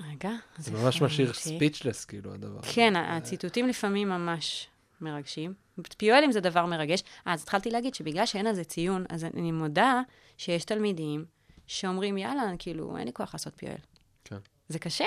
רגע. 0.00 0.30
זה 0.58 0.70
ממש 0.70 1.02
משאיר 1.02 1.32
ספיצ'לס, 1.32 2.04
כאילו, 2.04 2.34
הדבר. 2.34 2.60
כן, 2.74 2.96
הציטוטים 2.96 3.68
לפעמים 3.68 4.08
ממש 4.08 4.68
מרגשים. 5.00 5.54
פיואלים 5.96 6.32
זה 6.32 6.40
דבר 6.40 6.66
מרגש. 6.66 7.02
אה, 7.26 7.32
אז 7.32 7.42
התחלתי 7.42 7.70
להגיד 7.70 7.94
שבגלל 7.94 8.26
שאין 8.26 8.46
על 8.46 8.54
זה 8.54 8.64
ציון, 8.64 9.04
אז 9.08 9.24
אני 9.24 9.52
מודה 9.52 10.00
שיש 10.38 10.64
תלמידים 10.64 11.24
שאומרים, 11.66 12.18
יאללה, 12.18 12.52
כאילו, 12.58 12.96
אין 12.96 13.06
לי 13.06 13.12
כוח 13.12 13.34
לעשות 13.34 13.52
פיואל. 13.56 13.76
כן. 14.24 14.38
זה 14.68 14.78
קשה. 14.78 15.04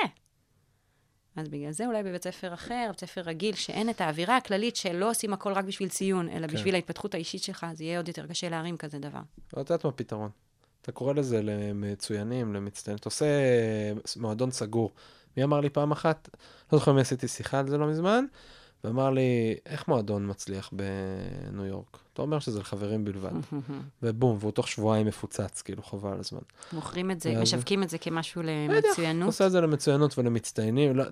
אז 1.36 1.50
בגלל 1.50 1.72
זה 1.72 1.86
אולי 1.86 2.04
בבית 2.04 2.24
ספר 2.24 2.54
אחר, 2.54 2.86
בבית 2.88 3.00
ספר 3.00 3.22
רגיל, 3.22 3.56
שאין 3.56 3.90
את 3.90 4.02
האווירה 4.02 4.38
הכללית 4.38 4.76
שלא 4.76 5.10
עושים 5.10 5.34
הכל 5.34 5.54
רק 5.54 5.66
בשביל 5.66 5.90
ציון, 5.90 6.30
אלא 6.30 6.48
כן. 6.48 6.54
בשביל 6.54 6.76
ההתפתחות 6.76 7.14
האישית 7.14 7.44
שלך, 7.44 7.66
זה 7.74 7.84
יהיה 7.84 8.00
עוד 8.00 8.08
יותר 8.08 8.28
קשה 8.28 8.50
להרים 8.50 8.78
כזה 8.78 9.00
דבר. 9.00 9.20
לא 9.54 9.60
יודעת 9.60 9.84
מה 9.84 9.90
הפתרון. 9.90 10.30
אתה 10.82 10.92
קורא 10.92 11.14
לזה 11.14 11.42
למצוינים, 11.42 12.54
למצטיינים, 12.54 12.98
אתה 13.00 13.08
עושה 13.08 13.26
מועדון 14.18 14.52
סגור. 14.52 14.94
מי 15.38 15.44
אמר 15.44 15.60
לי 15.60 15.70
פעם 15.70 15.92
אחת, 15.92 16.30
לא 16.74 16.80
זוכר 16.80 16.94
מי 16.94 17.02
עשיתי 17.02 17.28
שיחה 17.28 17.60
על 17.60 17.68
זה 17.68 17.78
לא 17.78 17.88
מזמן, 17.88 18.26
ואמר 18.84 19.10
לי, 19.10 19.56
איך 19.66 19.88
מועדון 19.88 20.30
מצליח 20.30 20.70
בניו 20.74 21.66
יורק? 21.66 21.98
אתה 22.14 22.22
אומר 22.22 22.40
שזה 22.40 22.60
לחברים 22.60 23.06
בלבד. 23.06 23.32
ובום, 24.04 24.38
והוא 24.40 24.52
תוך 24.52 24.68
שבועיים 24.68 25.08
מפוצץ, 25.08 25.62
כאילו, 25.62 25.84
חבל 25.84 26.12
על 26.12 26.20
הזמן. 26.20 26.40
מוכרים 26.74 27.12
את 27.12 27.22
זה, 27.22 27.30
ואז... 27.30 27.42
משווקים 27.42 27.84
את 27.84 27.90
זה 27.90 27.98
כמשהו 27.98 28.42
למצוינות. 28.42 29.22
אתה 29.22 29.26
עושה 29.26 29.46
את 29.46 29.52
זה 29.52 29.62
למצוינות 29.62 30.18
ולמצטיינים. 30.18 30.96
לא, 30.96 31.04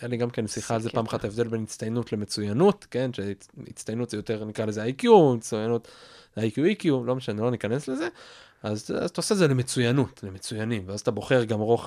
היה 0.00 0.08
לי 0.08 0.16
גם 0.16 0.30
כן 0.30 0.46
שיחה 0.46 0.74
על 0.74 0.80
זה 0.80 0.90
פעם 0.90 1.06
אחת, 1.06 1.24
ההבדל 1.24 1.48
בין 1.48 1.62
הצטיינות 1.62 2.12
למצוינות, 2.12 2.86
כן? 2.90 3.10
שהצטיינות 3.12 4.10
זה 4.10 4.16
יותר, 4.16 4.44
נקרא 4.44 4.64
לזה 4.64 4.84
IQ, 4.84 5.06
מצוינות 5.36 5.88
IQ, 6.38 6.58
EQ, 6.58 6.88
לא 7.04 7.16
משנה, 7.16 7.42
לא 7.42 7.50
ניכנס 7.50 7.88
לזה. 7.88 8.08
אז, 8.62 8.90
אז 9.02 9.10
אתה 9.10 9.20
עושה 9.20 9.34
את 9.34 9.38
זה 9.38 9.48
למצוינות, 9.48 10.20
למצוינים, 10.22 10.82
ואז 10.86 11.00
אתה 11.00 11.10
בוחר 11.10 11.44
גם 11.44 11.60
רוב, 11.60 11.80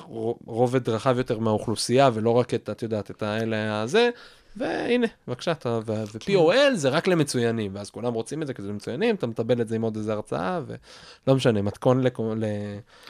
רובד 0.45 0.89
רחב 0.89 1.17
יותר 1.17 1.39
מהאוכלוסייה, 1.39 2.09
ולא 2.13 2.29
רק 2.29 2.53
את, 2.53 2.69
את 2.69 2.83
יודעת, 2.83 3.11
את 3.11 3.23
האלה 3.23 3.81
הזה, 3.81 4.09
והנה, 4.57 5.07
בבקשה, 5.27 5.51
אתה, 5.51 5.79
ו-POL 5.85 6.19
כן. 6.19 6.75
זה 6.75 6.89
רק 6.89 7.07
למצוינים, 7.07 7.75
ואז 7.75 7.89
כולם 7.89 8.13
רוצים 8.13 8.41
את 8.41 8.47
זה 8.47 8.53
כי 8.53 8.61
זה 8.61 8.67
למצוינים, 8.69 9.15
אתה 9.15 9.27
מטבל 9.27 9.61
את 9.61 9.67
זה 9.67 9.75
עם 9.75 9.81
עוד 9.81 9.95
איזה 9.95 10.13
הרצאה, 10.13 10.61
ולא 10.67 11.35
משנה, 11.35 11.61
מתכון 11.61 12.03
ל... 12.37 12.45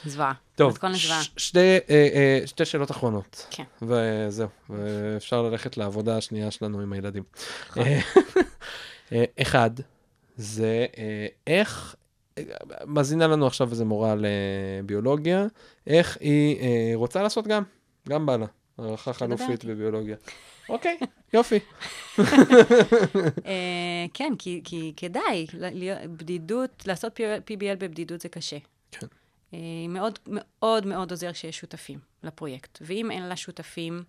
זוועה. 0.04 0.32
טוב, 0.54 0.72
מתכון 0.72 0.92
לזוועה. 0.92 1.22
שתי, 1.36 1.58
אה, 1.58 1.78
אה, 1.90 2.40
שתי 2.46 2.64
שאלות 2.64 2.90
אחרונות. 2.90 3.46
כן. 3.50 3.64
וזהו, 3.82 4.48
ואפשר 4.70 5.42
ללכת 5.42 5.76
לעבודה 5.76 6.16
השנייה 6.16 6.50
שלנו 6.50 6.80
עם 6.80 6.92
הילדים. 6.92 7.22
נכון. 7.70 7.82
אה, 9.12 9.24
אחד, 9.42 9.70
זה 10.36 10.86
איך 11.46 11.96
מאזינה 12.86 13.26
לנו 13.26 13.46
עכשיו 13.46 13.70
איזה 13.70 13.84
מורה 13.84 14.14
לביולוגיה, 14.18 15.46
איך 15.86 16.18
היא 16.20 16.60
אה, 16.60 16.90
רוצה 16.94 17.22
לעשות 17.22 17.46
גם, 17.46 17.62
גם 18.08 18.26
בא 18.26 18.36
לה, 18.36 18.46
הערכה 18.78 19.12
חלופית 19.12 19.64
בביולוגיה. 19.64 20.16
אוקיי, 20.68 20.98
יופי. 21.32 21.58
אה, 23.46 24.06
כן, 24.14 24.32
כי 24.36 24.92
כדאי, 24.96 25.46
בדידות, 26.16 26.86
לעשות 26.86 27.20
PBL 27.20 27.76
בבדידות 27.78 28.20
זה 28.20 28.28
קשה. 28.28 28.58
כן. 28.92 29.06
אה, 29.54 29.58
מאוד 29.88 30.18
מאוד 30.26 30.86
מאוד 30.86 31.10
עוזר 31.10 31.32
שיש 31.32 31.58
שותפים 31.58 31.98
לפרויקט. 32.22 32.78
ואם 32.80 33.10
אין 33.10 33.22
לה 33.22 33.36
שותפים, 33.36 34.02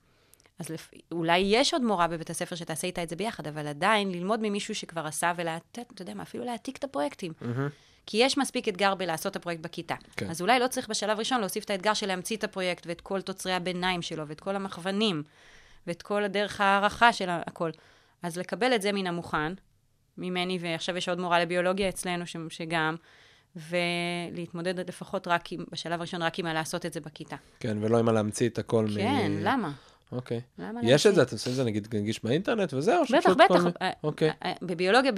אז 0.60 0.70
לפ... 0.70 0.92
אולי 1.12 1.38
יש 1.38 1.74
עוד 1.74 1.84
מורה 1.84 2.08
בבית 2.08 2.30
הספר 2.30 2.56
שתעשה 2.56 2.88
איתה 2.88 3.04
את 3.04 3.10
זה 3.10 3.16
ביחד, 3.16 3.48
אבל 3.48 3.68
עדיין 3.68 4.12
ללמוד 4.12 4.40
ממישהו 4.44 4.76
שכבר 4.76 5.08
עשה 5.08 5.32
ולתת, 5.36 5.92
אתה 5.94 6.02
יודע 6.02 6.14
מה, 6.14 6.24
אפילו 6.24 6.46
להעתיק 6.46 6.78
את 6.78 6.84
הפרויקטים. 6.84 7.34
Mm-hmm. 7.42 7.46
כי 8.06 8.18
יש 8.18 8.38
מספיק 8.38 8.68
אתגר 8.68 8.96
בלעשות 8.96 9.32
את 9.32 9.36
הפרויקט 9.36 9.62
בכיתה. 9.62 9.96
כן. 10.18 10.30
אז 10.30 10.42
אולי 10.42 10.60
לא 10.60 10.68
צריך 10.68 10.90
בשלב 10.90 11.20
ראשון 11.20 11.40
להוסיף 11.40 11.64
את 11.64 11.70
האתגר 11.70 11.94
של 11.94 12.08
להמציא 12.08 12.38
את 12.38 12.44
הפרויקט 12.44 12.88
ואת 12.88 13.02
כל 13.02 13.22
תוצרי 13.22 13.54
הביניים 13.54 14.02
שלו 14.02 14.28
ואת 14.28 14.40
כל 14.40 14.56
המכוונים 14.56 15.24
ואת 15.88 16.02
כל 16.02 16.24
הדרך 16.24 16.62
הערכה 16.62 17.14
של 17.14 17.30
הכל. 17.30 17.70
אז 18.24 18.38
לקבל 18.38 18.76
את 18.76 18.82
זה 18.82 18.92
מן 18.92 19.08
המוכן, 19.08 19.54
ממני, 20.18 20.58
ועכשיו 20.62 20.98
יש 20.98 21.10
עוד 21.10 21.20
מורה 21.20 21.40
לביולוגיה 21.40 21.90
אצלנו 21.90 22.28
ש, 22.28 22.36
שגם, 22.50 22.96
ולהתמודד 23.56 24.90
לפחות 24.90 25.28
רק 25.28 25.52
עם, 25.52 25.66
בשלב 25.72 26.00
הראשון 26.00 26.22
רק 26.22 26.40
עם 26.40 26.46
לעשות 26.46 26.86
את 26.86 26.94
זה 26.94 27.00
בכיתה. 27.00 27.36
כן, 27.60 27.78
ולא 27.82 28.00
עם 28.00 28.10
להמציא 28.10 28.50
את 28.50 28.60
הכל 28.60 28.88
כן, 28.96 29.32
מ... 29.32 29.44
למה? 29.44 29.72
אוקיי. 30.12 30.42
למה 30.58 30.80
יש 30.84 31.08
את 31.08 31.16
זה, 31.16 31.22
אתם 31.22 31.36
עושים 31.36 31.52
את 31.52 31.56
זה 31.58 31.64
נגיד 31.64 31.96
נגיש 31.96 32.24
באינטרנט 32.24 32.74
וזהו? 32.74 33.04
בטח, 33.18 33.30
בטח. 33.30 33.64
אה, 33.82 33.92
אוקיי. 34.04 34.32
אה, 34.46 34.54
בביולוגיה, 34.62 35.12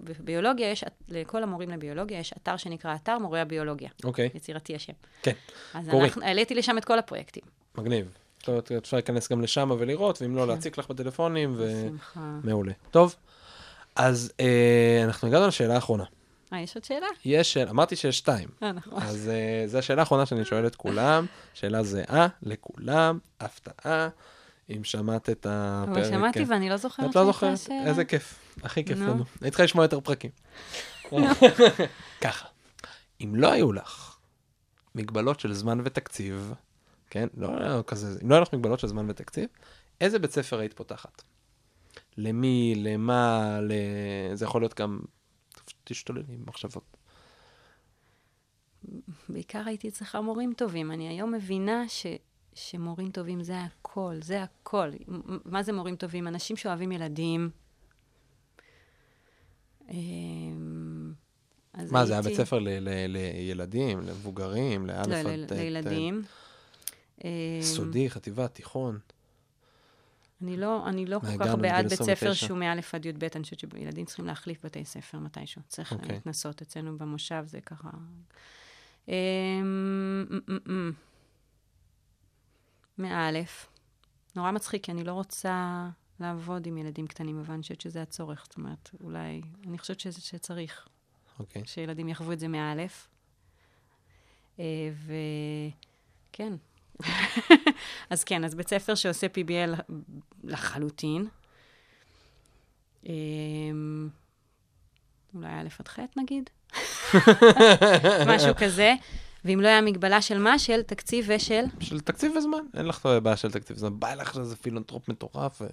בביולוגיה 0.00 0.70
יש, 0.70 0.84
לכל 1.08 1.42
המורים 1.42 1.70
לביולוגיה 1.70 2.18
יש 2.18 2.32
אתר 2.32 2.56
שנקרא 2.56 2.94
אתר 2.94 3.18
מורי 3.18 3.40
הביולוגיה. 3.40 3.88
אוקיי. 4.04 4.28
יצירתי 4.34 4.74
השם. 4.74 4.92
כן. 5.22 5.32
אז 5.74 5.90
העליתי 6.22 6.54
לשם 6.54 6.78
את 6.78 6.84
כל 6.84 6.98
הפרויקטים. 6.98 7.42
מגניב. 7.78 8.18
זאת 8.38 8.48
אומרת, 8.48 8.72
אפשר 8.72 8.96
להיכנס 8.96 9.32
גם 9.32 9.40
לשם 9.40 9.70
ולראות, 9.78 10.22
ואם 10.22 10.36
לא, 10.36 10.42
כן. 10.42 10.48
להציק 10.48 10.78
לך 10.78 10.88
בטלפונים, 10.88 11.54
ו... 11.56 11.88
מעולה. 12.44 12.72
טוב, 12.90 13.14
אז 13.96 14.32
אה, 14.40 15.00
אנחנו 15.04 15.28
הגענו 15.28 15.46
לשאלה 15.46 15.74
האחרונה. 15.74 16.04
אה, 16.52 16.60
יש 16.60 16.74
עוד 16.74 16.84
שאלה? 16.84 17.06
יש 17.24 17.52
שאלה, 17.52 17.70
אמרתי 17.70 17.96
שיש 17.96 18.18
שתיים. 18.18 18.48
אה, 18.62 18.72
נכון. 18.72 19.02
אז 19.02 19.30
uh, 19.30 19.70
זו 19.70 19.78
השאלה 19.78 20.02
האחרונה 20.02 20.26
שאני 20.26 20.44
שואל 20.44 20.66
את 20.66 20.76
כולם, 20.76 21.26
שאלה 21.54 21.82
זהה 21.82 22.26
לכולם, 22.42 23.18
הפתעה. 23.40 24.08
אם 24.76 24.84
שמעת 24.84 25.30
את 25.30 25.46
הפרק. 25.50 25.96
אבל 25.96 26.10
שמעתי 26.10 26.44
כן. 26.44 26.52
ואני 26.52 26.68
לא 26.70 26.76
זוכרת 26.76 27.10
את 27.10 27.16
לא 27.16 27.24
זוכרת? 27.24 27.58
איזה 27.86 28.04
כיף, 28.04 28.38
הכי 28.62 28.84
כיף 28.84 28.98
לנו. 28.98 29.24
היית 29.40 29.52
צריכה 29.52 29.62
לשמוע 29.62 29.84
יותר 29.84 30.00
פרקים. 30.00 30.30
ככה, 32.24 32.48
אם 33.20 33.34
לא 33.34 33.52
היו 33.52 33.72
לך 33.72 34.16
מגבלות 34.94 35.40
של 35.40 35.52
זמן 35.52 35.80
ותקציב, 35.84 36.52
כן? 37.10 37.28
לא, 37.36 37.60
לא 37.60 37.84
כזה, 37.86 38.18
אם 38.22 38.30
לא 38.30 38.34
היו 38.34 38.42
לך 38.42 38.52
מגבלות 38.52 38.80
של 38.80 38.86
זמן 38.86 39.10
ותקציב, 39.10 39.48
איזה 40.00 40.18
בית 40.18 40.30
ספר 40.30 40.58
היית 40.58 40.74
פותחת? 40.74 41.22
למי, 42.16 42.74
למה, 42.76 43.58
ל... 43.62 43.72
זה 44.34 44.44
יכול 44.44 44.62
להיות 44.62 44.80
גם, 44.80 45.00
תשתוללי 45.84 46.24
עם 46.28 46.44
מחשבות. 46.46 46.96
בעיקר 49.28 49.62
הייתי 49.66 49.90
צריכה 49.90 50.20
מורים 50.20 50.52
טובים. 50.56 50.90
אני 50.90 51.08
היום 51.08 51.32
מבינה 51.32 51.88
ש, 51.88 52.06
שמורים 52.54 53.10
טובים 53.10 53.42
זה 53.42 53.60
הכל, 53.60 54.16
זה 54.22 54.42
הכל. 54.42 54.90
מה 55.44 55.62
זה 55.62 55.72
מורים 55.72 55.96
טובים? 55.96 56.28
אנשים 56.28 56.56
שאוהבים 56.56 56.92
ילדים. 56.92 57.50
אמ, 59.90 61.12
מה, 61.90 62.06
זה 62.06 62.12
היה 62.12 62.22
בית 62.22 62.36
ספר 62.36 62.58
לילדים, 62.58 64.00
למבוגרים, 64.00 64.86
לאלף 64.86 65.24
לא, 65.24 65.30
עד 65.30 65.48
ט'? 65.48 65.52
לילדים. 65.52 66.22
סודי, 67.60 68.10
חטיבה, 68.10 68.48
תיכון. 68.48 68.98
אני 70.42 70.56
לא, 70.56 70.88
אני 70.88 71.06
לא 71.06 71.18
כל 71.18 71.44
כך 71.44 71.54
בעד 71.54 71.88
בית 71.88 72.02
ספר 72.02 72.32
שהוא 72.32 72.58
מא' 72.58 72.72
עד 72.92 73.06
י"ב, 73.06 73.24
אני 73.34 73.42
חושבת 73.42 73.58
שילדים 73.58 74.04
צריכים 74.04 74.26
להחליף 74.26 74.64
בתי 74.64 74.84
ספר 74.84 75.18
מתישהו. 75.18 75.62
צריך 75.68 75.92
okay. 75.92 75.94
אוקיי. 75.94 76.12
להתנסות. 76.12 76.62
אצלנו 76.62 76.98
במושב 76.98 77.44
זה 77.46 77.60
ככה... 77.60 77.90
אמ, 79.08 79.14
מא', 82.98 83.30
נורא 84.36 84.50
מצחיק, 84.50 84.84
כי 84.84 84.92
אני 84.92 85.04
לא 85.04 85.12
רוצה 85.12 85.88
לעבוד 86.20 86.66
עם 86.66 86.78
ילדים 86.78 87.06
קטנים, 87.06 87.38
אבל 87.38 87.54
אני 87.54 87.62
חושבת 87.62 87.80
שזה 87.80 88.02
הצורך. 88.02 88.44
זאת 88.48 88.56
אומרת, 88.56 88.90
אולי, 89.00 89.42
אני 89.66 89.78
חושבת 89.78 90.00
שזה 90.00 90.20
שצריך. 90.20 90.88
אוקיי. 91.38 91.62
Okay. 91.62 91.66
שילדים 91.66 92.08
יחוו 92.08 92.32
את 92.32 92.38
זה 92.40 92.48
מא'. 92.48 92.74
אה, 94.58 94.64
וכן. 96.30 96.52
אז 98.10 98.24
כן, 98.24 98.44
אז 98.44 98.54
בית 98.54 98.68
ספר 98.68 98.94
שעושה 98.94 99.26
PBL 99.26 99.94
לחלוטין. 100.44 101.26
אמ, 103.06 104.08
אולי 105.34 105.48
א' 105.48 105.68
עד 105.78 105.88
ח' 105.88 105.98
נגיד? 106.16 106.50
משהו 108.34 108.54
כזה. 108.58 108.94
ואם 109.44 109.60
לא 109.60 109.68
היה 109.68 109.80
מגבלה 109.80 110.22
של 110.22 110.38
מה? 110.38 110.58
של 110.58 110.82
תקציב 110.82 111.24
ושל? 111.28 111.64
של 111.80 112.00
תקציב 112.00 112.32
וזמן. 112.36 112.58
אין 112.74 112.86
לך 112.86 113.08
בעיה 113.22 113.36
של 113.36 113.50
תקציב 113.52 113.76
וזמן. 113.76 114.00
בא 114.00 114.14
לך 114.14 114.38
איזה 114.38 114.56
פילנטרופ 114.56 115.08
מטורף. 115.08 115.62
ו... 115.62 115.66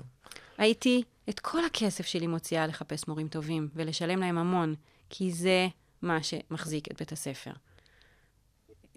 הייתי 0.57 1.03
את 1.29 1.39
כל 1.39 1.65
הכסף 1.65 2.05
שלי 2.05 2.27
מוציאה 2.27 2.67
לחפש 2.67 3.07
מורים 3.07 3.27
טובים 3.27 3.69
ולשלם 3.75 4.19
להם 4.19 4.37
המון, 4.37 4.75
כי 5.09 5.31
זה 5.31 5.67
מה 6.01 6.23
שמחזיק 6.23 6.91
את 6.91 6.97
בית 6.99 7.11
הספר. 7.11 7.51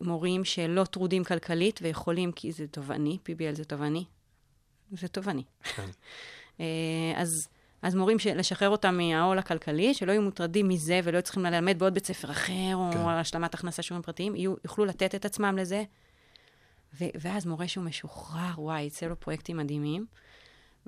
מורים 0.00 0.44
שלא 0.44 0.84
טרודים 0.84 1.24
כלכלית 1.24 1.80
ויכולים, 1.82 2.32
כי 2.32 2.52
זה 2.52 2.66
תובעני, 2.66 3.18
PBL 3.26 3.56
זה 3.56 3.64
תובעני, 3.64 4.04
זה 4.92 5.08
תובעני. 5.08 5.42
כן. 5.62 5.88
אה, 6.60 6.66
אז, 7.16 7.48
אז 7.82 7.94
מורים, 7.94 8.16
לשחרר 8.34 8.68
אותם 8.68 8.96
מהעול 8.96 9.38
הכלכלי, 9.38 9.94
שלא 9.94 10.12
יהיו 10.12 10.22
מוטרדים 10.22 10.68
מזה 10.68 11.00
ולא 11.04 11.20
צריכים 11.20 11.42
ללמד 11.42 11.78
בעוד 11.78 11.94
בית 11.94 12.06
ספר 12.06 12.30
אחר, 12.30 12.72
או 12.74 12.90
כן. 12.92 12.98
השלמת 12.98 13.54
הכנסה 13.54 13.82
שיעורים 13.82 14.02
פרטיים, 14.02 14.36
יהיו, 14.36 14.54
יוכלו 14.64 14.84
לתת 14.84 15.14
את 15.14 15.24
עצמם 15.24 15.58
לזה. 15.58 15.84
ו- 17.00 17.04
ואז 17.20 17.46
מורה 17.46 17.68
שהוא 17.68 17.84
משוחרר, 17.84 18.52
וואי, 18.56 18.82
יצא 18.82 19.06
לו 19.06 19.20
פרויקטים 19.20 19.56
מדהימים. 19.56 20.06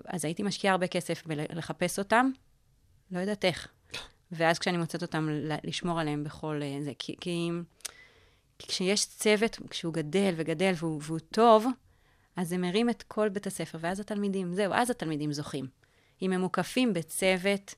אז 0.06 0.24
הייתי 0.24 0.42
משקיעה 0.42 0.72
הרבה 0.72 0.86
כסף 0.86 1.26
בלחפש 1.26 1.98
אותם, 1.98 2.30
לא 3.10 3.18
יודעת 3.18 3.44
איך. 3.44 3.68
ואז 4.32 4.58
כשאני 4.58 4.76
מוצאת 4.76 5.02
אותם, 5.02 5.28
לשמור 5.64 6.00
עליהם 6.00 6.24
בכל 6.24 6.60
אה, 6.62 6.78
זה. 6.84 6.92
כי, 6.98 7.16
כי, 7.20 7.50
כי 8.60 8.66
כשיש 8.66 9.06
צוות, 9.06 9.58
כשהוא 9.70 9.94
גדל 9.94 10.34
וגדל 10.36 10.72
והוא, 10.76 11.00
והוא 11.04 11.18
טוב, 11.18 11.66
אז 12.36 12.48
זה 12.48 12.58
מרים 12.58 12.90
את 12.90 13.02
כל 13.02 13.28
בית 13.28 13.46
הספר, 13.46 13.78
ואז 13.80 14.00
התלמידים, 14.00 14.54
זהו, 14.54 14.72
אז 14.72 14.90
התלמידים 14.90 15.32
זוכים. 15.32 15.68
אם 16.22 16.32
הם 16.32 16.40
מוקפים 16.40 16.92
בצוות 16.92 17.74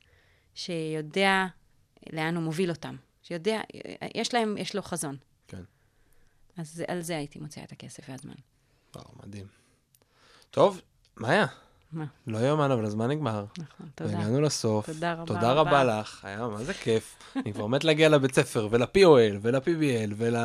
שיודע 0.55 1.45
לאן 2.13 2.35
הוא 2.35 2.43
מוביל 2.43 2.69
אותם, 2.69 2.95
שיודע, 3.21 3.61
יש 4.15 4.33
להם, 4.33 4.57
יש 4.57 4.75
לו 4.75 4.81
חזון. 4.81 5.17
כן. 5.47 5.63
אז 6.57 6.83
על 6.87 7.01
זה 7.01 7.17
הייתי 7.17 7.39
מוציאה 7.39 7.65
את 7.65 7.71
הכסף 7.71 8.03
והזמן. 8.09 8.35
וואו, 8.95 9.13
מדהים. 9.23 9.47
טוב, 10.51 10.81
מאיה. 11.17 11.45
מה? 11.93 12.05
לא 12.27 12.37
יאומן, 12.37 12.71
אבל 12.71 12.85
הזמן 12.85 13.07
נגמר. 13.07 13.45
נכון, 13.57 13.87
תודה. 13.95 14.17
והגענו 14.17 14.41
לסוף. 14.41 14.85
תודה 14.85 15.13
רבה 15.13 15.25
תודה 15.25 15.51
רבה 15.51 15.81
רבה. 15.81 15.99
לך, 15.99 16.25
היה 16.25 16.47
מה 16.47 16.63
זה 16.63 16.73
כיף. 16.73 17.15
אני 17.35 17.53
כבר 17.53 17.67
מת 17.67 17.83
להגיע 17.83 18.09
לבית 18.09 18.35
ספר, 18.35 18.67
ול-POL, 18.71 19.37
ול-PBL, 19.41 20.13
ול... 20.17 20.35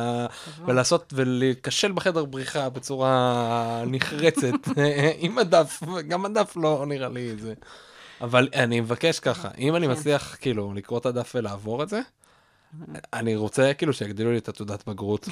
ולעשות, 0.65 1.13
ולהיכשל 1.15 1.91
בחדר 1.91 2.25
בריחה 2.25 2.69
בצורה 2.69 3.83
נחרצת, 3.87 4.67
עם 5.19 5.37
הדף, 5.37 5.83
גם 6.07 6.25
הדף 6.25 6.57
לא 6.57 6.85
נראה 6.87 7.09
לי 7.09 7.35
זה. 7.37 7.53
אבל 8.21 8.49
אני 8.55 8.81
מבקש 8.81 9.19
ככה, 9.19 9.49
אם 9.57 9.75
אני 9.75 9.87
כן. 9.87 9.91
מצליח 9.91 10.37
כאילו 10.41 10.73
לקרוא 10.73 10.99
את 10.99 11.05
הדף 11.05 11.31
ולעבור 11.35 11.83
את 11.83 11.89
זה, 11.89 12.01
אני 13.13 13.35
רוצה 13.35 13.73
כאילו 13.73 13.93
שיגדילו 13.93 14.31
לי 14.31 14.37
את 14.37 14.49
התעודת 14.49 14.87
בגרות. 14.87 15.27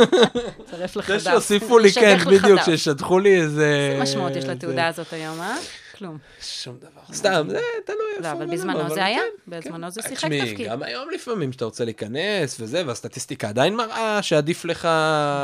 צרף 0.70 0.96
לך 0.96 1.06
זה. 1.06 1.20
שיוסיפו 1.20 1.78
לי, 1.78 1.92
כן, 1.92 2.18
בדיוק, 2.26 2.58
דף. 2.58 2.64
שישדכו 2.64 3.18
לי 3.18 3.40
איזה... 3.40 3.88
איזה 3.92 4.02
משמעות 4.02 4.36
יש 4.36 4.44
לתעודה 4.44 4.86
הזאת 4.86 5.12
היום, 5.12 5.40
אה? 5.40 5.56
כלום. 5.98 6.18
שום 6.40 6.76
דבר. 6.78 7.14
סתם, 7.14 7.46
זה 7.50 7.60
תלוי 7.86 8.00
איפה. 8.16 8.28
לא, 8.28 8.32
אבל 8.32 8.46
בזמנו 8.46 8.94
זה 8.94 9.04
היה, 9.04 9.18
כן, 9.18 9.50
בזמנו 9.56 9.84
כן. 9.86 9.90
זה 9.90 10.02
שיחק 10.02 10.16
תשמעי, 10.16 10.50
תפקיד. 10.50 10.68
גם 10.68 10.82
היום 10.82 11.10
לפעמים 11.10 11.52
שאתה 11.52 11.64
רוצה 11.64 11.84
להיכנס 11.84 12.60
וזה, 12.60 12.82
והסטטיסטיקה 12.86 13.48
עדיין 13.48 13.76
מראה 13.76 14.22
שעדיף 14.22 14.64
לך 14.64 14.88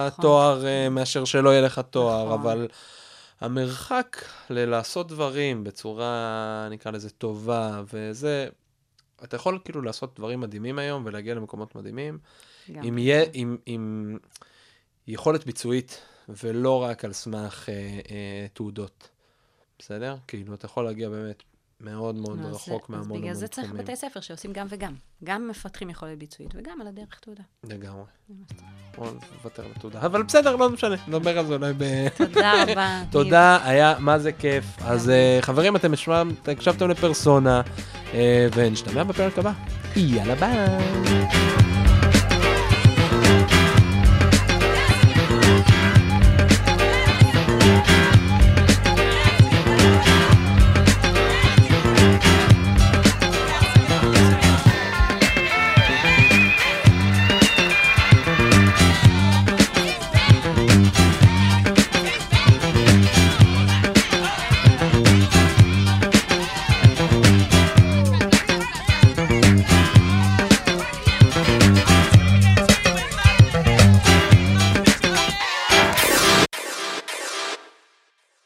נכון. 0.07 0.22
תואר 0.22 0.66
אה, 0.66 0.89
מאשר 0.89 1.24
שלא 1.24 1.51
יהיה 1.51 1.61
לך 1.61 1.80
תואר, 1.91 2.24
נכון. 2.24 2.41
אבל 2.41 2.68
המרחק 3.41 4.24
ללעשות 4.51 5.09
דברים 5.09 5.64
בצורה, 5.64 6.68
נקרא 6.70 6.93
לזה, 6.93 7.11
טובה, 7.11 7.82
וזה, 7.93 8.49
אתה 9.25 9.37
יכול 9.37 9.59
כאילו 9.64 9.83
לעשות 9.83 10.18
דברים 10.18 10.41
מדהימים 10.41 10.79
היום 10.79 11.03
ולהגיע 11.07 11.35
למקומות 11.35 11.75
מדהימים, 11.75 12.18
גם. 12.72 12.85
עם, 12.85 12.99
יהיה, 12.99 13.25
עם, 13.33 13.57
עם 13.66 14.18
יכולת 15.07 15.47
ביצועית, 15.47 16.01
ולא 16.29 16.83
רק 16.83 17.05
על 17.05 17.12
סמך 17.12 17.68
אה, 17.68 17.75
אה, 18.11 18.47
תעודות, 18.53 19.09
בסדר? 19.79 20.16
כאילו, 20.29 20.55
אתה 20.55 20.66
יכול 20.66 20.85
להגיע 20.85 21.09
באמת 21.09 21.43
מאוד 21.81 22.14
מאוד 22.14 22.39
אז 22.39 22.55
רחוק 22.55 22.91
מהמון 22.91 23.07
המון 23.07 23.20
בגלל 23.20 23.35
זה 23.35 23.49
צריך 23.49 23.66
תחומים. 23.66 23.85
בתי 23.85 23.97
ספר 23.97 24.20
שעושים 24.20 24.53
גם 24.53 24.66
וגם. 24.70 24.95
גם 25.25 25.49
מפתחים 25.49 25.91
יכולת 25.91 26.18
ביצועית 26.18 26.55
וגם 26.55 26.81
על 26.81 26.87
הדרך 26.87 27.18
תעודה. 27.20 27.43
לגמרי. 27.64 28.05
בוא 28.97 29.07
נוותר 29.37 29.62
לתעודה. 29.77 30.01
אבל 30.01 30.22
בסדר, 30.22 30.57
לא 30.57 30.70
משנה, 30.70 30.97
נדבר 31.09 31.39
על 31.39 31.47
זה 31.47 31.55
אולי 31.55 31.72
ב... 31.79 32.09
תודה 32.09 32.53
רבה. 32.62 33.03
תודה, 33.11 33.59
היה 33.64 33.95
מה 33.99 34.18
זה 34.18 34.33
כיף. 34.33 34.64
אז 34.81 35.11
אה, 35.11 35.39
חברים, 35.41 35.77
אתם 35.77 35.93
הקשבתם 36.49 36.89
לפרסונה, 36.89 37.62
אה, 38.14 38.49
ונשתמע 38.55 39.05
בפרק 39.05 39.39
הבא. 39.39 39.53
יאללה 39.97 40.35
ביי. 40.35 41.44